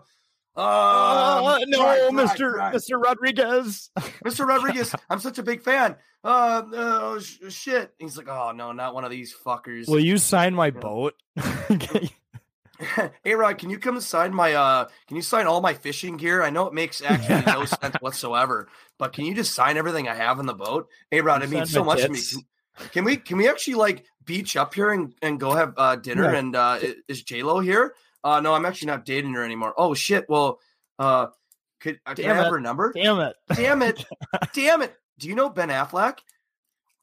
uh, 0.58 1.40
Oh, 1.40 1.64
no, 1.68 1.82
right, 1.84 2.00
right, 2.12 2.12
Mr. 2.12 2.52
right. 2.54 2.74
Mr. 2.74 3.00
Rodriguez. 3.02 3.90
Mr. 4.24 4.46
Rodriguez, 4.46 4.94
I'm 5.08 5.20
such 5.20 5.38
a 5.38 5.42
big 5.42 5.62
fan. 5.62 5.96
Uh, 6.24 6.62
uh 6.74 7.20
sh- 7.20 7.38
shit. 7.48 7.94
He's 7.98 8.16
like, 8.16 8.28
oh 8.28 8.52
no, 8.52 8.72
not 8.72 8.92
one 8.94 9.04
of 9.04 9.10
these 9.10 9.34
fuckers. 9.44 9.88
Will 9.88 10.00
you 10.00 10.18
sign 10.18 10.54
my 10.54 10.70
boat? 10.70 11.14
hey 13.24 13.34
Rod, 13.34 13.58
can 13.58 13.70
you 13.70 13.78
come 13.78 13.96
and 13.96 14.04
sign 14.04 14.32
my 14.32 14.54
uh 14.54 14.86
can 15.08 15.16
you 15.16 15.22
sign 15.22 15.46
all 15.46 15.60
my 15.60 15.74
fishing 15.74 16.16
gear? 16.16 16.42
I 16.42 16.50
know 16.50 16.66
it 16.66 16.74
makes 16.74 17.02
actually 17.02 17.42
no 17.52 17.64
sense 17.64 17.96
whatsoever, 18.00 18.68
but 18.98 19.12
can 19.12 19.24
you 19.24 19.34
just 19.34 19.54
sign 19.54 19.76
everything 19.76 20.08
I 20.08 20.14
have 20.14 20.38
in 20.38 20.46
the 20.46 20.54
boat? 20.54 20.88
Hey 21.10 21.20
Rod, 21.20 21.42
it 21.42 21.50
means 21.50 21.70
so 21.72 21.82
much 21.84 22.02
to 22.02 22.08
me. 22.08 22.20
Can, 22.20 22.88
can 22.92 23.04
we 23.04 23.16
can 23.16 23.36
we 23.36 23.48
actually 23.48 23.74
like 23.74 24.04
beach 24.24 24.56
up 24.56 24.74
here 24.74 24.90
and, 24.90 25.12
and 25.22 25.40
go 25.40 25.52
have 25.52 25.74
uh 25.76 25.96
dinner 25.96 26.32
Yeah. 26.32 26.38
and 26.38 26.56
uh 26.56 26.78
is 27.08 27.22
J 27.24 27.42
Lo 27.42 27.58
here? 27.60 27.94
Uh 28.24 28.40
no, 28.40 28.54
I'm 28.54 28.66
actually 28.66 28.86
not 28.86 29.04
dating 29.04 29.32
her 29.34 29.44
anymore. 29.44 29.74
Oh 29.76 29.94
shit. 29.94 30.26
Well 30.28 30.58
uh 30.98 31.28
could 31.80 32.00
uh, 32.06 32.14
can 32.14 32.24
I 32.24 32.28
Damn 32.28 32.36
have 32.36 32.46
it. 32.46 32.50
her 32.50 32.60
number? 32.60 32.92
Damn 32.94 33.20
it. 33.20 33.36
Damn 33.54 33.82
it. 33.82 34.04
Damn 34.54 34.82
it. 34.82 34.94
Do 35.18 35.28
you 35.28 35.34
know 35.34 35.48
Ben 35.48 35.68
Affleck? 35.68 36.18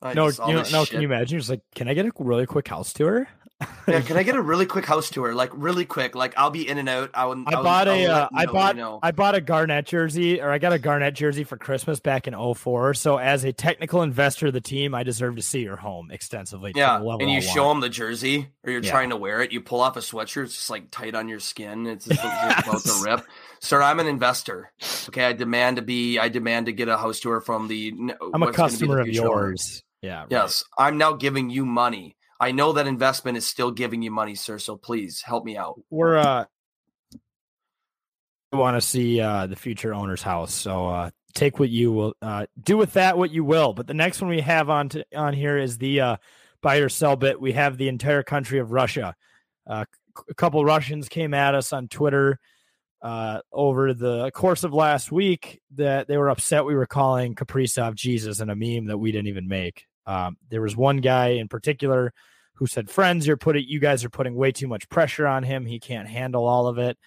I 0.02 0.14
No, 0.14 0.28
you 0.28 0.34
know, 0.40 0.64
no, 0.72 0.84
shit. 0.84 0.90
can 0.90 1.02
you 1.02 1.08
imagine? 1.08 1.38
Just 1.40 1.50
like, 1.50 1.62
can 1.74 1.88
I 1.88 1.94
get 1.94 2.06
a 2.06 2.12
really 2.20 2.46
quick 2.46 2.68
house 2.68 2.94
tour? 2.94 3.28
Yeah, 3.88 4.02
can 4.06 4.18
I 4.18 4.24
get 4.24 4.36
a 4.36 4.42
really 4.42 4.66
quick 4.66 4.86
house 4.86 5.12
tour? 5.12 5.36
Like 5.36 5.52
really 5.54 5.86
quick. 5.86 6.16
Like 6.16 6.34
I'll 6.38 6.50
be 6.50 6.68
in 6.68 6.80
and 6.80 6.90
out. 6.90 7.12
I 7.14 7.26
would. 7.28 7.38
I 7.46 7.56
would- 7.56 7.64
bought 7.64 7.88
I'll 7.88 7.94
a, 7.96 8.06
uh, 8.08 8.28
I 8.34 8.46
bought, 8.48 8.76
you 8.76 8.82
know. 8.82 9.00
I 9.04 9.12
bought 9.12 9.36
a 9.36 9.42
Garnett 9.42 9.86
jersey, 9.86 10.42
or 10.42 10.50
I 10.50 10.58
got 10.58 10.74
a 10.74 10.80
Garnett 10.80 11.14
jersey 11.14 11.44
for 11.44 11.56
Christmas 11.56 12.00
back 12.00 12.28
in 12.28 12.34
04. 12.34 12.96
So 12.96 13.18
as 13.18 13.44
a 13.44 13.54
technical 13.54 14.02
investor 14.02 14.48
of 14.48 14.54
the 14.54 14.60
team, 14.62 14.96
I 14.96 15.04
deserve 15.04 15.36
to 15.36 15.44
see 15.44 15.62
your 15.62 15.76
home 15.76 16.10
extensively. 16.12 16.74
Yeah, 16.76 16.98
and 17.00 17.30
you 17.30 17.38
I 17.38 17.40
show 17.42 17.66
want. 17.68 17.82
them 17.82 17.90
the 17.90 17.94
jersey, 17.94 18.50
or 18.64 18.72
you're 18.72 18.82
Yeah. 18.82 18.90
trying 18.92 19.12
to 19.12 19.18
wear 19.18 19.42
it. 19.42 19.52
You 19.52 19.62
pull 19.62 19.82
off 19.82 19.96
a 19.98 20.00
sweatshirt; 20.02 20.46
it's 20.46 20.56
just 20.56 20.70
like 20.72 20.90
tight 20.90 21.14
on 21.14 21.30
your 21.30 21.40
skin. 21.40 21.86
It's 21.86 22.06
just 22.06 22.20
about 22.20 22.82
to 22.84 23.02
rip. 23.06 23.22
Sir, 23.62 23.82
I'm 23.84 24.00
an 24.00 24.08
investor. 24.08 24.72
Okay, 25.10 25.24
I 25.26 25.34
demand 25.34 25.76
to 25.78 25.84
be. 25.84 26.18
I 26.18 26.30
demand 26.30 26.66
to 26.66 26.72
get 26.74 26.88
a 26.90 26.98
house 26.98 27.20
tour 27.20 27.40
from 27.40 27.68
the. 27.68 27.94
I'm 28.34 28.42
a 28.44 28.52
customer 28.52 29.00
of 29.00 29.08
yours. 29.08 29.84
Yeah. 30.02 30.22
right. 30.22 30.28
Yes, 30.32 30.64
I'm 30.78 30.98
now 30.98 31.14
giving 31.14 31.50
you 31.52 31.66
money. 31.66 32.16
I 32.40 32.52
know 32.52 32.74
that 32.74 32.88
investment 32.88 33.38
is 33.38 33.48
still 33.48 33.72
giving 33.72 34.02
you 34.02 34.12
money, 34.12 34.36
sir. 34.36 34.58
So 34.60 34.76
please 34.76 35.22
help 35.22 35.46
me 35.46 35.58
out. 35.58 35.80
We're, 35.90 36.18
uh, 36.18 36.46
want 38.52 38.78
to 38.78 38.82
see 38.82 39.20
uh, 39.20 39.48
the 39.48 39.56
future 39.56 39.94
owner's 39.94 40.22
house. 40.22 40.54
So 40.54 40.88
uh, 40.88 41.10
take 41.34 41.60
what 41.60 41.70
you 41.70 41.92
will 41.92 42.16
uh, 42.22 42.46
do 42.62 42.78
with 42.78 42.94
that 42.94 43.18
what 43.18 43.32
you 43.32 43.44
will. 43.44 43.74
But 43.74 43.88
the 43.88 43.94
next 43.94 44.22
one 44.22 44.30
we 44.30 44.42
have 44.42 44.70
on 44.70 44.90
to, 44.90 45.06
on 45.16 45.34
here 45.34 45.58
is 45.58 45.78
the 45.78 46.02
uh, 46.02 46.18
buy 46.62 46.78
or 46.78 46.90
sell 46.90 47.16
bit. 47.16 47.40
We 47.40 47.54
have 47.54 47.78
the 47.78 47.90
entire 47.90 48.24
country 48.24 48.60
of 48.60 48.72
Russia. 48.72 49.16
Uh, 49.68 49.86
a 50.30 50.34
couple 50.34 50.64
Russians 50.64 51.10
came 51.10 51.34
at 51.34 51.56
us 51.56 51.74
on 51.74 51.88
Twitter 51.88 52.40
uh, 53.02 53.42
over 53.52 53.94
the 53.94 54.32
course 54.32 54.64
of 54.64 54.74
last 54.74 55.12
week 55.12 55.62
that 55.76 56.08
they 56.08 56.18
were 56.18 56.30
upset 56.30 56.66
we 56.66 56.76
were 56.76 56.86
calling 56.86 57.36
Kaprizov 57.36 57.96
Jesus 57.96 58.40
in 58.40 58.50
a 58.50 58.56
meme 58.56 58.86
that 58.86 58.98
we 58.98 59.12
didn't 59.12 59.28
even 59.28 59.48
make. 59.48 59.86
Um, 60.06 60.38
there 60.50 60.62
was 60.62 60.76
one 60.76 60.98
guy 60.98 61.30
in 61.30 61.48
particular 61.48 62.14
who 62.56 62.68
said, 62.68 62.90
"Friends, 62.90 63.28
you're 63.28 63.38
putting 63.38 63.66
you 63.68 63.80
guys 63.80 64.04
are 64.06 64.10
putting 64.10 64.36
way 64.36 64.52
too 64.52 64.68
much 64.68 64.88
pressure 64.90 65.28
on 65.28 65.44
him. 65.44 65.66
He 65.66 65.80
can't 65.80 66.08
handle 66.08 66.46
all 66.46 66.68
of 66.68 66.78
it." 66.78 66.98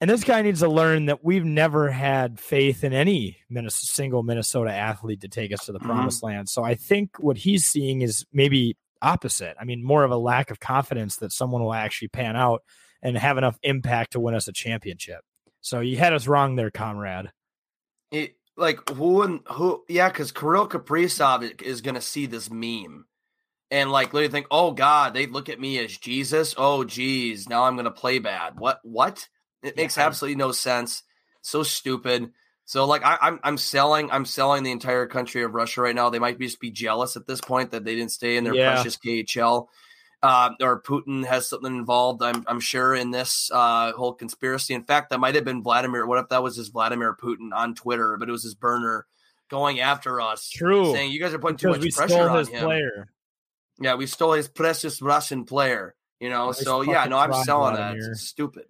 And 0.00 0.10
this 0.10 0.24
guy 0.24 0.42
needs 0.42 0.60
to 0.60 0.68
learn 0.68 1.06
that 1.06 1.24
we've 1.24 1.44
never 1.44 1.90
had 1.90 2.38
faith 2.38 2.84
in 2.84 2.92
any 2.92 3.38
Minnesota, 3.48 3.86
single 3.86 4.22
Minnesota 4.22 4.70
athlete 4.70 5.22
to 5.22 5.28
take 5.28 5.52
us 5.52 5.64
to 5.66 5.72
the 5.72 5.80
Mhm. 5.80 5.86
promised 5.86 6.22
land. 6.22 6.48
So 6.50 6.62
I 6.62 6.74
think 6.74 7.18
what 7.18 7.38
he's 7.38 7.64
seeing 7.64 8.02
is 8.02 8.26
maybe 8.30 8.76
opposite. 9.00 9.56
I 9.58 9.64
mean, 9.64 9.82
more 9.82 10.04
of 10.04 10.10
a 10.10 10.16
lack 10.16 10.50
of 10.50 10.60
confidence 10.60 11.16
that 11.16 11.32
someone 11.32 11.62
will 11.62 11.72
actually 11.72 12.08
pan 12.08 12.36
out 12.36 12.62
and 13.02 13.16
have 13.16 13.38
enough 13.38 13.58
impact 13.62 14.12
to 14.12 14.20
win 14.20 14.34
us 14.34 14.48
a 14.48 14.52
championship. 14.52 15.20
So 15.62 15.80
you 15.80 15.96
had 15.96 16.12
us 16.12 16.26
wrong 16.26 16.56
there, 16.56 16.70
comrade. 16.70 17.30
It, 18.10 18.35
like 18.56 18.88
who 18.90 19.22
and 19.22 19.40
who? 19.52 19.84
Yeah, 19.88 20.08
because 20.08 20.32
Kirill 20.32 20.68
Kaprizov 20.68 21.62
is 21.62 21.80
going 21.80 21.94
to 21.94 22.00
see 22.00 22.26
this 22.26 22.50
meme, 22.50 23.06
and 23.70 23.90
like 23.90 24.12
literally 24.12 24.32
think, 24.32 24.46
oh 24.50 24.72
God, 24.72 25.14
they 25.14 25.26
look 25.26 25.48
at 25.48 25.60
me 25.60 25.78
as 25.78 25.96
Jesus. 25.96 26.54
Oh 26.56 26.84
geez, 26.84 27.48
now 27.48 27.64
I'm 27.64 27.76
gonna 27.76 27.90
play 27.90 28.18
bad. 28.18 28.58
What 28.58 28.80
what? 28.82 29.28
It 29.62 29.76
makes 29.76 29.98
absolutely 29.98 30.36
no 30.36 30.52
sense. 30.52 31.02
So 31.42 31.62
stupid. 31.62 32.32
So 32.64 32.84
like 32.86 33.04
I, 33.04 33.18
I'm 33.20 33.40
I'm 33.44 33.58
selling 33.58 34.10
I'm 34.10 34.24
selling 34.24 34.62
the 34.62 34.72
entire 34.72 35.06
country 35.06 35.42
of 35.42 35.54
Russia 35.54 35.82
right 35.82 35.94
now. 35.94 36.10
They 36.10 36.18
might 36.18 36.38
just 36.38 36.60
be 36.60 36.70
jealous 36.70 37.16
at 37.16 37.26
this 37.26 37.40
point 37.40 37.70
that 37.70 37.84
they 37.84 37.94
didn't 37.94 38.12
stay 38.12 38.36
in 38.36 38.44
their 38.44 38.54
Yeah. 38.54 38.74
precious 38.74 38.96
KHL. 38.96 39.68
Uh, 40.22 40.50
or 40.60 40.82
Putin 40.82 41.24
has 41.24 41.48
something 41.48 41.76
involved. 41.76 42.22
I'm 42.22 42.42
I'm 42.46 42.60
sure 42.60 42.94
in 42.94 43.10
this 43.10 43.50
uh, 43.52 43.92
whole 43.92 44.14
conspiracy. 44.14 44.74
In 44.74 44.82
fact, 44.82 45.10
that 45.10 45.20
might 45.20 45.34
have 45.34 45.44
been 45.44 45.62
Vladimir. 45.62 46.06
What 46.06 46.18
if 46.18 46.30
that 46.30 46.42
was 46.42 46.56
his 46.56 46.68
Vladimir 46.68 47.14
Putin 47.14 47.54
on 47.54 47.74
Twitter? 47.74 48.16
But 48.18 48.28
it 48.28 48.32
was 48.32 48.42
his 48.42 48.54
burner 48.54 49.06
going 49.48 49.80
after 49.80 50.20
us, 50.20 50.48
True. 50.50 50.92
saying 50.92 51.12
you 51.12 51.20
guys 51.20 51.34
are 51.34 51.38
putting 51.38 51.58
too 51.58 51.68
much 51.68 51.94
pressure 51.94 52.28
on 52.28 52.38
his 52.38 52.48
him. 52.48 52.64
player. 52.64 53.08
Yeah, 53.80 53.94
we 53.94 54.06
stole 54.06 54.32
his 54.32 54.48
precious 54.48 55.02
Russian 55.02 55.44
player. 55.44 55.94
You 56.18 56.30
know, 56.30 56.46
Nice 56.46 56.64
so 56.64 56.82
yeah, 56.82 57.04
no, 57.04 57.18
I'm 57.18 57.34
selling 57.44 57.74
that. 57.74 57.96
It's 57.96 58.22
stupid. 58.22 58.64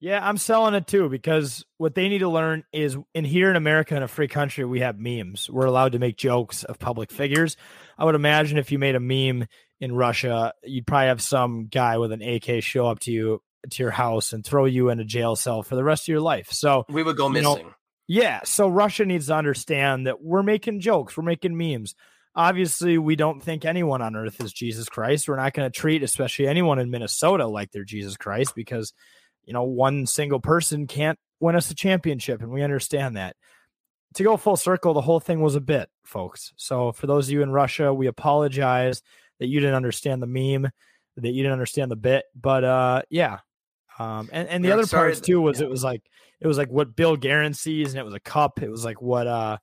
Yeah, 0.00 0.26
I'm 0.26 0.36
selling 0.36 0.74
it 0.74 0.86
too 0.86 1.08
because 1.08 1.64
what 1.76 1.94
they 1.94 2.08
need 2.08 2.18
to 2.18 2.28
learn 2.28 2.64
is 2.72 2.96
in 3.14 3.24
here 3.24 3.50
in 3.50 3.56
America, 3.56 3.96
in 3.96 4.02
a 4.02 4.08
free 4.08 4.28
country, 4.28 4.64
we 4.64 4.80
have 4.80 4.98
memes. 4.98 5.50
We're 5.50 5.66
allowed 5.66 5.92
to 5.92 5.98
make 5.98 6.16
jokes 6.16 6.62
of 6.64 6.78
public 6.78 7.10
figures. 7.10 7.56
I 7.96 8.04
would 8.04 8.14
imagine 8.14 8.58
if 8.58 8.70
you 8.70 8.78
made 8.78 8.94
a 8.94 9.00
meme 9.00 9.48
in 9.80 9.92
Russia, 9.94 10.52
you'd 10.64 10.86
probably 10.86 11.08
have 11.08 11.22
some 11.22 11.66
guy 11.66 11.98
with 11.98 12.12
an 12.12 12.22
AK 12.22 12.62
show 12.62 12.86
up 12.86 13.00
to 13.00 13.12
you 13.12 13.42
to 13.70 13.82
your 13.82 13.90
house 13.92 14.32
and 14.32 14.44
throw 14.44 14.64
you 14.64 14.88
in 14.88 15.00
a 15.00 15.04
jail 15.04 15.36
cell 15.36 15.62
for 15.62 15.74
the 15.76 15.84
rest 15.84 16.04
of 16.04 16.08
your 16.08 16.20
life. 16.20 16.50
So 16.52 16.84
We 16.88 17.02
would 17.02 17.16
go 17.16 17.28
you 17.32 17.42
know, 17.42 17.54
missing. 17.54 17.74
yeah, 18.06 18.40
so 18.44 18.68
Russia 18.68 19.04
needs 19.04 19.26
to 19.26 19.34
understand 19.34 20.06
that 20.06 20.22
we're 20.22 20.42
making 20.42 20.80
jokes, 20.80 21.16
we're 21.16 21.24
making 21.24 21.56
memes. 21.56 21.94
Obviously, 22.34 22.98
we 22.98 23.16
don't 23.16 23.42
think 23.42 23.64
anyone 23.64 24.00
on 24.00 24.14
earth 24.14 24.40
is 24.40 24.52
Jesus 24.52 24.88
Christ. 24.88 25.28
We're 25.28 25.36
not 25.36 25.54
going 25.54 25.70
to 25.70 25.76
treat, 25.76 26.04
especially 26.04 26.46
anyone 26.46 26.78
in 26.78 26.88
Minnesota, 26.90 27.46
like 27.46 27.72
they're 27.72 27.84
Jesus 27.84 28.16
Christ 28.16 28.54
because, 28.54 28.92
you 29.44 29.52
know, 29.52 29.64
one 29.64 30.06
single 30.06 30.38
person 30.38 30.86
can't 30.86 31.18
win 31.40 31.56
us 31.56 31.70
a 31.70 31.74
championship, 31.74 32.40
and 32.40 32.50
we 32.52 32.62
understand 32.62 33.16
that. 33.16 33.34
To 34.14 34.22
go 34.22 34.36
full 34.36 34.56
circle, 34.56 34.94
the 34.94 35.00
whole 35.00 35.20
thing 35.20 35.40
was 35.40 35.56
a 35.56 35.60
bit, 35.60 35.88
folks. 36.04 36.52
So, 36.56 36.92
for 36.92 37.06
those 37.08 37.26
of 37.28 37.32
you 37.32 37.42
in 37.42 37.50
Russia, 37.50 37.92
we 37.92 38.06
apologize 38.06 39.02
that 39.38 39.46
you 39.46 39.60
didn't 39.60 39.76
understand 39.76 40.22
the 40.22 40.26
meme, 40.26 40.70
that 41.16 41.30
you 41.30 41.42
didn't 41.42 41.52
understand 41.52 41.90
the 41.90 41.96
bit, 41.96 42.24
but 42.34 42.64
uh, 42.64 43.02
yeah. 43.10 43.38
Um, 43.98 44.28
and, 44.32 44.48
and 44.48 44.64
the 44.64 44.72
other 44.72 44.86
sorry 44.86 45.12
parts 45.12 45.20
too 45.20 45.40
was 45.40 45.60
it 45.60 45.68
was 45.68 45.82
like 45.82 46.02
it 46.40 46.46
was 46.46 46.56
like 46.56 46.70
what 46.70 46.94
Bill 46.94 47.16
Guerin 47.16 47.54
sees, 47.54 47.90
and 47.90 47.98
it 47.98 48.04
was 48.04 48.14
a 48.14 48.20
cup. 48.20 48.62
It 48.62 48.70
was 48.70 48.84
like 48.84 49.02
what 49.02 49.26
uh 49.26 49.58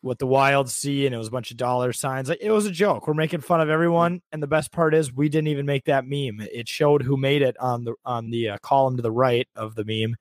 what 0.00 0.18
the 0.18 0.26
Wild 0.26 0.70
see, 0.70 1.06
and 1.06 1.14
it 1.14 1.18
was 1.18 1.28
a 1.28 1.32
bunch 1.32 1.50
of 1.50 1.56
dollar 1.56 1.92
signs. 1.92 2.28
Like 2.28 2.42
it 2.42 2.50
was 2.50 2.66
a 2.66 2.70
joke. 2.70 3.08
We're 3.08 3.14
making 3.14 3.40
fun 3.40 3.60
of 3.60 3.70
everyone, 3.70 4.20
and 4.30 4.42
the 4.42 4.46
best 4.46 4.70
part 4.70 4.94
is 4.94 5.12
we 5.12 5.28
didn't 5.28 5.48
even 5.48 5.66
make 5.66 5.86
that 5.86 6.06
meme. 6.06 6.46
It 6.52 6.68
showed 6.68 7.02
who 7.02 7.16
made 7.16 7.42
it 7.42 7.56
on 7.58 7.84
the 7.84 7.94
on 8.04 8.30
the 8.30 8.50
uh, 8.50 8.58
column 8.58 8.96
to 8.96 9.02
the 9.02 9.10
right 9.10 9.48
of 9.56 9.74
the 9.74 9.84
meme, 9.84 10.16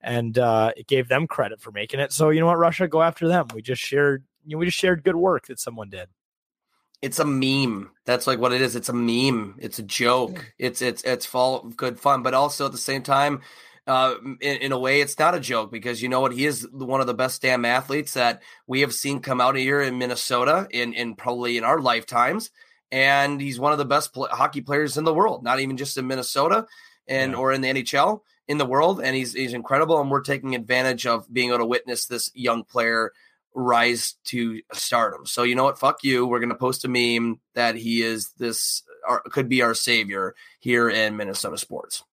and 0.00 0.36
uh, 0.38 0.72
it 0.76 0.86
gave 0.86 1.08
them 1.08 1.26
credit 1.26 1.60
for 1.60 1.70
making 1.70 2.00
it. 2.00 2.12
So 2.12 2.30
you 2.30 2.40
know 2.40 2.46
what, 2.46 2.58
Russia, 2.58 2.88
go 2.88 3.02
after 3.02 3.28
them. 3.28 3.46
We 3.54 3.62
just 3.62 3.82
shared, 3.82 4.24
you 4.44 4.56
know, 4.56 4.58
we 4.58 4.66
just 4.66 4.78
shared 4.78 5.04
good 5.04 5.16
work 5.16 5.46
that 5.46 5.60
someone 5.60 5.90
did. 5.90 6.08
It's 7.06 7.20
a 7.20 7.24
meme. 7.24 7.92
That's 8.04 8.26
like 8.26 8.40
what 8.40 8.52
it 8.52 8.60
is. 8.60 8.74
It's 8.74 8.88
a 8.88 8.92
meme. 8.92 9.54
It's 9.60 9.78
a 9.78 9.84
joke. 9.84 10.52
It's 10.58 10.82
it's 10.82 11.04
it's 11.04 11.24
full 11.24 11.60
of 11.62 11.76
good 11.76 12.00
fun, 12.00 12.24
but 12.24 12.34
also 12.34 12.66
at 12.66 12.72
the 12.72 12.78
same 12.78 13.04
time, 13.04 13.42
uh, 13.86 14.16
in, 14.40 14.56
in 14.56 14.72
a 14.72 14.78
way, 14.78 15.00
it's 15.00 15.16
not 15.16 15.36
a 15.36 15.38
joke 15.38 15.70
because 15.70 16.02
you 16.02 16.08
know 16.08 16.18
what? 16.18 16.32
He 16.32 16.46
is 16.46 16.66
one 16.72 17.00
of 17.00 17.06
the 17.06 17.14
best 17.14 17.42
damn 17.42 17.64
athletes 17.64 18.14
that 18.14 18.42
we 18.66 18.80
have 18.80 18.92
seen 18.92 19.20
come 19.20 19.40
out 19.40 19.54
of 19.54 19.62
here 19.62 19.80
in 19.80 19.98
Minnesota 19.98 20.66
in 20.72 20.94
in 20.94 21.14
probably 21.14 21.56
in 21.56 21.62
our 21.62 21.78
lifetimes, 21.78 22.50
and 22.90 23.40
he's 23.40 23.60
one 23.60 23.70
of 23.70 23.78
the 23.78 23.84
best 23.84 24.12
pl- 24.12 24.26
hockey 24.28 24.60
players 24.60 24.96
in 24.96 25.04
the 25.04 25.14
world. 25.14 25.44
Not 25.44 25.60
even 25.60 25.76
just 25.76 25.96
in 25.98 26.08
Minnesota 26.08 26.66
and 27.06 27.36
or 27.36 27.52
in 27.52 27.60
the 27.60 27.68
NHL 27.68 28.22
in 28.48 28.58
the 28.58 28.66
world, 28.66 29.00
and 29.00 29.14
he's 29.14 29.32
he's 29.32 29.54
incredible. 29.54 30.00
And 30.00 30.10
we're 30.10 30.22
taking 30.22 30.56
advantage 30.56 31.06
of 31.06 31.32
being 31.32 31.50
able 31.50 31.58
to 31.58 31.66
witness 31.66 32.06
this 32.06 32.32
young 32.34 32.64
player 32.64 33.12
rise 33.56 34.14
to 34.24 34.60
stardom. 34.72 35.26
So 35.26 35.42
you 35.42 35.54
know 35.54 35.64
what? 35.64 35.78
Fuck 35.78 36.04
you. 36.04 36.26
We're 36.26 36.40
gonna 36.40 36.54
post 36.54 36.84
a 36.84 36.88
meme 36.88 37.40
that 37.54 37.74
he 37.74 38.02
is 38.02 38.30
this 38.38 38.82
our, 39.08 39.20
could 39.22 39.48
be 39.48 39.62
our 39.62 39.74
savior 39.74 40.34
here 40.60 40.88
in 40.88 41.16
Minnesota 41.16 41.56
sports. 41.56 42.04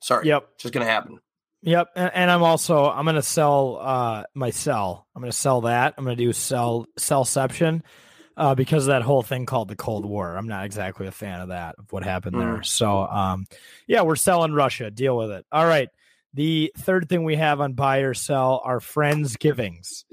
Sorry. 0.00 0.26
Yep. 0.26 0.58
Just 0.58 0.74
gonna 0.74 0.86
happen. 0.86 1.20
Yep, 1.62 1.90
and, 1.94 2.10
and 2.14 2.30
I'm 2.30 2.42
also 2.42 2.90
I'm 2.90 3.04
gonna 3.04 3.22
sell 3.22 3.78
uh 3.80 4.24
my 4.34 4.50
cell. 4.50 5.06
I'm 5.14 5.22
gonna 5.22 5.32
sell 5.32 5.62
that. 5.62 5.94
I'm 5.96 6.04
gonna 6.04 6.16
do 6.16 6.32
sell 6.32 6.86
sellception 6.98 7.82
uh 8.36 8.54
because 8.54 8.84
of 8.84 8.88
that 8.88 9.02
whole 9.02 9.22
thing 9.22 9.46
called 9.46 9.68
the 9.68 9.76
Cold 9.76 10.04
War. 10.04 10.36
I'm 10.36 10.48
not 10.48 10.64
exactly 10.64 11.06
a 11.06 11.12
fan 11.12 11.40
of 11.40 11.48
that 11.48 11.76
of 11.78 11.92
what 11.92 12.02
happened 12.02 12.40
there. 12.40 12.58
Mm. 12.58 12.66
So 12.66 13.06
um 13.06 13.46
yeah, 13.86 14.02
we're 14.02 14.16
selling 14.16 14.52
Russia. 14.52 14.90
Deal 14.90 15.16
with 15.16 15.30
it. 15.30 15.46
All 15.52 15.66
right. 15.66 15.88
The 16.32 16.72
third 16.78 17.08
thing 17.08 17.24
we 17.24 17.36
have 17.36 17.60
on 17.60 17.74
buy 17.74 17.98
or 17.98 18.14
sell 18.14 18.62
are 18.64 18.80
friends 18.80 19.36
givings. 19.36 20.04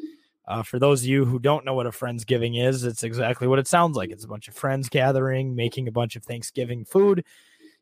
Uh, 0.47 0.63
for 0.63 0.79
those 0.79 1.01
of 1.01 1.07
you 1.07 1.25
who 1.25 1.39
don't 1.39 1.65
know 1.65 1.73
what 1.73 1.85
a 1.87 1.91
friendsgiving 1.91 2.63
is, 2.65 2.83
it's 2.85 3.03
exactly 3.03 3.47
what 3.47 3.59
it 3.59 3.67
sounds 3.67 3.97
like. 3.97 4.09
It's 4.11 4.23
a 4.23 4.27
bunch 4.29 4.47
of 4.47 4.55
friends 4.55 4.87
gathering, 4.87 5.55
making 5.55 5.87
a 5.87 5.91
bunch 5.91 6.15
of 6.15 6.23
Thanksgiving 6.23 6.85
food, 6.85 7.25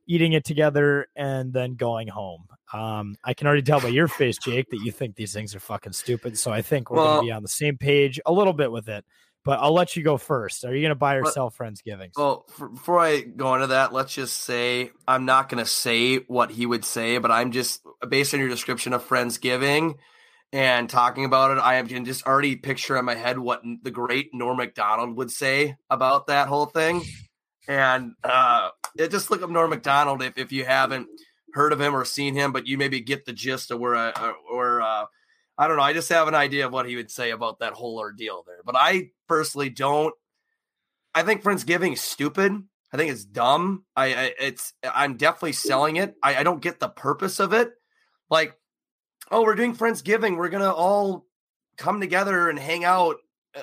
eating 0.07 0.33
it 0.33 0.43
together, 0.45 1.07
and 1.15 1.53
then 1.53 1.75
going 1.75 2.07
home. 2.07 2.47
Um, 2.73 3.15
I 3.23 3.35
can 3.35 3.45
already 3.45 3.61
tell 3.61 3.79
by 3.81 3.89
your 3.89 4.07
face, 4.07 4.37
Jake, 4.39 4.69
that 4.71 4.79
you 4.83 4.91
think 4.91 5.15
these 5.15 5.31
things 5.33 5.53
are 5.53 5.59
fucking 5.59 5.93
stupid. 5.93 6.37
So 6.39 6.51
I 6.51 6.61
think 6.63 6.89
we're 6.89 6.97
Well- 6.97 7.05
going 7.17 7.25
to 7.25 7.27
be 7.27 7.31
on 7.33 7.43
the 7.43 7.49
same 7.49 7.77
page 7.77 8.19
a 8.25 8.31
little 8.33 8.53
bit 8.53 8.71
with 8.71 8.89
it. 8.89 9.05
But 9.43 9.59
I'll 9.59 9.73
let 9.75 9.95
you 9.95 10.01
go 10.01 10.17
first. 10.17 10.65
Are 10.65 10.73
you 10.73 10.81
going 10.81 10.89
to 10.89 10.95
buy 10.95 11.17
or 11.17 11.25
sell 11.27 11.51
friendsgivings? 11.51 12.13
Well, 12.17 12.47
f- 12.49 12.67
before 12.73 12.99
I 12.99 13.21
go 13.21 13.53
into 13.53 13.67
that, 13.67 13.93
let's 13.93 14.11
just 14.15 14.39
say 14.39 14.89
I'm 15.07 15.25
not 15.25 15.49
going 15.49 15.63
to 15.63 15.69
say 15.69 16.15
what 16.17 16.49
he 16.49 16.65
would 16.65 16.83
say, 16.83 17.19
but 17.19 17.29
I'm 17.29 17.51
just 17.51 17.83
based 18.09 18.33
on 18.33 18.39
your 18.39 18.49
description 18.49 18.91
of 18.91 19.07
Friendsgiving 19.07 19.97
and 20.51 20.89
talking 20.89 21.25
about 21.25 21.57
it. 21.57 21.61
I 21.61 21.81
can 21.83 22.05
just 22.05 22.25
already 22.25 22.55
picture 22.55 22.97
in 22.97 23.05
my 23.05 23.15
head 23.15 23.37
what 23.37 23.61
the 23.83 23.91
great 23.91 24.29
Norm 24.33 24.57
Macdonald 24.57 25.17
would 25.17 25.31
say 25.31 25.75
about 25.89 26.27
that 26.27 26.47
whole 26.47 26.65
thing. 26.65 27.03
And 27.67 28.13
uh, 28.23 28.69
just 28.97 29.31
look 29.31 29.41
up 29.41 29.49
Norm 29.49 29.69
Macdonald 29.69 30.21
if, 30.21 30.37
if 30.37 30.51
you 30.51 30.65
haven't 30.65 31.07
heard 31.53 31.73
of 31.73 31.81
him 31.81 31.95
or 31.95 32.05
seen 32.05 32.35
him, 32.35 32.51
but 32.51 32.67
you 32.67 32.77
maybe 32.77 32.99
get 32.99 33.25
the 33.25 33.33
gist 33.33 33.71
of 33.71 33.79
where, 33.79 33.95
uh, 33.95 34.33
or 34.51 34.81
uh, 34.81 35.05
I 35.57 35.67
don't 35.67 35.77
know. 35.77 35.83
I 35.83 35.93
just 35.93 36.09
have 36.09 36.27
an 36.27 36.35
idea 36.35 36.67
of 36.67 36.73
what 36.73 36.87
he 36.87 36.95
would 36.95 37.09
say 37.09 37.31
about 37.31 37.59
that 37.59 37.73
whole 37.73 37.97
ordeal 37.97 38.43
there. 38.45 38.61
But 38.65 38.75
I 38.77 39.09
personally 39.27 39.69
don't. 39.69 40.13
I 41.13 41.23
think 41.23 41.43
Friendsgiving 41.43 41.93
is 41.93 42.01
stupid. 42.01 42.51
I 42.93 42.97
think 42.97 43.11
it's 43.11 43.25
dumb. 43.25 43.85
I, 43.95 44.13
I 44.13 44.33
it's 44.39 44.73
I'm 44.83 45.17
definitely 45.17 45.53
selling 45.53 45.95
it. 45.95 46.15
I, 46.21 46.35
I 46.35 46.43
don't 46.43 46.61
get 46.61 46.79
the 46.79 46.89
purpose 46.89 47.39
of 47.39 47.53
it. 47.53 47.71
Like, 48.29 48.57
oh, 49.31 49.43
we're 49.43 49.55
doing 49.55 49.75
Friendsgiving. 49.75 50.37
We're 50.37 50.49
gonna 50.49 50.73
all 50.73 51.25
come 51.77 51.99
together 51.99 52.49
and 52.49 52.57
hang 52.57 52.83
out, 52.83 53.17
uh, 53.55 53.61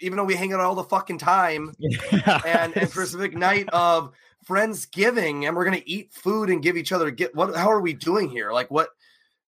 even 0.00 0.16
though 0.16 0.24
we 0.24 0.34
hang 0.34 0.52
out 0.52 0.60
all 0.60 0.74
the 0.74 0.84
fucking 0.84 1.18
time. 1.18 1.74
and 2.46 2.76
and 2.76 2.90
for 2.90 3.02
a 3.02 3.06
specific 3.06 3.36
night 3.36 3.68
of 3.72 4.12
Friendsgiving, 4.48 5.46
and 5.46 5.56
we're 5.56 5.64
gonna 5.64 5.82
eat 5.84 6.12
food 6.12 6.50
and 6.50 6.62
give 6.62 6.76
each 6.76 6.92
other 6.92 7.10
get 7.10 7.34
what? 7.34 7.56
How 7.56 7.70
are 7.70 7.80
we 7.80 7.92
doing 7.92 8.28
here? 8.28 8.52
Like 8.52 8.70
what? 8.70 8.90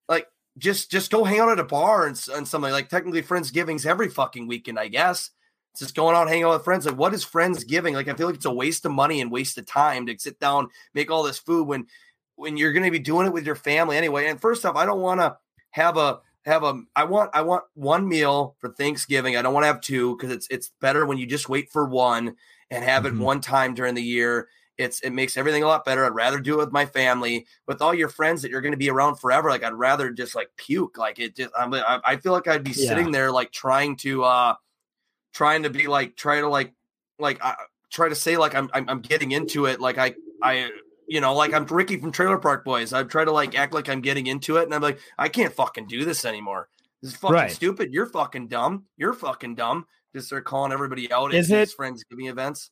Like 0.09 0.27
just 0.59 0.91
just 0.91 1.11
go 1.11 1.25
hang 1.25 1.41
out 1.41 1.51
at 1.51 1.59
a 1.59 1.65
bar 1.65 2.07
and, 2.07 2.21
and 2.35 2.47
something 2.47 2.73
like 2.73 2.89
technically 2.89 3.23
Friendsgiving's 3.23 3.87
every 3.87 4.09
fucking 4.09 4.47
weekend, 4.47 4.79
I 4.79 4.89
guess. 4.89 5.31
It's 5.73 5.81
just 5.81 5.97
going 5.97 6.15
out 6.15 6.29
hanging 6.29 6.45
out 6.45 6.53
with 6.53 6.63
friends. 6.63 6.87
Like, 6.87 6.97
what 6.97 7.15
is 7.15 7.25
Friendsgiving? 7.25 7.95
Like, 7.95 8.07
I 8.07 8.15
feel 8.15 8.29
like 8.29 8.37
it's 8.37 8.45
a 8.45 8.53
waste 8.53 8.85
of 8.85 8.93
money 8.93 9.21
and 9.21 9.33
waste 9.33 9.59
of 9.59 9.67
time 9.67 10.07
to 10.07 10.17
sit 10.17 10.39
down, 10.39 10.69
make 10.95 11.11
all 11.11 11.25
this 11.25 11.39
food 11.39 11.67
when 11.67 11.89
when 12.37 12.57
you're 12.57 12.73
going 12.73 12.85
to 12.85 12.93
be 12.93 13.01
doing 13.01 13.27
it 13.27 13.33
with 13.33 13.45
your 13.45 13.57
family 13.57 13.97
anyway. 13.97 14.27
And 14.27 14.41
first 14.41 14.65
off, 14.65 14.77
I 14.77 14.87
don't 14.87 15.01
want 15.01 15.21
to 15.21 15.37
have 15.75 15.97
a 15.97 16.20
have 16.45 16.62
a 16.62 16.81
I 16.95 17.03
want 17.03 17.31
I 17.35 17.43
want 17.43 17.64
one 17.75 18.09
meal 18.09 18.55
for 18.61 18.68
Thanksgiving. 18.68 19.37
I 19.37 19.43
don't 19.43 19.53
want 19.53 19.64
to 19.64 19.68
have 19.68 19.81
two 19.81 20.16
because 20.16 20.31
it's 20.31 20.47
it's 20.49 20.70
better 20.81 21.05
when 21.05 21.18
you 21.18 21.27
just 21.27 21.49
wait 21.49 21.72
for 21.72 21.85
one 21.85 22.37
and 22.70 22.85
have 22.85 23.07
it 23.07 23.16
one 23.16 23.41
time 23.41 23.75
during 23.75 23.97
the 23.97 24.03
year. 24.03 24.49
It's 24.79 25.01
it 25.01 25.11
makes 25.11 25.37
everything 25.37 25.64
a 25.64 25.66
lot 25.66 25.85
better. 25.85 26.05
I'd 26.05 26.14
rather 26.14 26.39
do 26.39 26.55
it 26.55 26.59
with 26.59 26.72
my 26.72 26.87
family, 26.87 27.47
with 27.66 27.83
all 27.83 27.93
your 27.93 28.09
friends 28.09 28.41
that 28.43 28.53
you're 28.53 28.61
going 28.61 28.72
to 28.72 28.79
be 28.79 28.89
around 28.89 29.16
forever. 29.16 29.51
Like 29.51 29.64
I'd 29.64 29.72
rather 29.75 30.12
just 30.12 30.37
like 30.37 30.49
puke. 30.57 30.97
Like 30.97 31.18
it 31.18 31.35
just 31.35 31.51
I'm, 31.59 31.75
I 31.75 32.01
I 32.05 32.16
feel 32.18 32.33
like 32.33 32.47
I'd 32.47 32.62
be 32.62 32.70
Yeah. 32.70 32.91
sitting 32.91 33.11
there 33.11 33.33
like 33.33 33.51
trying 33.51 33.97
to 33.99 34.22
uh 34.22 34.55
trying 35.33 35.64
to 35.64 35.70
be 35.70 35.89
like 35.89 36.14
try 36.14 36.41
to 36.41 36.49
like 36.49 36.72
like 37.18 37.45
uh, 37.45 37.55
try 37.91 38.09
to 38.09 38.14
say 38.14 38.37
like 38.37 38.55
I'm, 38.55 38.70
I'm 38.72 38.89
I'm 38.89 39.01
getting 39.01 39.33
into 39.33 39.66
it 39.66 39.81
like 39.81 39.99
I 39.99 40.14
I 40.41 40.70
you 41.09 41.21
know 41.21 41.35
like 41.35 41.53
I'm 41.53 41.65
Ricky 41.67 41.99
from 42.01 42.13
Trailer 42.13 42.39
Park 42.39 42.65
Boys 42.65 42.93
I 42.93 43.03
try 43.05 43.25
to 43.25 43.33
like 43.33 43.57
act 43.57 43.75
like 43.75 43.89
I'm 43.89 44.01
getting 44.01 44.27
into 44.27 44.57
it 44.57 44.65
and 44.65 44.75
I'm 44.75 44.83
like 44.83 44.99
I 45.19 45.29
can't 45.29 45.53
fucking 45.55 45.87
do 45.87 46.05
this 46.05 46.25
anymore 46.25 46.69
this 47.03 47.13
is 47.13 47.17
fucking 47.19 47.35
Right. 47.35 47.51
stupid 47.51 47.93
you're 47.93 48.07
fucking 48.07 48.49
dumb 48.49 48.85
you're 48.97 49.13
fucking 49.13 49.55
dumb 49.57 49.87
just 50.15 50.29
start 50.29 50.45
calling 50.45 50.73
everybody 50.73 51.11
out 51.13 51.35
Is 51.35 51.51
at 51.53 51.59
it- 51.69 51.71
friends 51.71 52.05
giving 52.09 52.27
events 52.27 52.71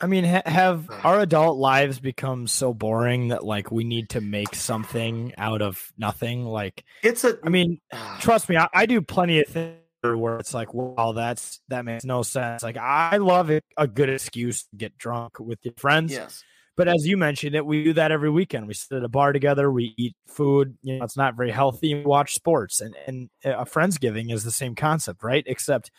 I 0.00 0.06
mean, 0.08 0.24
ha- 0.24 0.42
have 0.44 0.90
our 1.04 1.20
adult 1.20 1.56
lives 1.56 2.00
become 2.00 2.48
so 2.48 2.74
boring 2.74 3.28
that 3.28 3.44
like 3.44 3.70
we 3.70 3.84
need 3.84 4.08
to 4.10 4.20
make 4.20 4.56
something 4.56 5.32
out 5.38 5.62
of 5.62 5.80
nothing? 5.96 6.44
Like, 6.44 6.84
it's 7.04 7.22
a 7.22 7.38
I 7.44 7.48
mean, 7.48 7.80
trust 8.20 8.48
me, 8.48 8.56
I, 8.56 8.68
I 8.74 8.86
do 8.86 9.00
plenty 9.00 9.40
of 9.40 9.46
things 9.46 9.78
where 10.02 10.38
it's 10.40 10.52
like, 10.52 10.74
wow, 10.74 11.12
that's 11.12 11.60
that 11.68 11.84
makes 11.84 12.04
no 12.04 12.22
sense. 12.24 12.64
Like 12.64 12.76
I 12.76 13.18
love 13.18 13.50
it, 13.50 13.64
a 13.78 13.86
good 13.86 14.10
excuse 14.10 14.64
to 14.64 14.76
get 14.76 14.98
drunk 14.98 15.38
with 15.38 15.60
your 15.62 15.74
friends. 15.76 16.12
Yes. 16.12 16.42
But 16.76 16.88
as 16.88 17.06
you 17.06 17.16
mentioned 17.16 17.54
it, 17.54 17.64
we 17.64 17.84
do 17.84 17.92
that 17.92 18.10
every 18.10 18.30
weekend. 18.30 18.66
We 18.66 18.74
sit 18.74 18.96
at 18.96 19.04
a 19.04 19.08
bar 19.08 19.32
together, 19.32 19.70
we 19.70 19.94
eat 19.96 20.16
food. 20.26 20.76
You 20.82 20.98
know, 20.98 21.04
it's 21.04 21.16
not 21.16 21.36
very 21.36 21.52
healthy. 21.52 21.94
We 21.94 22.04
watch 22.04 22.34
sports, 22.34 22.80
and 22.80 22.96
and 23.06 23.30
a 23.44 23.64
friendsgiving 23.64 24.32
is 24.32 24.42
the 24.42 24.50
same 24.50 24.74
concept, 24.74 25.22
right? 25.22 25.44
Except 25.46 25.90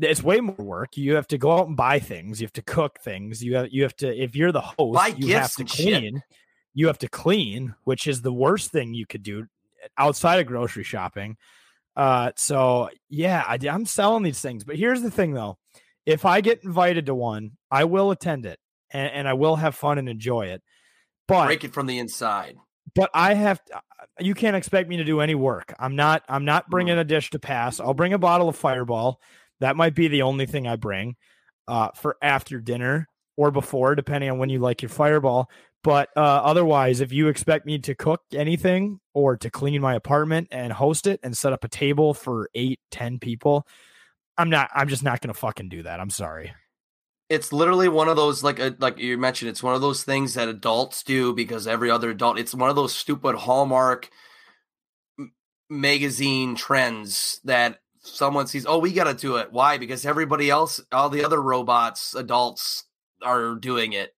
it's 0.00 0.22
way 0.22 0.40
more 0.40 0.56
work. 0.56 0.96
You 0.96 1.16
have 1.16 1.26
to 1.28 1.38
go 1.38 1.52
out 1.52 1.66
and 1.66 1.76
buy 1.76 1.98
things. 1.98 2.40
You 2.40 2.46
have 2.46 2.52
to 2.54 2.62
cook 2.62 3.00
things. 3.00 3.44
You 3.44 3.56
have 3.56 3.68
you 3.70 3.82
have 3.82 3.96
to 3.96 4.08
if 4.16 4.34
you're 4.34 4.52
the 4.52 4.60
host, 4.62 4.94
Buy 4.94 5.08
you 5.08 5.34
have 5.34 5.52
to 5.54 5.62
and 5.62 5.70
shit. 5.70 5.98
clean. 5.98 6.22
You 6.72 6.86
have 6.86 6.98
to 6.98 7.08
clean, 7.08 7.74
which 7.84 8.06
is 8.06 8.22
the 8.22 8.32
worst 8.32 8.70
thing 8.70 8.94
you 8.94 9.06
could 9.06 9.22
do 9.22 9.46
outside 9.96 10.38
of 10.38 10.46
grocery 10.46 10.84
shopping. 10.84 11.36
Uh, 11.96 12.30
so 12.36 12.88
yeah, 13.10 13.42
I, 13.46 13.58
I'm 13.68 13.84
selling 13.84 14.22
these 14.22 14.40
things. 14.40 14.64
But 14.64 14.76
here's 14.76 15.02
the 15.02 15.10
thing, 15.10 15.32
though: 15.34 15.58
if 16.06 16.24
I 16.24 16.40
get 16.40 16.64
invited 16.64 17.06
to 17.06 17.14
one, 17.14 17.52
I 17.70 17.84
will 17.84 18.10
attend 18.10 18.46
it 18.46 18.58
and, 18.90 19.12
and 19.12 19.28
I 19.28 19.34
will 19.34 19.56
have 19.56 19.74
fun 19.74 19.98
and 19.98 20.08
enjoy 20.08 20.46
it. 20.46 20.62
But 21.26 21.46
Break 21.46 21.64
it 21.64 21.74
from 21.74 21.86
the 21.86 21.98
inside. 21.98 22.56
but 22.94 23.10
I 23.12 23.34
have 23.34 23.62
to, 23.66 23.80
you 24.20 24.34
can't 24.34 24.56
expect 24.56 24.88
me 24.88 24.96
to 24.98 25.04
do 25.04 25.20
any 25.20 25.34
work. 25.34 25.74
I'm 25.78 25.94
not 25.96 26.22
I'm 26.28 26.44
not 26.44 26.70
bringing 26.70 26.96
a 26.98 27.04
dish 27.04 27.30
to 27.30 27.38
pass. 27.38 27.80
I'll 27.80 27.94
bring 27.94 28.12
a 28.14 28.18
bottle 28.18 28.48
of 28.48 28.56
Fireball. 28.56 29.20
That 29.60 29.76
might 29.76 29.94
be 29.94 30.08
the 30.08 30.22
only 30.22 30.46
thing 30.46 30.66
I 30.66 30.76
bring 30.76 31.16
uh, 31.66 31.90
for 31.94 32.16
after 32.22 32.60
dinner 32.60 33.08
or 33.36 33.50
before, 33.50 33.94
depending 33.94 34.30
on 34.30 34.38
when 34.38 34.48
you 34.48 34.58
like 34.58 34.82
your 34.82 34.88
Fireball. 34.88 35.50
But 35.84 36.08
uh, 36.16 36.20
otherwise, 36.20 37.00
if 37.00 37.12
you 37.12 37.28
expect 37.28 37.64
me 37.66 37.78
to 37.80 37.94
cook 37.94 38.22
anything 38.32 38.98
or 39.14 39.36
to 39.36 39.50
clean 39.50 39.80
my 39.80 39.94
apartment 39.94 40.48
and 40.50 40.72
host 40.72 41.06
it 41.06 41.20
and 41.22 41.36
set 41.36 41.52
up 41.52 41.62
a 41.62 41.68
table 41.68 42.14
for 42.14 42.48
eight, 42.54 42.80
ten 42.90 43.18
people, 43.18 43.66
I'm 44.36 44.50
not. 44.50 44.70
I'm 44.74 44.88
just 44.88 45.04
not 45.04 45.20
going 45.20 45.32
to 45.32 45.38
fucking 45.38 45.68
do 45.68 45.82
that. 45.84 46.00
I'm 46.00 46.10
sorry. 46.10 46.52
It's 47.28 47.52
literally 47.52 47.88
one 47.88 48.08
of 48.08 48.16
those 48.16 48.42
like 48.42 48.58
uh, 48.58 48.70
like 48.78 48.98
you 48.98 49.18
mentioned. 49.18 49.50
It's 49.50 49.62
one 49.62 49.74
of 49.74 49.80
those 49.80 50.02
things 50.02 50.34
that 50.34 50.48
adults 50.48 51.02
do 51.02 51.34
because 51.34 51.66
every 51.66 51.90
other 51.90 52.10
adult. 52.10 52.38
It's 52.38 52.54
one 52.54 52.70
of 52.70 52.76
those 52.76 52.94
stupid 52.94 53.36
Hallmark 53.36 54.08
m- 55.18 55.32
magazine 55.68 56.54
trends 56.54 57.40
that 57.44 57.80
someone 58.00 58.46
sees. 58.46 58.64
Oh, 58.66 58.78
we 58.78 58.92
got 58.92 59.04
to 59.04 59.14
do 59.14 59.36
it. 59.36 59.52
Why? 59.52 59.76
Because 59.76 60.06
everybody 60.06 60.48
else, 60.48 60.80
all 60.90 61.10
the 61.10 61.24
other 61.24 61.42
robots, 61.42 62.14
adults 62.14 62.84
are 63.22 63.54
doing 63.56 63.92
it. 63.92 64.14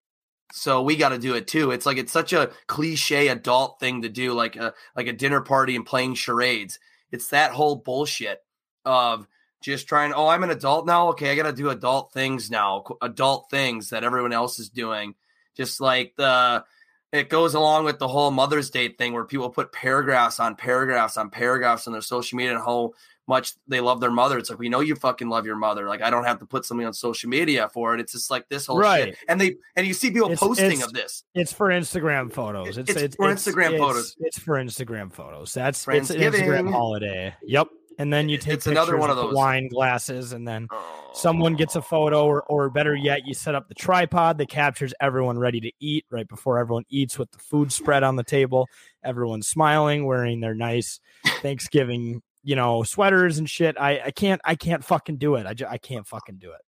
So 0.52 0.82
we 0.82 0.96
got 0.96 1.10
to 1.10 1.18
do 1.18 1.34
it 1.34 1.46
too. 1.46 1.70
It's 1.70 1.86
like 1.86 1.96
it's 1.96 2.12
such 2.12 2.32
a 2.32 2.50
cliche 2.66 3.28
adult 3.28 3.78
thing 3.80 4.02
to 4.02 4.08
do, 4.08 4.32
like 4.32 4.56
a 4.56 4.74
like 4.96 5.06
a 5.06 5.12
dinner 5.12 5.40
party 5.40 5.76
and 5.76 5.86
playing 5.86 6.14
charades. 6.14 6.78
It's 7.12 7.28
that 7.28 7.52
whole 7.52 7.76
bullshit 7.76 8.40
of 8.84 9.26
just 9.60 9.86
trying. 9.88 10.12
Oh, 10.12 10.26
I'm 10.28 10.42
an 10.42 10.50
adult 10.50 10.86
now. 10.86 11.08
Okay, 11.10 11.30
I 11.30 11.34
got 11.36 11.44
to 11.44 11.52
do 11.52 11.70
adult 11.70 12.12
things 12.12 12.50
now. 12.50 12.84
Adult 13.02 13.48
things 13.50 13.90
that 13.90 14.04
everyone 14.04 14.32
else 14.32 14.58
is 14.58 14.68
doing. 14.68 15.14
Just 15.56 15.80
like 15.80 16.14
the 16.16 16.64
it 17.12 17.28
goes 17.28 17.54
along 17.54 17.84
with 17.84 17.98
the 17.98 18.06
whole 18.08 18.30
Mother's 18.30 18.70
Day 18.70 18.88
thing 18.88 19.12
where 19.12 19.24
people 19.24 19.50
put 19.50 19.72
paragraphs 19.72 20.38
on 20.38 20.54
paragraphs 20.54 21.16
on 21.16 21.28
paragraphs 21.30 21.86
on 21.86 21.92
their 21.92 22.02
social 22.02 22.36
media 22.36 22.54
and 22.54 22.60
how 22.64 22.92
much 23.26 23.52
they 23.68 23.80
love 23.80 24.00
their 24.00 24.10
mother. 24.10 24.38
It's 24.38 24.48
like 24.50 24.58
we 24.58 24.68
know 24.68 24.80
you 24.80 24.94
fucking 24.96 25.28
love 25.28 25.44
your 25.46 25.56
mother. 25.56 25.86
Like 25.88 26.02
I 26.02 26.10
don't 26.10 26.24
have 26.24 26.38
to 26.38 26.46
put 26.46 26.64
something 26.64 26.86
on 26.86 26.92
social 26.92 27.28
media 27.28 27.68
for 27.68 27.94
it. 27.94 28.00
It's 28.00 28.12
just 28.12 28.30
like 28.30 28.48
this 28.48 28.66
whole 28.66 28.78
Right. 28.78 29.06
shit. 29.08 29.18
And 29.28 29.40
they 29.40 29.56
and 29.76 29.86
you 29.86 29.92
see 29.94 30.10
people 30.10 30.26
It's- 30.32 30.40
posting 30.40 30.66
it's- 30.66 30.84
of 30.86 30.92
this. 30.92 31.24
It's 31.34 31.52
for 31.52 31.68
Instagram 31.68 32.32
photos. 32.32 32.78
It's, 32.78 32.90
It's 32.90 33.16
for 33.16 33.26
Instagram 33.26 33.76
photos. 33.78 34.16
It's 34.20 34.38
for 34.38 34.54
Instagram 34.54 35.12
photos. 35.12 35.52
That's 35.52 35.86
it's 35.88 36.10
an 36.10 36.20
Instagram 36.20 36.70
holiday. 36.72 37.34
Yep. 37.42 37.68
And 38.00 38.10
then 38.10 38.30
you 38.30 38.38
take 38.38 38.54
It's 38.54 38.66
another 38.66 38.96
one 38.96 39.10
of 39.10 39.16
the 39.16 39.24
those. 39.24 39.34
wine 39.34 39.68
glasses, 39.68 40.32
and 40.32 40.48
then 40.48 40.68
someone 41.12 41.54
gets 41.54 41.76
a 41.76 41.80
oh. 41.80 41.82
photo, 41.82 42.24
or, 42.24 42.42
or 42.44 42.70
better 42.70 42.94
yet, 42.94 43.26
you 43.26 43.34
set 43.34 43.54
up 43.54 43.68
the 43.68 43.74
tripod 43.74 44.38
that 44.38 44.48
captures 44.48 44.94
everyone 45.02 45.38
ready 45.38 45.60
to 45.60 45.70
eat 45.80 46.06
right 46.10 46.26
before 46.26 46.58
everyone 46.58 46.84
eats 46.88 47.18
with 47.18 47.30
the 47.30 47.38
food 47.38 47.70
spread 47.70 48.02
on 48.02 48.16
the 48.16 48.24
table. 48.24 48.68
Everyone's 49.04 49.48
smiling, 49.48 50.06
wearing 50.06 50.40
their 50.40 50.54
nice 50.54 50.98
Thanksgiving, 51.42 52.22
you 52.42 52.56
know, 52.56 52.84
sweaters 52.84 53.36
and 53.36 53.50
shit. 53.50 53.76
I, 53.78 54.00
I 54.06 54.10
can't 54.12 54.40
I 54.46 54.54
can't 54.54 54.82
fucking 54.82 55.18
do 55.18 55.34
it. 55.34 55.46
I, 55.46 55.52
ju- 55.52 55.66
I 55.68 55.76
can't 55.76 56.06
fucking 56.06 56.38
do 56.38 56.52
it. 56.52 56.62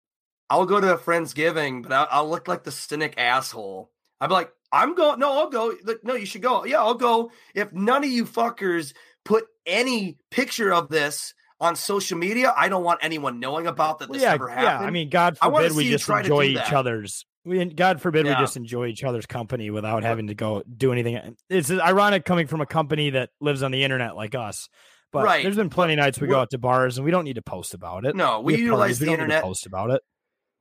I'll 0.49 0.65
go 0.65 0.81
to 0.81 0.95
a 0.95 0.97
friend's 0.97 1.33
giving 1.33 1.81
but 1.81 1.93
I'll, 1.93 2.07
I'll 2.11 2.29
look 2.29 2.49
like 2.49 2.65
the 2.65 2.71
cynic 2.71 3.13
asshole. 3.17 3.89
I'm 4.19 4.31
like, 4.31 4.51
I'm 4.71 4.95
going. 4.95 5.19
No, 5.19 5.31
I'll 5.31 5.49
go. 5.49 5.73
Like, 5.83 6.03
no, 6.03 6.13
you 6.13 6.25
should 6.25 6.41
go. 6.41 6.63
Yeah, 6.63 6.79
I'll 6.79 6.93
go. 6.93 7.31
If 7.55 7.73
none 7.73 8.03
of 8.03 8.09
you 8.09 8.25
fuckers 8.25 8.93
put 9.25 9.45
any 9.65 10.17
picture 10.29 10.73
of 10.73 10.89
this 10.89 11.33
on 11.59 11.75
social 11.75 12.17
media, 12.17 12.53
I 12.57 12.69
don't 12.69 12.83
want 12.83 12.99
anyone 13.03 13.39
knowing 13.39 13.67
about 13.67 13.99
that. 13.99 14.11
This 14.11 14.21
yeah, 14.23 14.33
ever 14.33 14.49
yeah. 14.49 14.79
I 14.79 14.89
mean, 14.89 15.09
God 15.09 15.37
forbid 15.37 15.73
we 15.73 15.89
just 15.89 16.09
enjoy 16.09 16.45
each 16.45 16.55
that. 16.57 16.73
other's. 16.73 17.25
We, 17.45 17.63
God 17.65 18.01
forbid 18.01 18.25
Yeah. 18.25 18.37
we 18.39 18.43
just 18.43 18.57
enjoy 18.57 18.87
each 18.87 19.03
other's 19.03 19.25
company 19.25 19.69
without 19.71 20.03
having 20.03 20.27
to 20.27 20.35
go 20.35 20.63
do 20.77 20.91
anything. 20.91 21.35
It's 21.49 21.71
ironic 21.71 22.25
coming 22.25 22.47
from 22.47 22.61
a 22.61 22.65
company 22.65 23.11
that 23.11 23.29
lives 23.39 23.63
on 23.63 23.71
the 23.71 23.83
internet 23.83 24.15
like 24.15 24.35
us. 24.35 24.69
But 25.11 25.23
Right. 25.25 25.43
there's 25.43 25.55
been 25.55 25.69
plenty 25.69 25.93
of 25.93 25.97
nights 25.99 26.19
we 26.21 26.27
go 26.27 26.39
out 26.39 26.51
to 26.51 26.57
bars 26.57 26.97
and 26.97 27.05
we 27.05 27.11
don't 27.11 27.25
need 27.25 27.35
to 27.35 27.41
post 27.41 27.73
about 27.73 28.05
it. 28.05 28.15
No, 28.15 28.39
we 28.41 28.53
have 28.53 28.59
utilize 28.61 28.79
parties, 28.79 28.99
the 28.99 29.03
we 29.03 29.05
don't 29.07 29.13
need 29.13 29.17
to 29.17 29.23
internet. 29.23 29.43
post 29.43 29.65
about 29.65 29.89
it. 29.91 30.01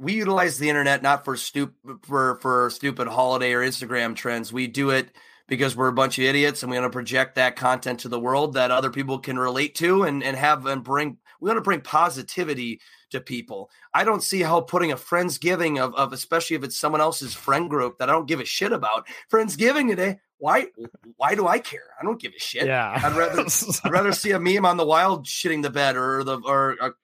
we 0.01 0.15
utilize 0.15 0.59
the 0.59 0.69
internet 0.71 1.03
not 1.03 1.25
for 1.25 1.37
stupid 1.37 1.75
for 2.03 2.39
for 2.41 2.71
stupid 2.71 3.07
holiday 3.09 3.53
or 3.53 3.61
Instagram 3.61 4.17
trends. 4.17 4.53
We 4.53 4.67
do 4.67 4.91
it 4.91 5.15
because 5.51 5.77
we're 5.77 5.89
a 5.89 5.93
bunch 5.93 6.17
of 6.17 6.25
idiots 6.25 6.63
and 6.63 6.71
we 6.71 6.79
want 6.79 6.91
to 6.91 6.97
project 6.97 7.35
that 7.35 7.57
content 7.57 8.01
to 8.01 8.09
the 8.09 8.21
world 8.21 8.55
that 8.55 8.71
other 8.71 8.89
people 8.89 9.19
can 9.19 9.37
relate 9.37 9.75
to 9.75 10.05
and 10.05 10.23
and 10.23 10.37
have 10.37 10.65
and 10.65 10.83
bring. 10.83 11.19
We 11.41 11.49
want 11.49 11.59
to 11.59 11.63
bring 11.63 11.81
positivity 11.81 12.81
to 13.11 13.21
people. 13.21 13.69
I 13.93 14.05
don't 14.05 14.23
see 14.23 14.43
how 14.43 14.61
putting 14.61 14.93
a 14.93 14.97
friendsgiving 14.97 15.81
of 15.81 15.95
of 15.97 16.13
especially 16.13 16.57
if 16.57 16.63
it's 16.63 16.79
someone 16.79 17.01
else's 17.01 17.35
friend 17.35 17.69
group 17.69 17.99
that 17.99 18.09
I 18.09 18.13
don't 18.13 18.29
give 18.29 18.41
a 18.41 18.45
shit 18.45 18.73
about. 18.73 19.09
Friendsgiving 19.31 19.89
today. 19.89 20.21
Why? 20.39 20.69
Why 21.17 21.35
do 21.35 21.49
I 21.49 21.59
care? 21.59 21.95
I 22.01 22.05
don't 22.05 22.21
give 22.21 22.33
a 22.35 22.41
shit. 22.41 22.67
Yeah. 22.67 22.99
I'd 23.03 23.17
rather 23.17 23.45
I'd 23.85 23.91
rather 23.91 24.13
see 24.13 24.31
a 24.31 24.41
meme 24.41 24.65
on 24.65 24.77
the 24.77 24.87
wild 24.87 25.27
shitting 25.27 25.63
the 25.63 25.71
bed 25.71 25.97
or 25.97 26.23
the 26.23 26.41
or, 26.45 26.77
or 26.81 26.97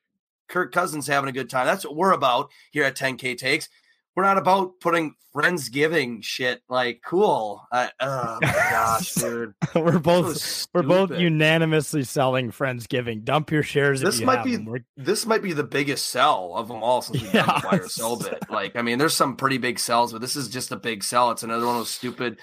Kirk 0.48 0.72
Cousins 0.72 1.08
having 1.08 1.28
a 1.28 1.32
good 1.32 1.50
time. 1.50 1.66
That's 1.66 1.84
what 1.84 1.96
we're 1.96 2.12
about 2.12 2.50
here 2.70 2.84
at 2.84 2.96
10K 2.96 3.36
Takes. 3.36 3.68
We're 4.16 4.22
not 4.24 4.38
about 4.38 4.80
putting 4.80 5.14
friendsgiving 5.34 6.24
shit 6.24 6.62
like 6.70 7.02
cool. 7.04 7.62
I, 7.70 7.90
oh 8.00 8.38
my 8.40 8.48
gosh, 8.70 9.12
dude. 9.12 9.52
we're 9.74 9.98
both 9.98 10.66
we're 10.72 10.82
both 10.82 11.10
unanimously 11.10 12.02
selling 12.04 12.50
Friendsgiving. 12.50 13.24
Dump 13.24 13.50
your 13.50 13.62
shares 13.62 14.00
This 14.00 14.20
you 14.20 14.26
might 14.26 14.42
be. 14.42 14.58
This 14.96 15.26
might 15.26 15.42
be 15.42 15.52
the 15.52 15.62
biggest 15.64 16.08
sell 16.08 16.52
of 16.56 16.68
them 16.68 16.82
all 16.82 17.02
since 17.02 17.22
done 17.30 17.30
Yeah. 17.34 17.60
or 17.70 17.88
sell 17.88 18.16
bit. 18.16 18.42
Like, 18.50 18.76
I 18.76 18.82
mean, 18.82 18.98
there's 18.98 19.14
some 19.14 19.36
pretty 19.36 19.58
big 19.58 19.78
sells, 19.78 20.12
but 20.12 20.22
this 20.22 20.34
is 20.36 20.48
just 20.48 20.72
a 20.72 20.76
big 20.76 21.04
sell. 21.04 21.30
It's 21.30 21.42
another 21.42 21.66
one 21.66 21.74
of 21.76 21.80
those 21.82 21.90
stupid 21.90 22.38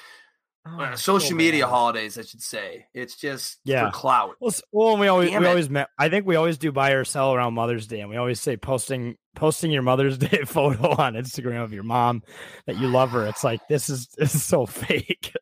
uh, 0.66 0.90
Oh, 0.92 0.96
social 0.96 1.30
so 1.30 1.36
media 1.36 1.68
holidays, 1.68 2.18
I 2.18 2.22
should 2.22 2.42
say. 2.42 2.86
It's 2.94 3.16
just 3.16 3.60
Yeah. 3.66 3.90
for 3.90 3.98
clout. 3.98 4.36
Well, 4.40 4.50
s- 4.52 4.62
well, 4.72 4.98
we 4.98 5.08
always 5.08 5.30
Damn 5.32 5.42
we 5.42 5.48
it. 5.48 5.50
always 5.50 5.70
met. 5.70 5.90
I 6.00 6.10
think 6.10 6.26
we 6.26 6.36
always 6.36 6.58
do 6.58 6.72
buy 6.72 6.92
or 6.92 7.04
sell 7.04 7.34
around 7.34 7.54
Mother's 7.54 7.88
Day, 7.88 8.00
and 8.00 8.10
we 8.10 8.16
always 8.18 8.40
say 8.40 8.56
posting 8.58 9.18
posting 9.36 9.72
your 9.72 9.82
Mother's 9.82 10.18
Day 10.20 10.44
photo 10.46 10.92
on 10.92 11.14
Instagram 11.16 11.64
of 11.64 11.74
your 11.74 11.84
mom 11.84 12.24
that 12.66 12.78
you 12.78 12.88
love 12.88 13.12
her. 13.12 13.26
It's 13.28 13.44
like 13.44 13.68
this 13.68 13.90
is 13.90 14.08
this 14.18 14.36
is 14.36 14.44
so 14.44 14.66
fake. 14.68 15.34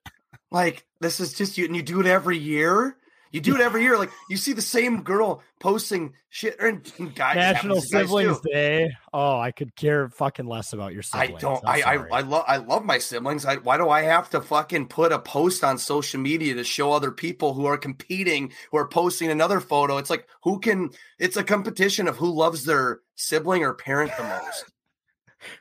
Like 0.49 0.85
this 0.99 1.19
is 1.19 1.33
just 1.33 1.57
you, 1.57 1.65
and 1.65 1.75
you 1.75 1.81
do 1.83 1.99
it 2.01 2.05
every 2.07 2.37
year. 2.37 2.97
You 3.31 3.39
do 3.39 3.55
it 3.55 3.61
every 3.61 3.83
year. 3.83 3.97
Like 3.97 4.11
you 4.29 4.35
see 4.35 4.53
the 4.53 4.61
same 4.61 5.03
girl 5.03 5.41
posting 5.59 6.13
shit. 6.29 6.59
And 6.59 6.83
guys, 7.15 7.35
National 7.35 7.77
guys, 7.77 7.89
Siblings 7.89 8.41
too. 8.41 8.49
Day. 8.51 8.91
Oh, 9.13 9.39
I 9.39 9.51
could 9.51 9.75
care 9.75 10.09
fucking 10.09 10.45
less 10.45 10.73
about 10.73 10.93
your 10.93 11.01
siblings. 11.01 11.35
I 11.35 11.39
don't. 11.39 11.65
I 11.65 11.81
I. 11.81 12.05
I 12.11 12.21
love 12.21 12.43
I 12.47 12.57
love 12.57 12.83
my 12.83 12.97
siblings. 12.97 13.45
I, 13.45 13.55
why 13.57 13.77
do 13.77 13.89
I 13.89 14.01
have 14.01 14.29
to 14.31 14.41
fucking 14.41 14.87
put 14.87 15.13
a 15.13 15.19
post 15.19 15.63
on 15.63 15.77
social 15.77 16.19
media 16.19 16.55
to 16.55 16.63
show 16.63 16.91
other 16.91 17.11
people 17.11 17.53
who 17.53 17.65
are 17.65 17.77
competing, 17.77 18.51
who 18.71 18.77
are 18.77 18.87
posting 18.87 19.31
another 19.31 19.61
photo? 19.61 19.97
It's 19.97 20.09
like 20.09 20.27
who 20.43 20.59
can? 20.59 20.89
It's 21.17 21.37
a 21.37 21.43
competition 21.43 22.07
of 22.07 22.17
who 22.17 22.31
loves 22.31 22.65
their 22.65 22.99
sibling 23.15 23.63
or 23.63 23.73
parent 23.73 24.11
the 24.17 24.23
most. 24.23 24.65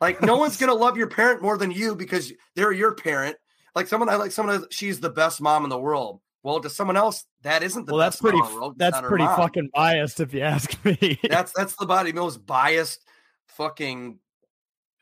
Like 0.00 0.22
no 0.22 0.36
one's 0.36 0.56
gonna 0.56 0.74
love 0.74 0.96
your 0.96 1.08
parent 1.08 1.40
more 1.40 1.56
than 1.56 1.70
you 1.70 1.94
because 1.94 2.32
they're 2.56 2.72
your 2.72 2.94
parent. 2.94 3.36
Like 3.76 3.86
someone 3.86 4.08
I 4.08 4.16
like 4.16 4.32
someone 4.32 4.64
she's 4.70 4.98
the 4.98 5.10
best 5.10 5.40
mom 5.40 5.62
in 5.64 5.70
the 5.70 5.78
world. 5.78 6.20
Well, 6.42 6.60
to 6.60 6.70
someone 6.70 6.96
else, 6.96 7.24
that 7.42 7.62
isn't 7.62 7.86
the 7.86 7.92
well, 7.92 7.98
that's 8.00 8.16
pretty. 8.20 8.38
mom 8.38 8.46
in 8.48 8.54
the 8.54 8.60
world. 8.60 8.74
That's 8.78 9.00
pretty 9.02 9.24
mom. 9.24 9.36
fucking 9.36 9.70
biased, 9.74 10.20
if 10.20 10.32
you 10.32 10.40
ask 10.40 10.82
me. 10.84 11.18
That's 11.28 11.52
that's 11.52 11.76
the 11.76 11.86
body 11.86 12.12
most 12.12 12.44
biased 12.46 13.04
fucking. 13.48 14.18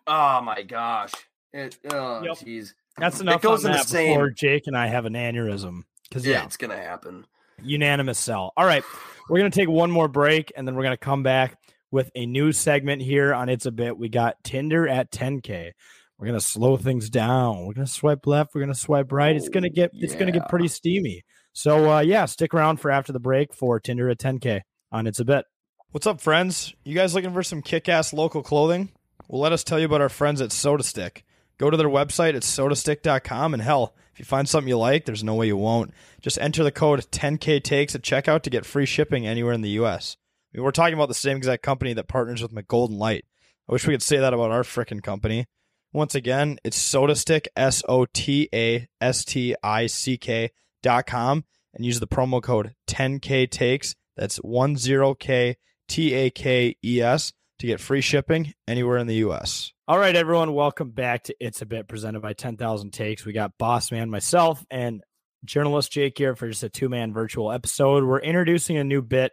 Oh 0.07 0.41
my 0.43 0.63
gosh! 0.63 1.13
It 1.53 1.79
oh 1.91 2.23
Yep. 2.23 2.39
jeez. 2.39 2.73
That's 2.97 3.19
It 3.21 3.23
enough 3.23 3.43
goes 3.43 3.65
on 3.65 3.71
in 3.73 3.77
the 3.77 3.83
same- 3.85 4.09
before 4.15 4.31
Jake 4.31 4.67
and 4.67 4.77
I 4.77 4.89
have 4.89 5.05
an 5.05 5.13
aneurysm. 5.13 5.83
Because 6.09 6.27
Yeah, 6.27 6.39
yeah, 6.39 6.45
it's 6.45 6.57
gonna 6.57 6.77
happen. 6.77 7.27
unanimous 7.63 8.19
sell. 8.19 8.53
All 8.57 8.65
right, 8.67 8.83
we're 9.29 9.39
gonna 9.39 9.51
take 9.51 9.69
one 9.69 9.91
more 9.91 10.09
break, 10.09 10.51
and 10.57 10.67
then 10.67 10.75
we're 10.75 10.83
gonna 10.83 10.97
come 10.97 11.23
back 11.23 11.57
with 11.91 12.11
a 12.17 12.27
new 12.27 12.51
segment 12.53 13.01
here 13.03 13.33
on 13.33 13.49
It's 13.49 13.67
a 13.67 13.71
Bit. 13.71 13.97
We 13.97 14.09
got 14.09 14.43
Tinder 14.43 14.89
at 14.89 15.11
10k. 15.13 15.73
We're 16.19 16.27
gonna 16.27 16.41
slow 16.41 16.77
things 16.77 17.11
down. 17.11 17.65
We're 17.65 17.75
gonna 17.75 17.87
swipe 17.87 18.27
left. 18.27 18.55
We're 18.55 18.63
gonna 18.63 18.75
swipe 18.75 19.13
right. 19.13 19.37
It's 19.37 19.49
gonna 19.49 19.71
get 19.71 19.91
it's 19.95 20.17
gonna 20.17 20.33
get 20.33 20.49
pretty 20.49 20.69
steamy. 20.69 21.25
So 21.53 21.93
uh, 21.93 22.01
yeah, 22.01 22.25
stick 22.25 22.53
around 22.55 22.79
for 22.79 22.91
after 22.91 23.13
the 23.13 23.21
break 23.21 23.55
for 23.55 23.79
Tinder 23.79 24.09
at 24.11 24.19
10k 24.19 24.63
on 24.91 25.07
It's 25.07 25.21
a 25.21 25.25
Bit. 25.25 25.45
What's 25.93 26.07
up, 26.07 26.21
friends? 26.21 26.75
You 26.85 26.95
guys 26.95 27.15
looking 27.15 27.33
for 27.33 27.43
some 27.45 27.63
kick 27.63 27.89
ass 27.89 28.13
local 28.13 28.43
clothing? 28.43 28.91
Well, 29.29 29.41
let 29.41 29.53
us 29.53 29.63
tell 29.63 29.79
you 29.79 29.87
about 29.87 30.01
our 30.01 30.09
friends 30.09 30.41
at 30.41 30.51
Sota 30.51 30.83
Stick. 30.83 31.25
Go 31.57 31.71
to 31.71 31.77
their 31.77 31.89
website 31.89 32.35
at 32.35 32.43
sotastick.com 32.43 33.55
and 33.55 33.63
hell, 33.63 33.95
if 34.13 34.19
you 34.19 34.25
find 34.25 34.49
something 34.49 34.69
you 34.69 34.79
like, 34.79 35.05
there's 35.05 35.25
no 35.25 35.35
way 35.35 35.47
you 35.47 35.57
won't. 35.57 35.93
Just 36.21 36.39
enter 36.41 36.65
the 36.65 36.73
code 36.73 37.01
10K 37.11 37.63
takes 37.63 37.95
at 37.95 38.03
checkout 38.03 38.43
to 38.43 38.51
get 38.51 38.67
free 38.67 38.87
shipping 38.87 39.27
anywhere 39.27 39.53
in 39.53 39.61
the 39.61 39.71
US. 39.71 40.17
I 40.53 40.59
mean, 40.59 40.65
we're 40.65 40.71
talking 40.73 40.95
about 40.95 41.09
the 41.09 41.15
same 41.15 41.37
exact 41.37 41.63
company 41.63 41.93
that 41.93 42.09
partners 42.09 42.43
with 42.43 42.53
Mich 42.53 42.67
Golden 42.67 42.99
Light. 42.99 43.25
I 43.69 43.73
wish 43.73 43.87
we 43.87 43.95
could 43.95 44.03
say 44.03 44.19
that 44.19 44.35
about 44.35 44.51
our 44.51 44.63
frickin' 44.63 45.03
company. 45.03 45.47
Once 45.95 46.15
again, 46.15 46.59
it's 46.65 46.79
SotaStick, 46.79 47.47
S 47.57 47.83
O 47.89 48.05
T 48.05 48.47
A 48.53 48.87
S 49.01 49.25
T 49.25 49.55
I 49.63 49.87
C 49.87 50.19
K 50.19 50.51
dot 50.83 51.07
com, 51.07 51.45
and 51.73 51.83
use 51.83 51.99
the 51.99 52.07
promo 52.07 52.43
code 52.43 52.75
10K 52.87 53.51
takes. 53.51 53.95
That's 54.15 54.37
10K 54.37 55.55
T 55.89 56.15
A 56.15 56.29
K 56.29 56.77
E 56.85 57.01
S 57.01 57.33
to 57.59 57.67
get 57.67 57.81
free 57.81 58.03
shipping 58.03 58.53
anywhere 58.67 58.99
in 58.99 59.07
the 59.07 59.15
US. 59.17 59.73
All 59.89 59.99
right, 59.99 60.15
everyone, 60.15 60.53
welcome 60.53 60.91
back 60.91 61.25
to 61.25 61.35
It's 61.41 61.63
a 61.63 61.67
Bit 61.67 61.89
presented 61.89 62.21
by 62.21 62.35
10,000 62.35 62.91
Takes. 62.93 63.25
We 63.25 63.33
got 63.33 63.57
Boss 63.57 63.91
Man, 63.91 64.11
myself, 64.11 64.63
and 64.71 65.03
journalist 65.47 65.91
Jake 65.91 66.19
here 66.19 66.37
for 66.37 66.49
just 66.49 66.63
a 66.63 66.69
two 66.69 66.91
man 66.91 67.15
virtual 67.15 67.51
episode. 67.51 68.05
We're 68.05 68.21
introducing 68.21 68.77
a 68.77 68.85
new 68.85 69.01
bit 69.01 69.33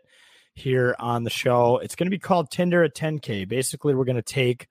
here 0.54 0.96
on 1.00 1.26
the 1.26 1.30
show. 1.30 1.80
It's 1.80 1.96
going 1.96 2.08
to 2.08 2.12
be 2.12 2.18
called 2.18 2.50
Tinder 2.50 2.82
at 2.82 2.96
10K. 2.96 3.46
Basically, 3.46 3.94
we're 3.94 4.06
going 4.06 4.16
to 4.16 4.22
take 4.22 4.70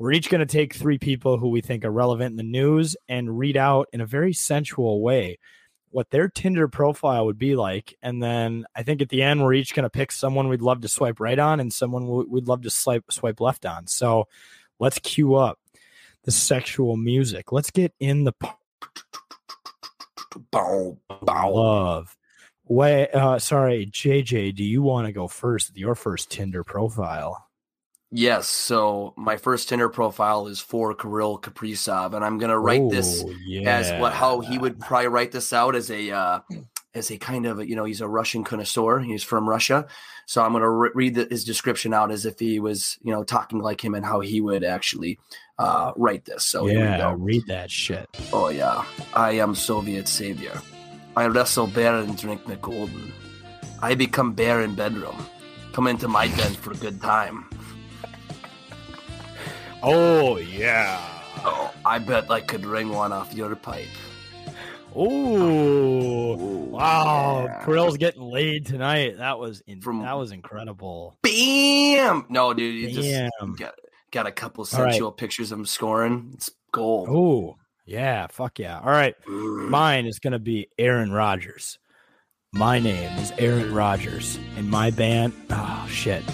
we're 0.00 0.12
each 0.12 0.30
going 0.30 0.40
to 0.40 0.46
take 0.46 0.72
three 0.72 0.96
people 0.96 1.36
who 1.36 1.50
we 1.50 1.60
think 1.60 1.84
are 1.84 1.90
relevant 1.90 2.30
in 2.30 2.36
the 2.36 2.42
news 2.42 2.96
and 3.06 3.38
read 3.38 3.54
out 3.54 3.86
in 3.92 4.00
a 4.00 4.06
very 4.06 4.32
sensual 4.32 5.02
way 5.02 5.38
what 5.90 6.08
their 6.08 6.26
Tinder 6.26 6.68
profile 6.68 7.26
would 7.26 7.36
be 7.36 7.54
like. 7.54 7.94
And 8.02 8.22
then 8.22 8.64
I 8.74 8.82
think 8.82 9.02
at 9.02 9.10
the 9.10 9.22
end, 9.22 9.42
we're 9.42 9.52
each 9.52 9.74
going 9.74 9.84
to 9.84 9.90
pick 9.90 10.10
someone 10.10 10.48
we'd 10.48 10.62
love 10.62 10.80
to 10.80 10.88
swipe 10.88 11.20
right 11.20 11.38
on 11.38 11.60
and 11.60 11.70
someone 11.70 12.08
we'd 12.30 12.48
love 12.48 12.62
to 12.62 12.70
swipe, 12.70 13.04
swipe 13.10 13.42
left 13.42 13.66
on. 13.66 13.88
So 13.88 14.26
let's 14.78 14.98
cue 15.00 15.34
up 15.34 15.58
the 16.24 16.30
sexual 16.30 16.96
music. 16.96 17.52
Let's 17.52 17.70
get 17.70 17.92
in 18.00 18.24
the 18.24 18.32
bow, 20.50 20.98
bow. 21.22 21.52
love. 21.52 22.16
Wait, 22.64 23.10
uh, 23.10 23.38
sorry, 23.38 23.84
JJ, 23.84 24.54
do 24.54 24.64
you 24.64 24.80
want 24.80 25.08
to 25.08 25.12
go 25.12 25.28
first 25.28 25.68
with 25.68 25.76
your 25.76 25.94
first 25.94 26.30
Tinder 26.30 26.64
profile? 26.64 27.49
Yes. 28.12 28.48
So 28.48 29.14
my 29.16 29.36
first 29.36 29.68
Tinder 29.68 29.88
profile 29.88 30.46
is 30.48 30.58
for 30.60 30.94
Kirill 30.94 31.38
Kaprizov, 31.38 32.14
and 32.14 32.24
I'm 32.24 32.38
gonna 32.38 32.58
write 32.58 32.80
Oh, 32.80 32.90
this 32.90 33.24
yeah. 33.46 33.70
as 33.78 34.00
what 34.00 34.12
how 34.12 34.40
he 34.40 34.58
would 34.58 34.80
probably 34.80 35.08
write 35.08 35.32
this 35.32 35.52
out 35.52 35.76
as 35.76 35.90
a 35.90 36.10
uh, 36.10 36.40
as 36.92 37.10
a 37.12 37.18
kind 37.18 37.46
of 37.46 37.64
you 37.68 37.76
know 37.76 37.84
he's 37.84 38.00
a 38.00 38.08
Russian 38.08 38.42
connoisseur. 38.42 38.98
He's 38.98 39.22
from 39.22 39.48
Russia, 39.48 39.86
so 40.26 40.42
I'm 40.42 40.52
gonna 40.52 40.68
re- 40.68 40.90
read 40.92 41.14
the, 41.14 41.28
his 41.30 41.44
description 41.44 41.94
out 41.94 42.10
as 42.10 42.26
if 42.26 42.40
he 42.40 42.58
was 42.58 42.98
you 43.02 43.12
know 43.12 43.22
talking 43.22 43.60
like 43.60 43.84
him 43.84 43.94
and 43.94 44.04
how 44.04 44.18
he 44.18 44.40
would 44.40 44.64
actually 44.64 45.20
uh, 45.60 45.92
write 45.96 46.24
this. 46.24 46.44
So 46.44 46.66
here 46.66 46.80
we 46.80 46.84
yeah, 46.86 46.98
go. 46.98 47.12
read 47.12 47.46
that 47.46 47.70
shit. 47.70 48.08
Oh 48.32 48.48
yeah, 48.48 48.84
I 49.14 49.32
am 49.32 49.54
Soviet 49.54 50.08
savior. 50.08 50.60
I 51.16 51.26
wrestle 51.26 51.68
bear 51.68 51.94
and 51.94 52.18
drink 52.18 52.48
Mich 52.48 52.60
Golden. 52.60 53.12
I 53.82 53.94
become 53.94 54.32
bear 54.32 54.62
in 54.62 54.74
bedroom. 54.74 55.16
Come 55.72 55.86
into 55.86 56.08
my 56.08 56.26
den 56.26 56.54
for 56.54 56.72
a 56.72 56.76
good 56.76 57.00
time. 57.00 57.48
Oh 59.82 60.36
yeah. 60.36 61.00
Oh, 61.44 61.72
I 61.86 61.98
bet 61.98 62.30
I 62.30 62.40
could 62.40 62.66
ring 62.66 62.90
one 62.90 63.12
off 63.12 63.32
your 63.32 63.54
pipe. 63.56 63.88
Ooh, 64.96 66.34
wow! 66.70 67.44
yeah. 67.46 67.64
Kirill's 67.64 67.96
getting 67.96 68.22
laid 68.22 68.66
tonight. 68.66 69.18
That 69.18 69.38
was 69.38 69.62
in, 69.66 69.80
From- 69.80 70.02
that 70.02 70.14
was 70.14 70.32
incredible. 70.32 71.16
Bam! 71.22 72.26
No, 72.28 72.52
dude, 72.52 72.74
you 72.74 72.90
just 72.90 73.30
got 73.56 73.74
got 74.10 74.26
a 74.26 74.32
couple 74.32 74.66
All 74.72 74.82
right. 74.82 74.92
sensual 74.92 75.12
pictures 75.12 75.52
of 75.52 75.60
him 75.60 75.66
scoring. 75.66 76.32
It's 76.34 76.50
gold. 76.72 77.08
Oh 77.08 77.56
yeah, 77.86 78.26
fuck 78.26 78.58
yeah! 78.58 78.80
All 78.80 78.90
right, 78.90 79.14
mine 79.28 80.06
is 80.06 80.18
gonna 80.18 80.40
be 80.40 80.68
Aaron 80.76 81.12
Rodgers. 81.12 81.78
My 82.52 82.80
name 82.80 83.16
is 83.18 83.32
Aaron 83.38 83.72
Rodgers, 83.72 84.40
and 84.56 84.68
my 84.68 84.90
band. 84.90 85.32
Oh 85.50 85.86
shit! 85.88 86.24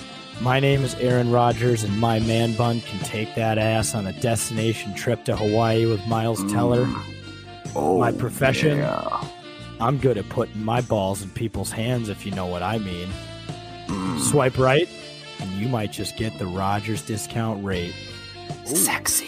My 0.42 0.60
name 0.60 0.82
is 0.82 0.94
Aaron 0.96 1.32
Rodgers, 1.32 1.82
and 1.82 1.98
my 1.98 2.20
man 2.20 2.54
bun 2.54 2.80
can 2.82 3.00
take 3.00 3.34
that 3.34 3.58
ass 3.58 3.94
on 3.94 4.06
a 4.06 4.12
destination 4.20 4.94
trip 4.94 5.24
to 5.24 5.36
Hawaii 5.36 5.86
with 5.86 6.06
Miles 6.06 6.40
Teller. 6.52 6.86
Oh, 7.74 7.98
my 7.98 8.12
profession? 8.12 8.78
yeah. 8.78 9.28
I'm 9.80 9.98
good 9.98 10.16
at 10.18 10.28
putting 10.28 10.62
my 10.64 10.80
balls 10.82 11.22
in 11.22 11.30
people's 11.30 11.70
hands, 11.72 12.08
if 12.08 12.24
you 12.24 12.32
know 12.32 12.46
what 12.46 12.62
I 12.62 12.78
mean. 12.78 13.08
Mm. 13.86 14.20
Swipe 14.20 14.58
right, 14.58 14.88
and 15.40 15.50
you 15.52 15.68
might 15.68 15.92
just 15.92 16.16
get 16.16 16.38
the 16.38 16.46
Rodgers 16.46 17.02
discount 17.02 17.64
rate. 17.64 17.94
Sexy. 18.64 19.26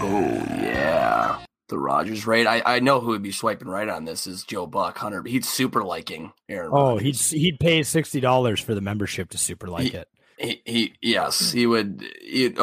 Oh 0.00 0.44
yeah. 0.50 1.38
The 1.68 1.78
Rodgers 1.78 2.26
rate. 2.26 2.46
I, 2.46 2.62
I 2.64 2.80
know 2.80 3.00
who 3.00 3.08
would 3.08 3.22
be 3.22 3.32
swiping 3.32 3.68
right 3.68 3.88
on 3.88 4.04
this 4.04 4.26
is 4.26 4.44
Joe 4.44 4.66
Buck 4.66 4.96
Hunter. 4.98 5.22
He's 5.24 5.48
super 5.48 5.84
liking 5.84 6.32
Aaron. 6.48 6.70
Oh, 6.72 6.94
Rodgers. 6.94 7.30
he'd 7.30 7.40
he'd 7.40 7.60
pay 7.60 7.82
sixty 7.82 8.20
dollars 8.20 8.60
for 8.60 8.74
the 8.74 8.80
membership 8.80 9.30
to 9.30 9.38
super 9.38 9.68
like 9.68 9.92
it. 9.94 10.08
He, 10.40 10.62
he 10.64 10.94
yes 11.02 11.50
he 11.50 11.66
would 11.66 12.04
he, 12.22 12.54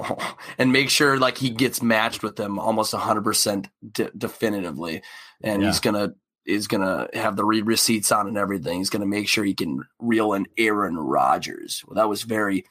and 0.58 0.70
make 0.72 0.90
sure 0.90 1.18
like 1.18 1.38
he 1.38 1.48
gets 1.50 1.80
matched 1.82 2.22
with 2.22 2.36
them 2.36 2.58
almost 2.58 2.92
100% 2.92 3.70
de- 3.92 4.10
definitively. 4.16 5.02
And 5.42 5.62
Yeah. 5.62 5.68
he's 5.68 5.80
gonna 5.80 6.14
is 6.44 6.68
gonna 6.68 7.08
have 7.14 7.36
the 7.36 7.44
read 7.44 7.66
receipts 7.66 8.12
on 8.12 8.28
and 8.28 8.36
everything. 8.36 8.78
He's 8.78 8.90
gonna 8.90 9.06
make 9.06 9.28
sure 9.28 9.44
he 9.44 9.54
can 9.54 9.82
reel 9.98 10.34
in 10.34 10.46
aaron 10.58 10.96
rodgers. 10.98 11.82
Well 11.86 11.94
that 11.96 12.08
was 12.08 12.22
very 12.22 12.64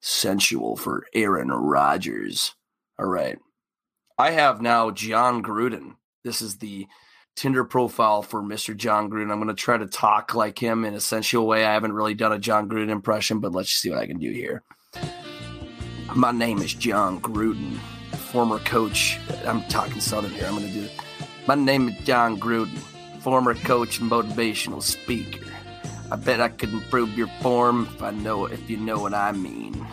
sensual 0.00 0.76
for 0.76 1.06
aaron 1.14 1.48
rodgers. 1.48 2.54
All 2.98 3.06
right. 3.06 3.38
I 4.18 4.32
have 4.32 4.60
now 4.60 4.90
jon 4.90 5.42
gruden. 5.42 5.94
This 6.24 6.42
is 6.42 6.58
the 6.58 6.86
Tinder 7.40 7.64
profile 7.64 8.20
for 8.20 8.42
Mr. 8.42 8.76
Jon 8.76 9.08
Gruden. 9.08 9.32
I'm 9.32 9.38
going 9.38 9.48
to 9.48 9.54
try 9.54 9.78
to 9.78 9.86
talk 9.86 10.34
like 10.34 10.58
him 10.58 10.84
in 10.84 10.92
a 10.92 11.00
sensual 11.00 11.46
way. 11.46 11.64
I 11.64 11.72
haven't 11.72 11.94
really 11.94 12.12
done 12.12 12.34
a 12.34 12.38
Jon 12.38 12.68
Gruden 12.68 12.90
impression, 12.90 13.40
but 13.40 13.52
let's 13.52 13.70
see 13.70 13.88
what 13.88 13.98
I 13.98 14.06
can 14.06 14.18
do 14.18 14.30
here. 14.30 14.62
My 16.14 16.32
name 16.32 16.58
is 16.58 16.74
Jon 16.74 17.18
Gruden, 17.18 17.78
former 18.30 18.58
coach. 18.58 19.18
I'm 19.46 19.62
talking 19.70 20.02
Southern 20.02 20.32
here. 20.32 20.44
I'm 20.44 20.54
going 20.54 20.66
to 20.66 20.74
do 20.74 20.84
it. 20.84 20.92
My 21.46 21.54
name 21.54 21.88
is 21.88 21.96
Jon 22.04 22.38
Gruden, 22.38 22.76
former 23.22 23.54
coach 23.54 24.00
and 24.00 24.10
motivational 24.10 24.82
speaker. 24.82 25.50
I 26.12 26.16
bet 26.16 26.42
I 26.42 26.50
could 26.50 26.74
improve 26.74 27.16
your 27.16 27.30
form 27.40 27.88
if 27.94 28.02
I 28.02 28.10
know 28.10 28.44
if 28.44 28.68
you 28.68 28.76
know 28.76 29.00
what 29.00 29.14
I 29.14 29.32
mean. 29.32 29.86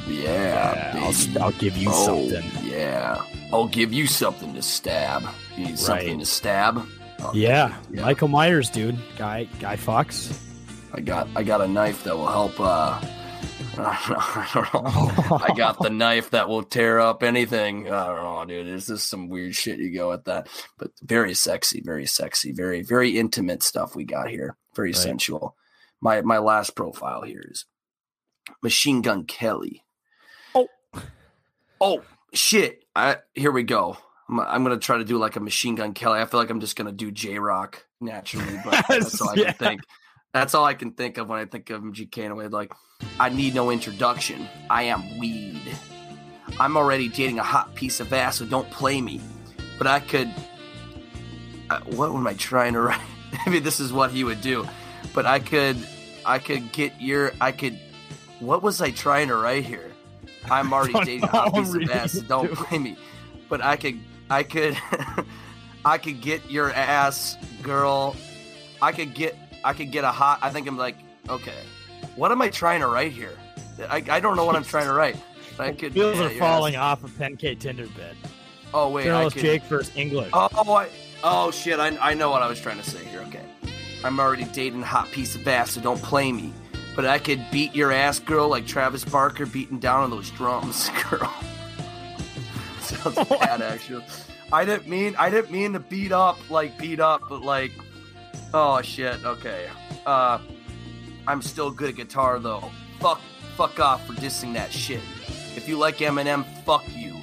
yeah, 0.07 0.93
I'll. 0.99 1.43
I'll 1.43 1.53
give 1.59 1.77
you 1.77 1.89
Oh, 1.91 2.07
something. 2.31 2.49
Yeah, 2.65 3.17
yeah, 3.19 3.25
I'll 3.53 3.67
give 3.67 3.93
you 3.93 4.07
something 4.07 4.55
to 4.55 4.63
stab. 4.63 5.25
You 5.57 5.67
need 5.67 5.79
something 5.81 6.21
to 6.21 6.27
stab? 6.27 6.79
Oh, 7.19 7.27
I'll 7.27 7.37
Yeah, 7.37 7.75
Michael 7.91 8.29
Myers, 8.29 8.71
dude. 8.71 8.99
Guy, 9.19 9.49
Guy 9.59 9.75
Fawkes. 9.75 10.47
I 10.93 11.01
got 11.01 11.29
I 11.37 11.43
got 11.43 11.61
a 11.61 11.69
knife 11.69 12.05
that 12.05 12.17
will 12.17 12.29
help. 12.29 12.59
uh 12.61 13.01
I 13.79 14.51
don't 14.53 14.73
know. 14.75 15.37
I 15.39 15.55
got 15.57 15.79
the 15.81 15.89
knife 15.91 16.31
that 16.31 16.49
will 16.49 16.63
tear 16.63 16.99
up 17.01 17.23
anything. 17.23 17.91
I 17.91 18.07
don't 18.07 18.17
know, 18.23 18.45
dude. 18.45 18.67
This 18.75 18.91
is 18.91 19.03
some 19.03 19.29
weird 19.29 19.55
shit 19.55 19.79
you 19.79 19.95
go 19.95 20.13
at 20.13 20.25
that, 20.27 20.49
but 20.77 20.91
very 21.03 21.35
sexy, 21.35 21.81
very 21.81 22.07
sexy, 22.07 22.53
very 22.53 22.83
very 22.83 23.19
intimate 23.19 23.63
stuff 23.63 23.95
we 23.95 24.05
got 24.05 24.29
here. 24.29 24.57
Very 24.75 24.91
Right. 24.91 24.97
sensual. 24.97 25.57
My 26.01 26.21
my 26.23 26.39
last 26.39 26.75
profile 26.75 27.23
here 27.23 27.43
is 27.51 27.65
Machine 28.63 29.03
Gun 29.03 29.25
Kelly. 29.25 29.85
Oh. 30.55 30.69
oh 31.81 32.03
shit! 32.35 32.85
I 32.97 33.19
here 33.35 33.53
we 33.53 33.63
go. 33.63 33.97
I'm, 34.29 34.41
I'm 34.41 34.63
gonna 34.65 34.79
try 34.79 34.99
to 34.99 35.05
do 35.05 35.17
like 35.19 35.37
a 35.37 35.41
Machine 35.41 35.75
Gun 35.77 35.95
Kelly. 35.95 36.21
I 36.21 36.25
feel 36.27 36.41
like 36.41 36.51
I'm 36.51 36.61
just 36.61 36.77
gonna 36.77 36.93
do 36.93 37.11
J 37.11 37.39
Rock 37.39 37.87
naturally, 38.01 38.59
but 38.65 38.85
that's 38.89 39.21
all 39.21 39.31
I 39.31 39.35
Yeah. 39.35 39.53
can 39.53 39.55
think. 39.55 39.81
That's 40.33 40.55
all 40.55 40.65
I 40.65 40.75
can 40.75 40.93
think 40.93 41.19
of 41.19 41.29
when 41.29 41.41
I 41.41 41.45
think 41.45 41.71
of 41.71 41.83
MGK 41.83 42.19
in 42.19 42.31
a 42.31 42.35
way 42.35 42.47
like, 42.47 42.73
I 43.19 43.31
need 43.31 43.55
no 43.55 43.71
introduction. 43.71 44.49
I 44.69 44.85
am 44.85 45.19
weed. 45.19 45.61
I'm 46.59 46.77
already 46.77 47.09
dating 47.09 47.39
a 47.39 47.43
hot 47.43 47.75
piece 47.75 48.01
of 48.01 48.13
ass, 48.13 48.37
so 48.37 48.47
don't 48.47 48.71
play 48.71 49.01
me. 49.01 49.21
But 49.79 49.87
I 49.87 50.01
could. 50.01 50.31
Uh, 51.69 51.81
what 51.87 52.11
am 52.11 52.27
I 52.27 52.35
trying 52.35 52.75
to 52.75 52.81
write? 52.81 53.01
Maybe 53.47 53.61
this 53.61 53.81
is 53.81 53.93
what 53.93 54.11
he 54.11 54.25
would 54.25 54.41
do. 54.41 54.69
But 55.15 55.27
I 55.27 55.39
could. 55.39 55.77
I 56.25 56.39
could 56.39 56.73
get 56.73 57.01
your. 57.01 57.33
I 57.41 57.53
could. 57.53 57.79
What 58.41 58.63
was 58.63 58.81
I 58.81 58.91
trying 58.91 59.29
to 59.29 59.37
write 59.37 59.65
here? 59.65 59.91
I'm 60.51 60.73
already 60.73 60.93
dating 60.93 61.25
a 61.25 61.29
hot 61.29 61.55
piece 61.55 61.75
of 61.75 61.91
ass, 61.91 62.13
so 62.13 62.23
don't 62.23 62.53
play 62.53 62.79
me. 62.79 62.97
But 63.49 63.63
I 63.63 63.77
could. 63.77 63.99
I 64.29 64.43
could. 64.43 64.77
I 65.85 65.97
could 65.97 66.21
get 66.21 66.51
your 66.51 66.73
ass, 66.73 67.37
girl. 67.63 68.17
I 68.83 68.93
could 68.93 69.15
get. 69.15 69.37
I 69.65 69.73
could 69.73 69.91
get 69.91 70.05
a 70.05 70.11
hot. 70.11 70.39
I 70.43 70.51
think 70.51 70.67
I'm 70.67 70.77
like, 70.77 70.97
okay, 71.29 71.63
what 72.17 72.33
am 72.33 72.43
I 72.43 72.49
trying 72.49 72.81
to 72.81 72.87
write 72.87 73.13
here? 73.13 73.37
I, 73.89 74.03
I 74.09 74.21
don't 74.21 74.37
know 74.37 74.45
what 74.45 74.57
I'm 74.57 74.65
trying 74.65 74.87
to 74.87 74.93
write. 74.93 75.17
I 75.59 75.73
could. 75.73 75.95
Wheels 75.95 76.19
yeah, 76.19 76.27
are 76.27 76.31
falling 76.31 76.77
off 76.77 77.05
of 77.05 77.11
10K 77.13 77.59
Tinder 77.59 77.87
bit. 77.87 78.17
Oh 78.73 78.89
wait, 78.89 79.03
I 79.03 79.05
Journalist 79.07 79.37
could. 79.37 79.43
Jake 79.43 79.63
versus 79.65 79.95
English. 79.97 80.31
Oh, 80.33 80.49
oh, 80.55 80.75
I, 80.75 80.89
oh 81.25 81.51
shit! 81.51 81.79
I, 81.79 81.89
I 82.01 82.15
know 82.15 82.31
what 82.31 82.43
I 82.43 82.49
was 82.49 82.61
trying 82.61 82.79
to 82.79 82.89
say 82.89 83.05
here. 83.07 83.21
Okay, 83.21 83.45
I'm 84.05 84.19
already 84.19 84.45
dating 84.45 84.83
a 84.83 84.87
hot 84.87 85.11
piece 85.11 85.35
of 85.35 85.47
ass, 85.47 85.73
so 85.73 85.81
don't 85.81 86.01
play 86.03 86.33
me. 86.33 86.53
But 86.97 87.07
I 87.07 87.19
could 87.19 87.45
beat 87.51 87.75
your 87.75 87.93
ass, 87.93 88.19
girl, 88.19 88.49
like 88.49 88.67
Travis 88.67 89.05
Barker 89.05 89.47
beating 89.47 89.79
down 89.79 90.03
on 90.03 90.11
those 90.11 90.31
drums, 90.31 90.91
girl. 91.11 91.33
Sounds 92.81 93.15
bad, 93.29 93.63
actually. 93.63 94.05
I 94.53 94.65
didn't 94.65 94.89
mean 94.89 95.15
I 95.17 95.31
didn't 95.31 95.53
mean 95.53 95.73
to 95.75 95.81
beat 95.81 96.13
up 96.13 96.39
like 96.51 96.79
beat 96.79 97.01
up, 97.01 97.23
but 97.29 97.43
like, 97.43 97.73
oh 98.55 98.81
shit. 98.83 99.25
Okay, 99.25 99.69
uh, 100.07 100.39
I'm 101.27 101.43
still 101.43 101.71
good 101.71 101.91
at 101.91 101.97
guitar 101.97 102.39
though. 102.39 102.71
Fuck, 102.99 103.21
fuck 103.57 103.79
off 103.81 104.07
for 104.07 104.13
dissing 104.15 104.53
that 104.55 104.73
shit. 104.73 105.01
If 105.57 105.69
you 105.69 105.79
like 105.79 105.99
Eminem, 105.99 106.45
fuck 106.65 106.85
you. 106.95 107.17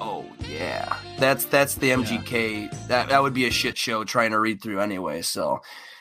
Oh 0.00 0.24
yeah, 0.48 0.96
that's 1.18 1.44
that's 1.44 1.74
the 1.74 1.90
MGK. 1.90 2.88
That 2.88 3.08
that 3.08 3.22
would 3.22 3.34
be 3.34 3.46
a 3.46 3.50
shit 3.50 3.76
show 3.76 4.04
trying 4.04 4.30
to 4.32 4.40
read 4.40 4.62
through 4.62 4.80
anyway. 4.80 5.22
So 5.22 5.60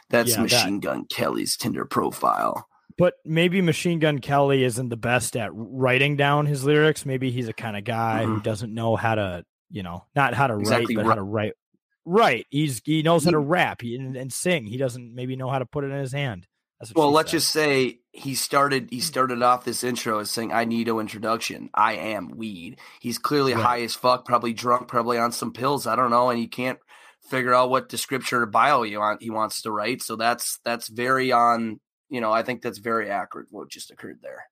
that's 0.09 0.31
Yeah, 0.31 0.35
that- 0.37 0.41
Machine 0.43 0.79
Gun 0.79 1.05
Kelly's 1.05 1.55
Tinder 1.57 1.85
profile. 1.85 2.65
But 2.97 3.13
maybe 3.23 3.61
Machine 3.61 3.99
Gun 3.99 4.19
Kelly 4.19 4.63
isn't 4.65 4.89
the 4.89 4.97
best 4.97 5.37
at 5.37 5.51
writing 5.53 6.17
down 6.17 6.45
his 6.47 6.65
lyrics. 6.65 7.05
Maybe 7.05 7.31
he's 7.31 7.47
a 7.47 7.53
kind 7.53 7.77
of 7.77 7.85
guy 7.85 8.25
who 8.25 8.39
Mhm. 8.39 8.43
doesn't 8.43 8.73
know 8.73 8.97
how 8.97 9.15
to, 9.15 9.45
you 9.71 9.83
know, 9.83 10.03
not 10.17 10.33
how 10.33 10.47
to 10.47 10.59
Exactly 10.59 10.97
write, 10.97 11.03
but 11.03 11.03
ri- 11.05 11.09
how 11.09 11.15
to 11.15 11.23
write. 11.23 11.53
Right. 12.05 12.45
He's 12.49 12.81
he 12.83 13.03
knows 13.03 13.25
how 13.25 13.31
to 13.31 13.39
rap 13.39 13.81
he, 13.81 13.95
and, 13.95 14.15
and 14.15 14.31
sing. 14.31 14.65
He 14.65 14.77
doesn't 14.77 15.13
maybe 15.13 15.35
know 15.35 15.49
how 15.49 15.59
to 15.59 15.65
put 15.65 15.83
it 15.83 15.91
in 15.91 15.99
his 15.99 16.11
hand. 16.11 16.47
Well, 16.95 17.11
let's 17.11 17.29
said. 17.31 17.37
just 17.37 17.51
say 17.51 17.99
he 18.13 18.35
started 18.35 18.89
he 18.89 18.99
mm. 18.99 19.03
started 19.03 19.43
off 19.43 19.65
this 19.65 19.83
intro 19.83 20.19
as 20.19 20.31
saying, 20.31 20.53
"I 20.53 20.65
need 20.65 20.87
no 20.87 20.99
introduction. 20.99 21.69
I 21.73 21.93
am 21.93 22.29
weed." 22.29 22.79
He's 23.01 23.17
clearly 23.17 23.53
Right. 23.53 23.63
high 23.63 23.81
as 23.81 23.95
fuck, 23.95 24.25
probably 24.25 24.53
drunk, 24.53 24.87
probably 24.87 25.17
on 25.17 25.31
some 25.31 25.51
pills. 25.51 25.85
I 25.85 25.95
don't 25.95 26.09
know, 26.09 26.29
and 26.29 26.39
you 26.39 26.47
can't 26.47 26.79
figure 27.29 27.53
out 27.53 27.69
what 27.69 27.89
description 27.89 28.39
or 28.39 28.45
bio 28.45 28.83
you 28.83 28.99
want 28.99 29.21
he 29.21 29.29
wants 29.29 29.61
to 29.63 29.71
write. 29.71 30.01
So 30.01 30.15
that's 30.15 30.59
that's 30.63 30.87
very 30.87 31.31
on. 31.31 31.79
You 32.09 32.21
know, 32.21 32.31
I 32.31 32.43
think 32.43 32.61
that's 32.61 32.79
very 32.79 33.09
accurate. 33.09 33.47
What 33.51 33.69
just 33.69 33.91
occurred 33.91 34.19
there. 34.21 34.45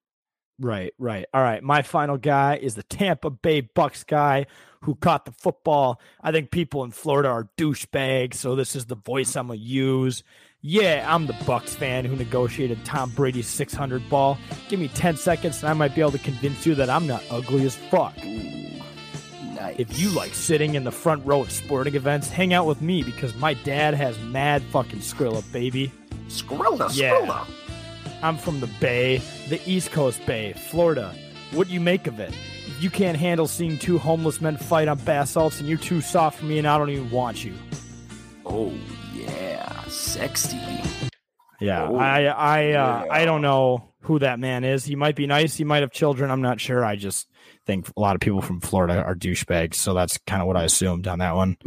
Right, 0.60 0.94
right. 0.98 1.26
All 1.34 1.42
right. 1.42 1.62
My 1.62 1.82
final 1.84 2.18
guy 2.18 2.58
is 2.58 2.76
the 2.76 2.84
Tampa 2.84 3.30
Bay 3.30 3.62
Bucks 3.62 4.04
guy 4.04 4.48
who 4.82 4.96
caught 4.96 5.26
the 5.26 5.32
football. 5.32 6.00
I 6.22 6.32
think 6.32 6.52
people 6.52 6.84
in 6.84 6.92
Florida 6.92 7.30
are 7.30 7.50
douchebags, 7.58 8.36
so 8.36 8.56
this 8.56 8.76
is 8.76 8.86
the 8.86 8.96
voice 8.96 9.36
I'm 9.36 9.48
gonna 9.48 9.60
use. 9.60 10.24
Yeah, 10.62 11.06
I'm 11.08 11.28
the 11.28 11.36
Bucks 11.46 11.76
fan 11.76 12.04
who 12.06 12.16
negotiated 12.16 12.84
Tom 12.84 13.12
Brady's 13.12 13.48
600 13.48 14.10
ball. 14.10 14.38
Give 14.70 14.80
me 14.80 14.88
10 14.90 15.16
seconds, 15.18 15.62
and 15.62 15.70
I 15.70 15.74
might 15.74 15.94
be 15.96 16.02
able 16.02 16.12
to 16.12 16.18
convince 16.20 16.66
you 16.66 16.74
that 16.76 16.90
I'm 16.90 17.06
not 17.08 17.24
ugly 17.30 17.66
as 17.66 17.76
fuck. 17.76 18.16
Nice. 19.54 19.76
If 19.78 20.00
you 20.00 20.10
like 20.10 20.34
sitting 20.34 20.76
in 20.76 20.84
the 20.84 20.92
front 20.92 21.26
row 21.26 21.44
at 21.44 21.52
sporting 21.52 21.96
events, 21.96 22.30
hang 22.30 22.54
out 22.54 22.66
with 22.66 22.82
me 22.82 23.04
because 23.04 23.36
my 23.36 23.54
dad 23.54 23.94
has 23.94 24.18
mad 24.20 24.62
fucking 24.64 25.00
Skrilla, 25.00 25.44
baby. 25.52 25.92
Skrilla, 26.28 26.90
Yeah. 26.96 27.14
Skrilla. 27.22 27.48
I'm 28.24 28.38
from 28.38 28.60
the 28.60 28.68
Bay, 28.80 29.22
the 29.50 29.62
East 29.70 29.92
Coast 29.92 30.26
Bay, 30.26 30.54
Florida. 30.54 31.14
What 31.52 31.68
do 31.68 31.74
you 31.74 31.80
make 31.80 32.08
of 32.08 32.20
it? 32.20 32.34
You 32.80 32.90
can't 32.90 33.18
handle 33.18 33.48
seeing 33.48 33.78
two 33.78 33.98
homeless 33.98 34.42
men 34.42 34.58
fight 34.58 34.88
on 34.88 34.98
bath 35.00 35.30
salts 35.30 35.60
and 35.60 35.68
you're 35.68 35.78
too 35.78 36.02
soft 36.02 36.40
for 36.40 36.46
me 36.46 36.58
and 36.60 36.68
I 36.68 36.78
don't 36.78 36.90
even 36.90 37.10
want 37.12 37.44
you. 37.44 37.54
Oh 38.46 38.74
yeah, 39.14 39.84
sexy. 39.86 40.60
Yeah, 41.60 41.88
Oh, 41.88 41.96
I 41.96 42.24
I 42.26 42.60
uh, 42.68 42.70
yeah. 42.70 43.06
I 43.10 43.26
don't 43.26 43.42
know 43.42 43.90
who 44.02 44.20
that 44.20 44.40
man 44.40 44.64
is. 44.64 44.86
He 44.86 44.96
might 44.96 45.16
be 45.16 45.26
nice. 45.28 45.56
He 45.56 45.64
might 45.64 45.82
have 45.82 45.92
children. 45.92 46.30
I'm 46.30 46.42
not 46.42 46.62
sure. 46.62 46.86
I 46.86 46.96
just 46.96 47.28
think 47.66 47.90
a 47.98 48.00
lot 48.00 48.16
of 48.16 48.22
people 48.22 48.42
from 48.42 48.62
Florida 48.62 49.02
are 49.04 49.16
douchebags. 49.16 49.74
So 49.76 49.94
that's 49.94 50.18
kind 50.20 50.42
of 50.42 50.48
what 50.48 50.56
I 50.56 50.64
assumed 50.64 51.08
on 51.08 51.20
that 51.20 51.36
one. 51.36 51.58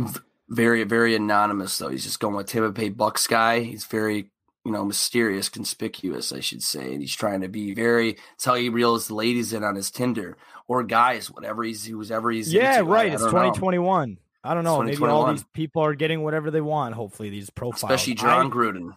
Very, 0.48 0.84
very 0.84 1.14
anonymous 1.16 1.76
though. 1.78 1.88
He's 1.88 2.04
just 2.04 2.20
going 2.20 2.34
with 2.36 2.46
Tampa 2.46 2.70
Bay 2.70 2.88
Bucks 2.88 3.26
guy. 3.26 3.60
He's 3.60 3.84
very, 3.84 4.30
you 4.64 4.72
know, 4.72 4.84
mysterious, 4.84 5.48
conspicuous, 5.48 6.32
I 6.32 6.40
should 6.40 6.62
say. 6.62 6.92
And 6.92 7.00
he's 7.02 7.14
trying 7.14 7.40
to 7.42 7.48
be 7.48 7.74
very. 7.74 8.16
It's 8.34 8.44
how 8.44 8.54
he 8.54 8.68
reels 8.68 9.08
the 9.08 9.14
ladies 9.14 9.52
in 9.52 9.64
on 9.64 9.74
his 9.74 9.90
Tinder 9.90 10.36
or 10.70 10.84
guys, 10.84 11.28
whatever 11.28 11.64
he's 11.64 11.84
whoever 11.84 12.30
he's. 12.30 12.52
yeah, 12.54 12.78
into. 12.78 12.92
Right. 12.92 13.10
I 13.10 13.14
it's 13.14 13.24
2021. 13.24 14.18
I 14.44 14.54
don't 14.54 14.62
know. 14.62 14.80
Maybe 14.80 15.04
all 15.04 15.32
these 15.32 15.44
people 15.52 15.82
are 15.82 15.94
getting 15.94 16.22
whatever 16.22 16.52
they 16.52 16.60
want. 16.60 16.94
Hopefully, 16.94 17.28
these 17.28 17.50
profiles. 17.50 17.82
Especially 17.82 18.14
Jon 18.14 18.46
I- 18.46 18.50
Gruden. 18.50 18.96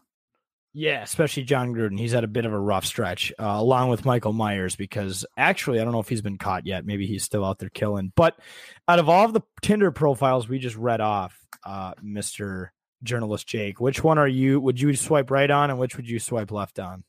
Yeah, 0.76 1.01
especially 1.01 1.43
Jon 1.43 1.74
Gruden. 1.74 1.99
He's 1.99 2.11
had 2.11 2.24
a 2.24 2.28
bit 2.28 2.45
of 2.45 2.53
a 2.53 2.59
rough 2.59 2.86
stretch, 2.86 3.32
uh, 3.39 3.55
along 3.57 3.89
with 3.89 4.05
Michael 4.05 4.34
Myers, 4.34 4.76
because 4.76 5.26
actually, 5.36 5.80
I 5.80 5.84
don't 5.84 5.93
know 5.93 5.99
if 5.99 6.09
he's 6.09 6.21
been 6.21 6.38
caught 6.38 6.65
yet. 6.67 6.86
Maybe 6.86 7.07
he's 7.07 7.24
still 7.24 7.43
out 7.43 7.57
there 7.59 7.69
killing. 7.69 8.11
But 8.15 8.39
out 8.88 8.99
of 8.99 9.09
all 9.09 9.26
of 9.26 9.34
the 9.34 9.41
Tinder 9.61 9.91
profiles 9.91 10.47
we 10.47 10.59
just 10.59 10.76
read 10.76 11.01
off, 11.01 11.36
uh, 11.63 11.93
Mr. 12.03 12.69
Journalist 13.03 13.47
Jake, 13.47 13.80
which 13.80 14.03
one 14.03 14.17
are 14.19 14.28
you? 14.28 14.59
Would 14.61 14.80
you 14.80 14.95
swipe 14.95 15.32
right 15.32 15.49
on, 15.49 15.71
and 15.71 15.80
which 15.80 15.97
would 15.97 16.07
you 16.09 16.19
swipe 16.19 16.51
left 16.51 16.80
on? 16.80 17.03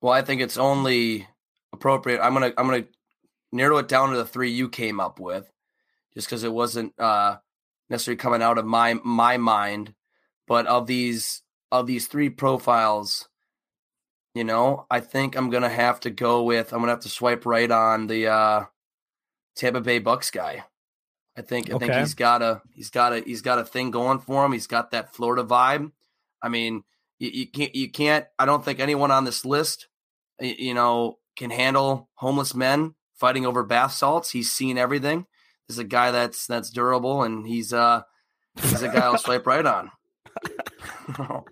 Well, 0.00 0.12
I 0.12 0.22
think 0.22 0.40
it's 0.40 0.58
only 0.58 1.28
appropriate. 1.72 2.20
I'm 2.20 2.32
gonna 2.32 2.52
I'm 2.56 2.66
gonna 2.66 2.84
narrow 3.52 3.78
it 3.78 3.88
down 3.88 4.10
to 4.10 4.16
the 4.16 4.24
three 4.24 4.50
you 4.50 4.68
came 4.68 4.98
up 4.98 5.20
with, 5.20 5.50
just 6.14 6.26
because 6.26 6.42
it 6.42 6.52
wasn't 6.52 6.98
uh, 6.98 7.36
necessarily 7.88 8.16
coming 8.16 8.42
out 8.42 8.58
of 8.58 8.64
my 8.64 8.94
my 9.04 9.36
mind. 9.36 9.94
But 10.48 10.66
of 10.66 10.86
these 10.86 11.42
of 11.70 11.86
these 11.86 12.08
three 12.08 12.30
profiles, 12.30 13.28
you 14.34 14.44
know, 14.44 14.86
I 14.90 15.00
think 15.00 15.36
I'm 15.36 15.50
gonna 15.50 15.68
have 15.68 16.00
to 16.00 16.10
go 16.10 16.42
with 16.42 16.72
I'm 16.72 16.80
gonna 16.80 16.92
have 16.92 17.00
to 17.00 17.08
swipe 17.08 17.46
right 17.46 17.70
on 17.70 18.06
the 18.06 18.26
uh, 18.28 18.64
Tampa 19.54 19.80
Bay 19.80 19.98
Bucks 19.98 20.30
guy. 20.30 20.64
I 21.36 21.42
think 21.42 21.72
I 21.72 21.78
think 21.78 21.94
he's 21.94 22.14
got 22.14 22.42
a 22.42 22.62
he's 22.74 22.90
got 22.90 23.12
a 23.12 23.20
he's 23.20 23.42
got 23.42 23.58
a 23.58 23.64
thing 23.64 23.90
going 23.90 24.18
for 24.18 24.44
him. 24.44 24.52
He's 24.52 24.66
got 24.66 24.90
that 24.90 25.14
Florida 25.14 25.44
vibe. 25.44 25.92
I 26.42 26.48
mean, 26.48 26.84
you, 27.18 27.30
you 27.30 27.46
can't 27.46 27.74
you 27.74 27.90
can't. 27.90 28.26
I 28.38 28.44
don't 28.44 28.64
think 28.64 28.80
anyone 28.80 29.10
on 29.10 29.24
this 29.24 29.44
list, 29.44 29.88
you 30.40 30.74
know, 30.74 31.18
can 31.36 31.50
handle 31.50 32.10
homeless 32.14 32.54
men 32.54 32.94
fighting 33.22 33.46
over 33.46 33.62
bath 33.62 33.92
salts. 33.92 34.30
He's 34.32 34.50
seen 34.50 34.76
everything. 34.76 35.26
This 35.68 35.76
is 35.76 35.78
a 35.78 35.84
guy 35.84 36.10
that's 36.10 36.48
that's 36.48 36.70
durable, 36.70 37.22
and 37.22 37.46
he's 37.46 37.72
uh 37.72 38.02
he's 38.60 38.82
a 38.82 38.88
guy 38.88 38.98
I'll 38.98 39.16
swipe 39.16 39.46
right 39.46 39.64
on. 39.64 39.92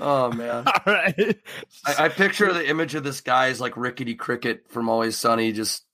oh 0.00 0.32
man. 0.32 0.64
All 0.86 0.92
right. 0.92 1.38
I, 1.86 2.04
I 2.06 2.08
picture 2.08 2.52
the 2.52 2.68
image 2.68 2.96
of 2.96 3.04
this 3.04 3.20
guy 3.20 3.46
as 3.48 3.60
like 3.60 3.76
Rickety 3.76 4.16
Cricket 4.16 4.68
from 4.68 4.88
Always 4.88 5.16
Sunny, 5.16 5.52
just 5.52 5.84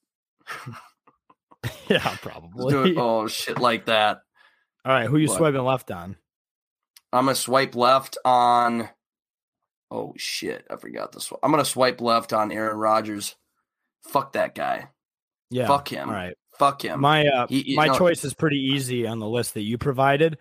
yeah, 1.88 2.16
probably. 2.22 2.72
doing 2.72 2.94
oh 2.98 3.26
shit 3.28 3.58
like 3.58 3.84
that. 3.86 4.22
All 4.86 4.92
right, 4.92 5.06
who 5.06 5.18
you 5.18 5.28
What? 5.28 5.36
swiping 5.36 5.62
left 5.62 5.90
on? 5.90 6.16
I'm 7.12 7.26
gonna 7.26 7.34
swipe 7.34 7.74
left 7.74 8.16
on. 8.24 8.88
Oh 9.92 10.14
shit! 10.16 10.64
I 10.70 10.76
forgot 10.76 11.12
this 11.12 11.30
one. 11.30 11.38
I'm 11.42 11.50
gonna 11.50 11.64
swipe 11.66 12.00
left 12.00 12.32
on 12.32 12.50
Aaron 12.50 12.78
Rodgers. 12.78 13.34
Fuck 14.08 14.32
that 14.32 14.54
guy. 14.54 14.88
Yeah. 15.50 15.66
Fuck 15.66 15.88
him. 15.92 16.08
All 16.08 16.14
right. 16.14 16.34
Fuck 16.58 16.82
him. 16.84 17.00
My 17.00 17.26
uh, 17.26 17.46
He- 17.48 17.74
my 17.76 17.86
know- 17.88 17.98
choice 17.98 18.24
is 18.24 18.32
pretty 18.34 18.56
easy 18.74 19.06
on 19.06 19.18
the 19.18 19.28
list 19.28 19.54
that 19.54 19.62
you 19.62 19.76
provided. 19.78 20.38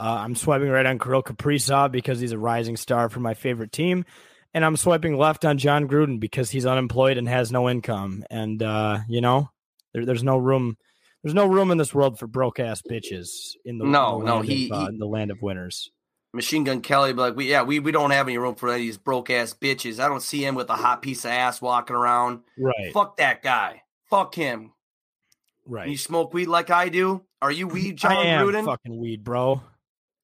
Uh, 0.00 0.18
I'm 0.24 0.34
swiping 0.34 0.68
right 0.68 0.84
on 0.86 0.98
Kirill 0.98 1.22
Kaprizov 1.22 1.90
because 1.92 2.20
he's 2.20 2.32
a 2.32 2.38
rising 2.38 2.76
star 2.76 3.08
for 3.08 3.20
my 3.20 3.34
favorite 3.34 3.72
team, 3.72 4.04
and 4.52 4.64
I'm 4.64 4.76
swiping 4.76 5.16
left 5.16 5.44
on 5.44 5.58
Jon 5.58 5.88
Gruden 5.88 6.20
because 6.20 6.50
he's 6.50 6.66
unemployed 6.66 7.16
and 7.18 7.28
has 7.28 7.50
no 7.52 7.68
income. 7.70 8.24
And 8.30 8.62
uh, 8.62 8.98
you 9.08 9.20
know, 9.20 9.50
there, 9.94 10.04
there's 10.04 10.22
no 10.24 10.36
room. 10.36 10.76
There's 11.22 11.34
no 11.34 11.46
room 11.46 11.70
in 11.70 11.78
this 11.78 11.94
world 11.94 12.18
for 12.18 12.26
broke 12.26 12.58
ass 12.60 12.82
bitches 12.82 13.52
in 13.64 13.78
the 13.78 13.84
No, 13.84 14.20
no, 14.20 14.40
he- 14.40 14.66
of, 14.66 14.72
uh, 14.72 14.80
he- 14.80 14.86
in 14.88 14.98
the 14.98 15.06
land 15.06 15.30
of 15.30 15.40
winners. 15.40 15.90
Machine 16.34 16.64
Gun 16.64 16.80
Kelly 16.80 17.12
be 17.12 17.20
like, 17.20 17.36
we 17.36 17.50
yeah, 17.50 17.62
we, 17.62 17.78
we 17.78 17.92
don't 17.92 18.10
have 18.10 18.26
any 18.26 18.38
room 18.38 18.54
for 18.54 18.72
these 18.74 18.96
broke 18.96 19.28
ass 19.30 19.54
bitches. 19.54 20.02
I 20.02 20.08
don't 20.08 20.22
see 20.22 20.44
him 20.44 20.54
with 20.54 20.70
a 20.70 20.74
hot 20.76 21.02
piece 21.02 21.24
of 21.24 21.30
ass 21.30 21.60
walking 21.60 21.94
around. 21.96 22.40
Right, 22.58 22.92
Fuck 22.92 23.18
that 23.18 23.42
guy. 23.42 23.82
Fuck 24.08 24.34
him. 24.34 24.72
right. 25.66 25.88
You 25.88 25.96
smoke 25.96 26.32
weed 26.32 26.46
like 26.46 26.70
I 26.70 26.88
do? 26.88 27.22
Are 27.42 27.50
you 27.52 27.66
weed, 27.68 27.96
Jon 27.98 28.12
I 28.12 28.24
am 28.24 28.46
Gruden? 28.46 28.64
fucking 28.64 28.98
weed, 28.98 29.24
bro. 29.24 29.60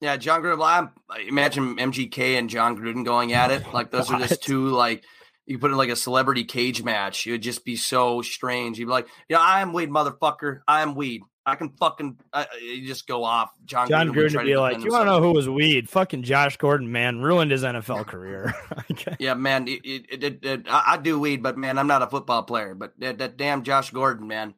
Yeah, 0.00 0.16
Jon 0.16 0.42
Gruden. 0.42 0.64
I'm, 0.66 0.90
I 1.10 1.20
imagine 1.20 1.76
MGK 1.76 2.38
and 2.38 2.48
Jon 2.48 2.78
Gruden 2.78 3.04
going 3.04 3.32
at 3.32 3.50
it. 3.50 3.64
Like 3.74 3.90
those 3.90 4.10
are 4.10 4.18
just 4.18 4.42
two 4.44 4.68
like 4.68 5.04
you 5.48 5.58
put 5.58 5.70
in 5.70 5.76
like 5.76 5.88
a 5.88 5.96
celebrity 5.96 6.44
cage 6.44 6.82
match. 6.82 7.26
It 7.26 7.32
would 7.32 7.42
just 7.42 7.64
be 7.64 7.74
so 7.74 8.20
strange. 8.20 8.78
You'd 8.78 8.86
be 8.86 8.92
like, 8.92 9.08
yeah, 9.28 9.38
I'm 9.40 9.72
weed, 9.72 9.88
motherfucker. 9.88 10.60
I'm 10.68 10.94
weed. 10.94 11.22
I 11.46 11.54
can 11.54 11.70
fucking. 11.70 12.18
I, 12.34 12.46
just 12.84 13.06
go 13.06 13.24
off. 13.24 13.50
Jon, 13.64 13.88
Jon 13.88 14.08
Gruden, 14.08 14.16
would 14.16 14.16
Gruden 14.16 14.36
would 14.36 14.44
be 14.44 14.52
to 14.52 14.60
like, 14.60 14.84
"You 14.84 14.92
want 14.92 15.06
to 15.06 15.12
know 15.12 15.22
who 15.22 15.32
was 15.32 15.48
weed? 15.48 15.88
Fucking 15.88 16.22
Josh 16.22 16.58
Gordon, 16.58 16.92
man, 16.92 17.22
ruined 17.22 17.50
his 17.50 17.64
NFL 17.64 18.06
career." 18.06 18.54
Okay. 18.90 19.16
Yeah, 19.20 19.34
man. 19.34 19.68
It, 19.68 19.82
it, 19.84 20.44
it, 20.44 20.66
I, 20.68 20.96
do 20.96 21.20
weed, 21.20 21.42
but 21.42 21.56
man, 21.58 21.78
I'm 21.78 21.86
not 21.86 22.02
a 22.02 22.06
football 22.06 22.42
player. 22.42 22.74
But 22.74 22.98
that, 22.98 23.18
that 23.18 23.36
damn 23.36 23.62
Josh 23.62 23.90
Gordon, 23.90 24.26
man. 24.26 24.54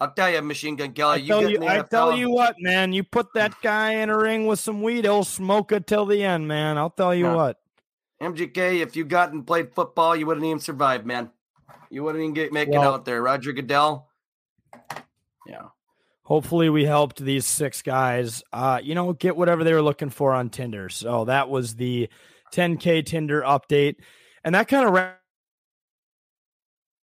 I'll 0.00 0.12
tell 0.12 0.30
you, 0.30 0.40
Machine 0.40 0.76
Gun 0.76 0.92
Kelly. 0.92 1.14
I 1.14 1.16
you 1.16 1.26
tell 1.26 1.40
get 1.40 1.50
you, 1.50 1.66
I 1.66 1.82
tell 1.82 2.16
you 2.16 2.30
what, 2.30 2.56
man. 2.58 2.92
You 2.92 3.02
put 3.04 3.34
that 3.34 3.60
guy 3.60 3.94
in 3.94 4.08
a 4.08 4.16
ring 4.16 4.46
with 4.46 4.60
some 4.60 4.82
weed, 4.82 5.04
he'll 5.04 5.24
smoke 5.24 5.72
it 5.72 5.86
till 5.86 6.06
the 6.06 6.22
end, 6.22 6.48
man. 6.48 6.78
I'll 6.78 6.90
tell 6.90 7.14
you 7.14 7.24
No. 7.24 7.36
what. 7.36 7.60
MGK, 8.20 8.80
if 8.80 8.96
you 8.96 9.04
got 9.04 9.32
and 9.32 9.46
played 9.46 9.74
football, 9.74 10.14
you 10.14 10.26
wouldn't 10.26 10.44
even 10.44 10.60
survive, 10.60 11.06
man. 11.06 11.30
You 11.90 12.02
wouldn't 12.04 12.22
even 12.22 12.34
get 12.34 12.52
making 12.52 12.74
Well- 12.78 12.94
out 12.94 13.04
there. 13.04 13.22
Roger 13.22 13.52
Goodell. 13.52 14.08
Yeah. 15.46 15.68
Hopefully, 16.24 16.68
we 16.68 16.84
helped 16.84 17.18
these 17.18 17.44
six 17.44 17.82
guys, 17.82 18.42
uh, 18.52 18.80
you 18.82 18.94
know, 18.94 19.12
get 19.12 19.36
whatever 19.36 19.64
they 19.64 19.72
were 19.72 19.82
looking 19.82 20.10
for 20.10 20.32
on 20.32 20.48
Tinder. 20.48 20.88
So 20.88 21.24
that 21.24 21.48
was 21.48 21.74
the 21.74 22.08
10K 22.52 23.02
Tinder 23.02 23.42
update, 23.42 23.96
and 24.44 24.54
that 24.54 24.68
kind 24.68 24.86
of 24.88 25.14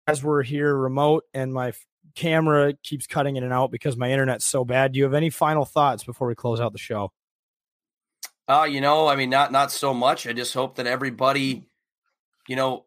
as 0.07 0.24
we're 0.24 0.43
here 0.43 0.74
remote, 0.74 1.26
and 1.34 1.53
my 1.53 1.74
camera 2.15 2.74
keeps 2.84 3.05
cutting 3.05 3.36
in 3.36 3.43
and 3.43 3.51
out 3.51 3.70
because 3.72 3.97
my 3.97 4.09
internet's 4.09 4.45
so 4.45 4.63
bad. 4.63 4.93
Do 4.93 4.99
you 4.99 5.03
have 5.03 5.13
any 5.13 5.30
final 5.30 5.65
thoughts 5.65 6.03
before 6.05 6.28
we 6.28 6.36
close 6.36 6.61
out 6.61 6.72
the 6.72 6.80
show? 6.80 7.11
Uh, 8.48 8.68
you 8.70 8.80
know, 8.82 9.08
I 9.08 9.16
mean, 9.16 9.30
not 9.30 9.52
not 9.52 9.72
so 9.72 9.93
much. 9.93 10.26
I 10.26 10.34
just 10.34 10.54
hope 10.54 10.76
that 10.76 10.88
everybody, 10.88 11.68
you 12.48 12.56
know, 12.56 12.86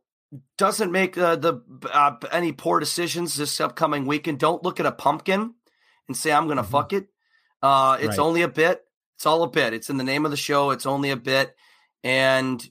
doesn't 0.57 0.91
make 0.91 1.19
uh, 1.19 1.37
the 1.37 1.61
uh, 1.93 2.17
any 2.33 2.53
poor 2.53 2.81
decisions 2.81 3.37
this 3.37 3.61
upcoming 3.61 4.07
weekend. 4.07 4.39
Don't 4.39 4.63
look 4.63 4.81
at 4.81 4.87
a 4.87 4.93
pumpkin 4.93 5.55
and 6.09 6.17
say 6.17 6.33
I'm 6.33 6.47
going 6.47 6.57
to 6.57 6.63
fuck 6.63 6.93
it. 6.93 7.09
Uh, 7.63 7.99
it's 8.01 8.17
Right. 8.17 8.19
only 8.19 8.43
a 8.43 8.49
bit. 8.49 8.83
It's 9.17 9.27
all 9.27 9.43
a 9.43 9.51
bit. 9.51 9.75
It's 9.75 9.91
in 9.91 9.99
the 9.99 10.05
name 10.05 10.25
of 10.25 10.31
the 10.31 10.37
show. 10.37 10.71
It's 10.71 10.87
only 10.87 11.11
a 11.11 11.17
bit, 11.17 11.55
and 12.03 12.67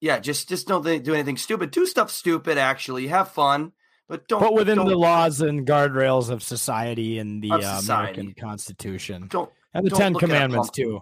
yeah, 0.00 0.20
just 0.20 0.48
just 0.48 0.68
don't 0.68 0.84
do 0.84 1.14
anything 1.14 1.36
stupid. 1.36 1.72
Do 1.72 1.86
stuff 1.86 2.08
stupid. 2.10 2.56
Actually, 2.56 3.08
have 3.08 3.32
fun, 3.32 3.72
but 4.08 4.28
don't. 4.28 4.38
but 4.40 4.54
within 4.54 4.76
don't, 4.76 4.86
the 4.86 4.94
laws 4.96 5.40
and 5.40 5.66
guardrails 5.66 6.30
of 6.30 6.40
society 6.40 7.18
and 7.18 7.42
the 7.42 7.50
Of 7.50 7.64
uh, 7.64 7.80
society. 7.80 8.20
American 8.20 8.34
Constitution 8.40 9.26
Don't 9.28 9.50
and 9.74 9.84
the 9.86 9.90
Ten 9.90 10.12
look 10.12 10.22
at 10.22 10.28
a 10.28 10.32
Commandments 10.32 10.70
too. 10.70 11.00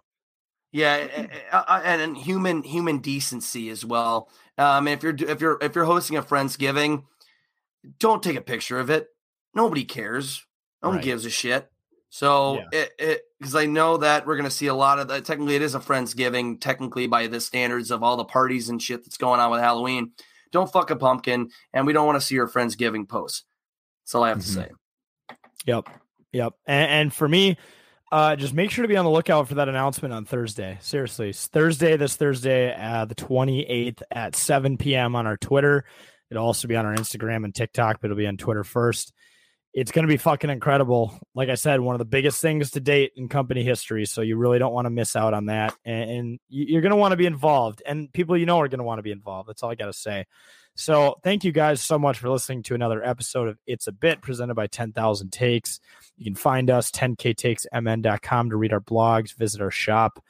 Yeah, 0.72 1.28
uh, 1.52 1.56
uh, 1.66 1.80
and, 1.84 2.00
and 2.00 2.16
human 2.16 2.62
human 2.62 2.98
decency 2.98 3.70
as 3.70 3.84
well. 3.84 4.28
Um, 4.56 4.86
if 4.86 5.02
you're 5.02 5.14
if 5.18 5.40
you're 5.40 5.58
if 5.60 5.74
you're 5.74 5.84
hosting 5.84 6.16
a 6.16 6.22
friendsgiving, 6.22 7.04
don't 7.98 8.22
take 8.22 8.36
a 8.36 8.40
picture 8.40 8.78
of 8.78 8.88
it. 8.90 9.08
Nobody 9.54 9.84
cares. 9.84 10.46
No 10.82 10.90
one 10.90 10.96
Right. 10.98 11.04
gives 11.04 11.24
a 11.26 11.30
shit. 11.30 11.70
So 12.08 12.56
Yeah. 12.58 12.64
it 12.72 12.92
it 12.98 13.22
because 13.38 13.54
I 13.56 13.66
know 13.66 13.96
that 13.96 14.26
we're 14.26 14.36
gonna 14.36 14.50
see 14.50 14.68
a 14.68 14.74
lot 14.74 14.98
of 15.00 15.08
that. 15.08 15.24
Technically, 15.24 15.56
it 15.56 15.62
is 15.62 15.74
a 15.74 15.80
friendsgiving. 15.80 16.60
Technically, 16.60 17.06
by 17.08 17.26
the 17.26 17.40
standards 17.40 17.90
of 17.90 18.02
all 18.04 18.16
the 18.16 18.24
parties 18.24 18.68
and 18.68 18.80
shit 18.80 19.04
that's 19.04 19.16
going 19.16 19.40
on 19.40 19.50
with 19.50 19.60
Halloween, 19.60 20.12
don't 20.52 20.70
fuck 20.72 20.90
a 20.90 20.96
pumpkin, 20.96 21.50
and 21.72 21.84
we 21.86 21.92
don't 21.92 22.06
want 22.06 22.20
to 22.20 22.24
see 22.24 22.36
your 22.36 22.48
friendsgiving 22.48 23.08
posts. 23.08 23.44
That's 24.04 24.14
all 24.14 24.22
I 24.24 24.28
have 24.28 24.38
Mhm. 24.38 24.42
to 24.42 24.48
say. 24.48 24.70
Yep. 25.66 25.88
Yep. 26.32 26.52
And, 26.66 26.90
and 26.90 27.14
for 27.14 27.28
me, 27.28 27.56
uh, 28.12 28.36
just 28.36 28.54
make 28.54 28.70
sure 28.70 28.82
to 28.82 28.88
be 28.88 28.96
on 28.96 29.04
the 29.04 29.10
lookout 29.10 29.48
for 29.48 29.54
that 29.56 29.68
announcement 29.68 30.12
on 30.12 30.24
Thursday. 30.24 30.78
Seriously, 30.80 31.30
it's 31.30 31.46
Thursday, 31.46 31.96
this 31.96 32.16
Thursday, 32.16 32.74
uh, 32.74 33.04
the 33.04 33.14
28th 33.14 34.02
at 34.10 34.34
7 34.34 34.76
p.m. 34.78 35.14
on 35.14 35.26
our 35.26 35.36
Twitter. 35.36 35.84
It'll 36.30 36.44
also 36.44 36.68
be 36.68 36.76
on 36.76 36.86
our 36.86 36.94
Instagram 36.94 37.44
and 37.44 37.54
TikTok, 37.54 38.00
but 38.00 38.06
it'll 38.06 38.16
be 38.16 38.26
on 38.26 38.36
Twitter 38.36 38.64
first. 38.64 39.12
It's 39.72 39.92
going 39.92 40.04
to 40.04 40.12
be 40.12 40.16
fucking 40.16 40.50
incredible. 40.50 41.16
Like 41.34 41.48
I 41.48 41.54
said, 41.54 41.80
one 41.80 41.94
of 41.94 42.00
the 42.00 42.04
biggest 42.04 42.40
things 42.40 42.72
to 42.72 42.80
date 42.80 43.12
in 43.16 43.28
company 43.28 43.62
history. 43.62 44.04
So 44.04 44.20
you 44.20 44.36
really 44.36 44.58
don't 44.58 44.72
want 44.72 44.86
to 44.86 44.90
miss 44.90 45.14
out 45.14 45.32
on 45.32 45.46
that. 45.46 45.74
And, 45.84 46.10
and 46.10 46.40
you- 46.48 46.66
you're 46.66 46.82
going 46.82 46.90
to 46.90 46.96
want 46.96 47.12
to 47.12 47.16
be 47.16 47.26
involved, 47.26 47.80
and 47.86 48.12
people 48.12 48.36
you 48.36 48.46
know 48.46 48.60
are 48.60 48.66
going 48.68 48.78
to 48.78 48.84
want 48.84 48.98
to 48.98 49.04
be 49.04 49.12
involved. 49.12 49.48
That's 49.48 49.62
all 49.62 49.70
I 49.70 49.76
got 49.76 49.86
to 49.86 49.92
say. 49.92 50.26
So 50.74 51.18
thank 51.22 51.44
you 51.44 51.52
guys 51.52 51.82
so 51.82 51.98
much 51.98 52.18
for 52.18 52.30
listening 52.30 52.62
to 52.64 52.74
another 52.74 53.04
episode 53.04 53.48
of 53.48 53.58
It's 53.66 53.86
a 53.86 53.92
Bit 53.92 54.22
presented 54.22 54.54
by 54.54 54.66
10,000 54.66 55.30
Takes. 55.30 55.80
You 56.16 56.24
can 56.24 56.34
find 56.34 56.70
us 56.70 56.90
10ktakesmn.com 56.90 58.50
to 58.50 58.56
read 58.56 58.72
our 58.72 58.80
blogs, 58.80 59.34
visit 59.34 59.60
our 59.60 59.70
shop. 59.70 60.22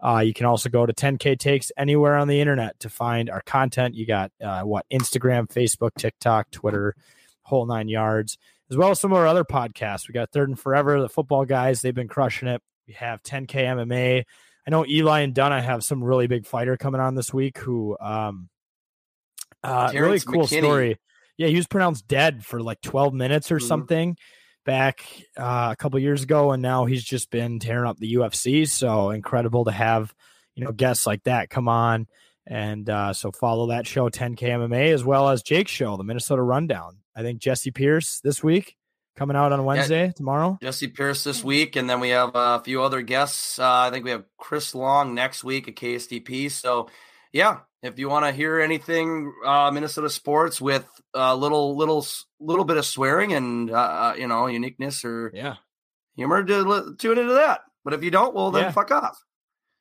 Uh, 0.00 0.20
you 0.20 0.32
can 0.32 0.46
also 0.46 0.68
go 0.68 0.86
to 0.86 0.92
10k 0.92 1.38
takes 1.38 1.72
anywhere 1.76 2.16
on 2.16 2.28
the 2.28 2.40
internet 2.40 2.78
to 2.80 2.88
find 2.88 3.28
our 3.28 3.42
content. 3.42 3.94
You 3.94 4.06
got 4.06 4.30
uh, 4.42 4.62
what 4.62 4.86
Instagram, 4.92 5.48
Facebook, 5.48 5.90
TikTok, 5.98 6.50
Twitter, 6.50 6.94
whole 7.42 7.66
nine 7.66 7.88
yards, 7.88 8.38
as 8.70 8.76
well 8.76 8.90
as 8.90 9.00
some 9.00 9.12
of 9.12 9.18
our 9.18 9.26
other 9.26 9.44
podcasts. 9.44 10.06
We 10.06 10.12
got 10.12 10.30
Third 10.30 10.48
and 10.48 10.58
Forever, 10.58 11.00
the 11.00 11.08
football 11.08 11.44
guys, 11.44 11.82
they've 11.82 11.94
been 11.94 12.08
crushing 12.08 12.48
it. 12.48 12.62
We 12.86 12.94
have 12.94 13.22
10k 13.22 13.48
MMA. 13.48 14.24
I 14.66 14.70
know 14.70 14.86
Eli 14.86 15.20
and 15.20 15.34
Dunna 15.34 15.60
have 15.62 15.82
some 15.82 16.04
really 16.04 16.26
big 16.26 16.46
fighter 16.46 16.76
coming 16.76 17.00
on 17.00 17.14
this 17.14 17.32
week 17.32 17.58
who 17.58 17.96
um 18.00 18.48
uh 19.62 19.90
really 19.94 20.20
cool 20.20 20.44
McKinney. 20.44 20.58
story. 20.62 20.98
Yeah, 21.36 21.48
he 21.48 21.56
was 21.56 21.66
pronounced 21.66 22.08
dead 22.08 22.44
for 22.44 22.60
like 22.60 22.80
12 22.80 23.14
minutes 23.14 23.50
or 23.52 23.58
Mhm. 23.58 23.68
something 23.68 24.16
back 24.64 25.04
uh, 25.36 25.68
a 25.72 25.76
couple 25.76 25.98
years 26.00 26.22
ago, 26.22 26.52
and 26.52 26.62
now 26.62 26.84
he's 26.84 27.04
just 27.04 27.30
been 27.30 27.58
tearing 27.58 27.88
up 27.88 27.96
the 27.98 28.14
UFC. 28.14 28.66
So 28.68 29.10
incredible 29.10 29.64
to 29.64 29.70
have 29.72 30.12
you 30.54 30.64
know 30.64 30.72
guests 30.72 31.06
like 31.06 31.22
that 31.24 31.50
come 31.50 31.68
on. 31.68 32.06
And 32.50 32.88
uh, 32.88 33.12
so 33.12 33.30
follow 33.30 33.66
that 33.68 33.86
show 33.86 34.08
10K 34.08 34.38
MMA 34.48 34.92
as 34.92 35.04
well 35.04 35.28
as 35.28 35.42
Jake's 35.42 35.70
show, 35.70 35.96
the 35.98 36.02
Minnesota 36.04 36.40
Rundown. 36.42 36.96
I 37.14 37.20
think 37.22 37.40
Jesse 37.40 37.70
Pierce 37.70 38.20
this 38.20 38.42
week 38.42 38.74
coming 39.16 39.36
out 39.36 39.52
on 39.52 39.64
Wednesday 39.64 40.12
tomorrow. 40.16 40.56
Jesse 40.62 40.86
Pierce 40.88 41.24
this 41.24 41.44
week, 41.44 41.76
and 41.76 41.90
then 41.90 42.00
we 42.00 42.08
have 42.10 42.30
a 42.34 42.60
few 42.64 42.82
other 42.82 43.02
guests. 43.02 43.58
Uh, 43.58 43.68
I 43.70 43.90
think 43.90 44.04
we 44.04 44.12
have 44.12 44.24
Chris 44.38 44.74
Long 44.74 45.14
next 45.14 45.44
week 45.44 45.68
at 45.68 45.76
KSDP. 45.76 46.48
So, 46.50 46.88
yeah, 47.32 47.58
if 47.82 47.98
you 47.98 48.08
want 48.08 48.24
to 48.26 48.32
hear 48.32 48.60
anything 48.60 49.32
uh, 49.44 49.70
Minnesota 49.70 50.10
sports 50.10 50.60
with 50.60 50.86
a 51.14 51.36
little, 51.36 51.76
little, 51.76 52.06
little 52.40 52.64
bit 52.64 52.76
of 52.76 52.84
swearing 52.84 53.32
and 53.32 53.70
uh, 53.70 53.74
uh, 53.74 54.14
you 54.18 54.26
know 54.26 54.46
uniqueness 54.46 55.04
or 55.04 55.30
Yeah. 55.34 55.56
humor, 56.16 56.42
to 56.44 56.94
tune 56.98 57.18
into 57.18 57.34
that. 57.34 57.60
But 57.84 57.94
if 57.94 58.02
you 58.02 58.10
don't, 58.10 58.34
well, 58.34 58.50
then 58.50 58.64
Yeah. 58.64 58.70
fuck 58.72 58.90
off. 58.90 59.18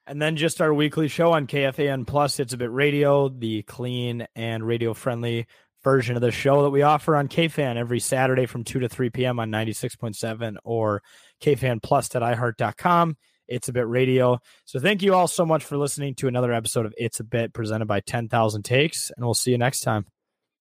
And 0.05 0.21
then 0.21 0.37
just 0.37 0.61
our 0.61 0.73
weekly 0.73 1.09
show 1.09 1.33
on 1.33 1.47
KFAN 1.47 2.05
Plus, 2.07 2.39
It's 2.39 2.53
a 2.53 2.57
Bit 2.57 2.71
Radio, 2.71 3.27
the 3.27 3.63
clean 3.63 4.25
and 4.35 4.65
radio 4.65 4.93
friendly 4.93 5.47
version 5.83 6.15
of 6.15 6.21
the 6.21 6.31
show 6.31 6.63
that 6.63 6.69
we 6.69 6.81
offer 6.81 7.15
on 7.15 7.27
KFAN 7.27 7.75
every 7.75 7.99
Saturday 7.99 8.45
from 8.45 8.63
2 8.63 8.79
to 8.79 8.87
3 8.89 9.09
p.m. 9.09 9.39
on 9.39 9.49
96.7 9.51 10.55
or 10.63 11.01
kfanplus.iheart.com. 11.43 13.17
It's 13.47 13.69
a 13.69 13.73
Bit 13.73 13.87
Radio. 13.87 14.39
So 14.65 14.79
thank 14.79 15.01
you 15.01 15.13
all 15.13 15.27
so 15.27 15.45
much 15.45 15.63
for 15.63 15.77
listening 15.77 16.15
to 16.15 16.27
another 16.27 16.53
episode 16.53 16.85
of 16.85 16.93
It's 16.97 17.19
a 17.19 17.23
Bit 17.23 17.53
presented 17.53 17.85
by 17.85 17.99
10,000 18.01 18.63
Takes, 18.63 19.11
and 19.15 19.25
we'll 19.25 19.33
see 19.33 19.51
you 19.51 19.57
next 19.57 19.81
time. 19.81 20.05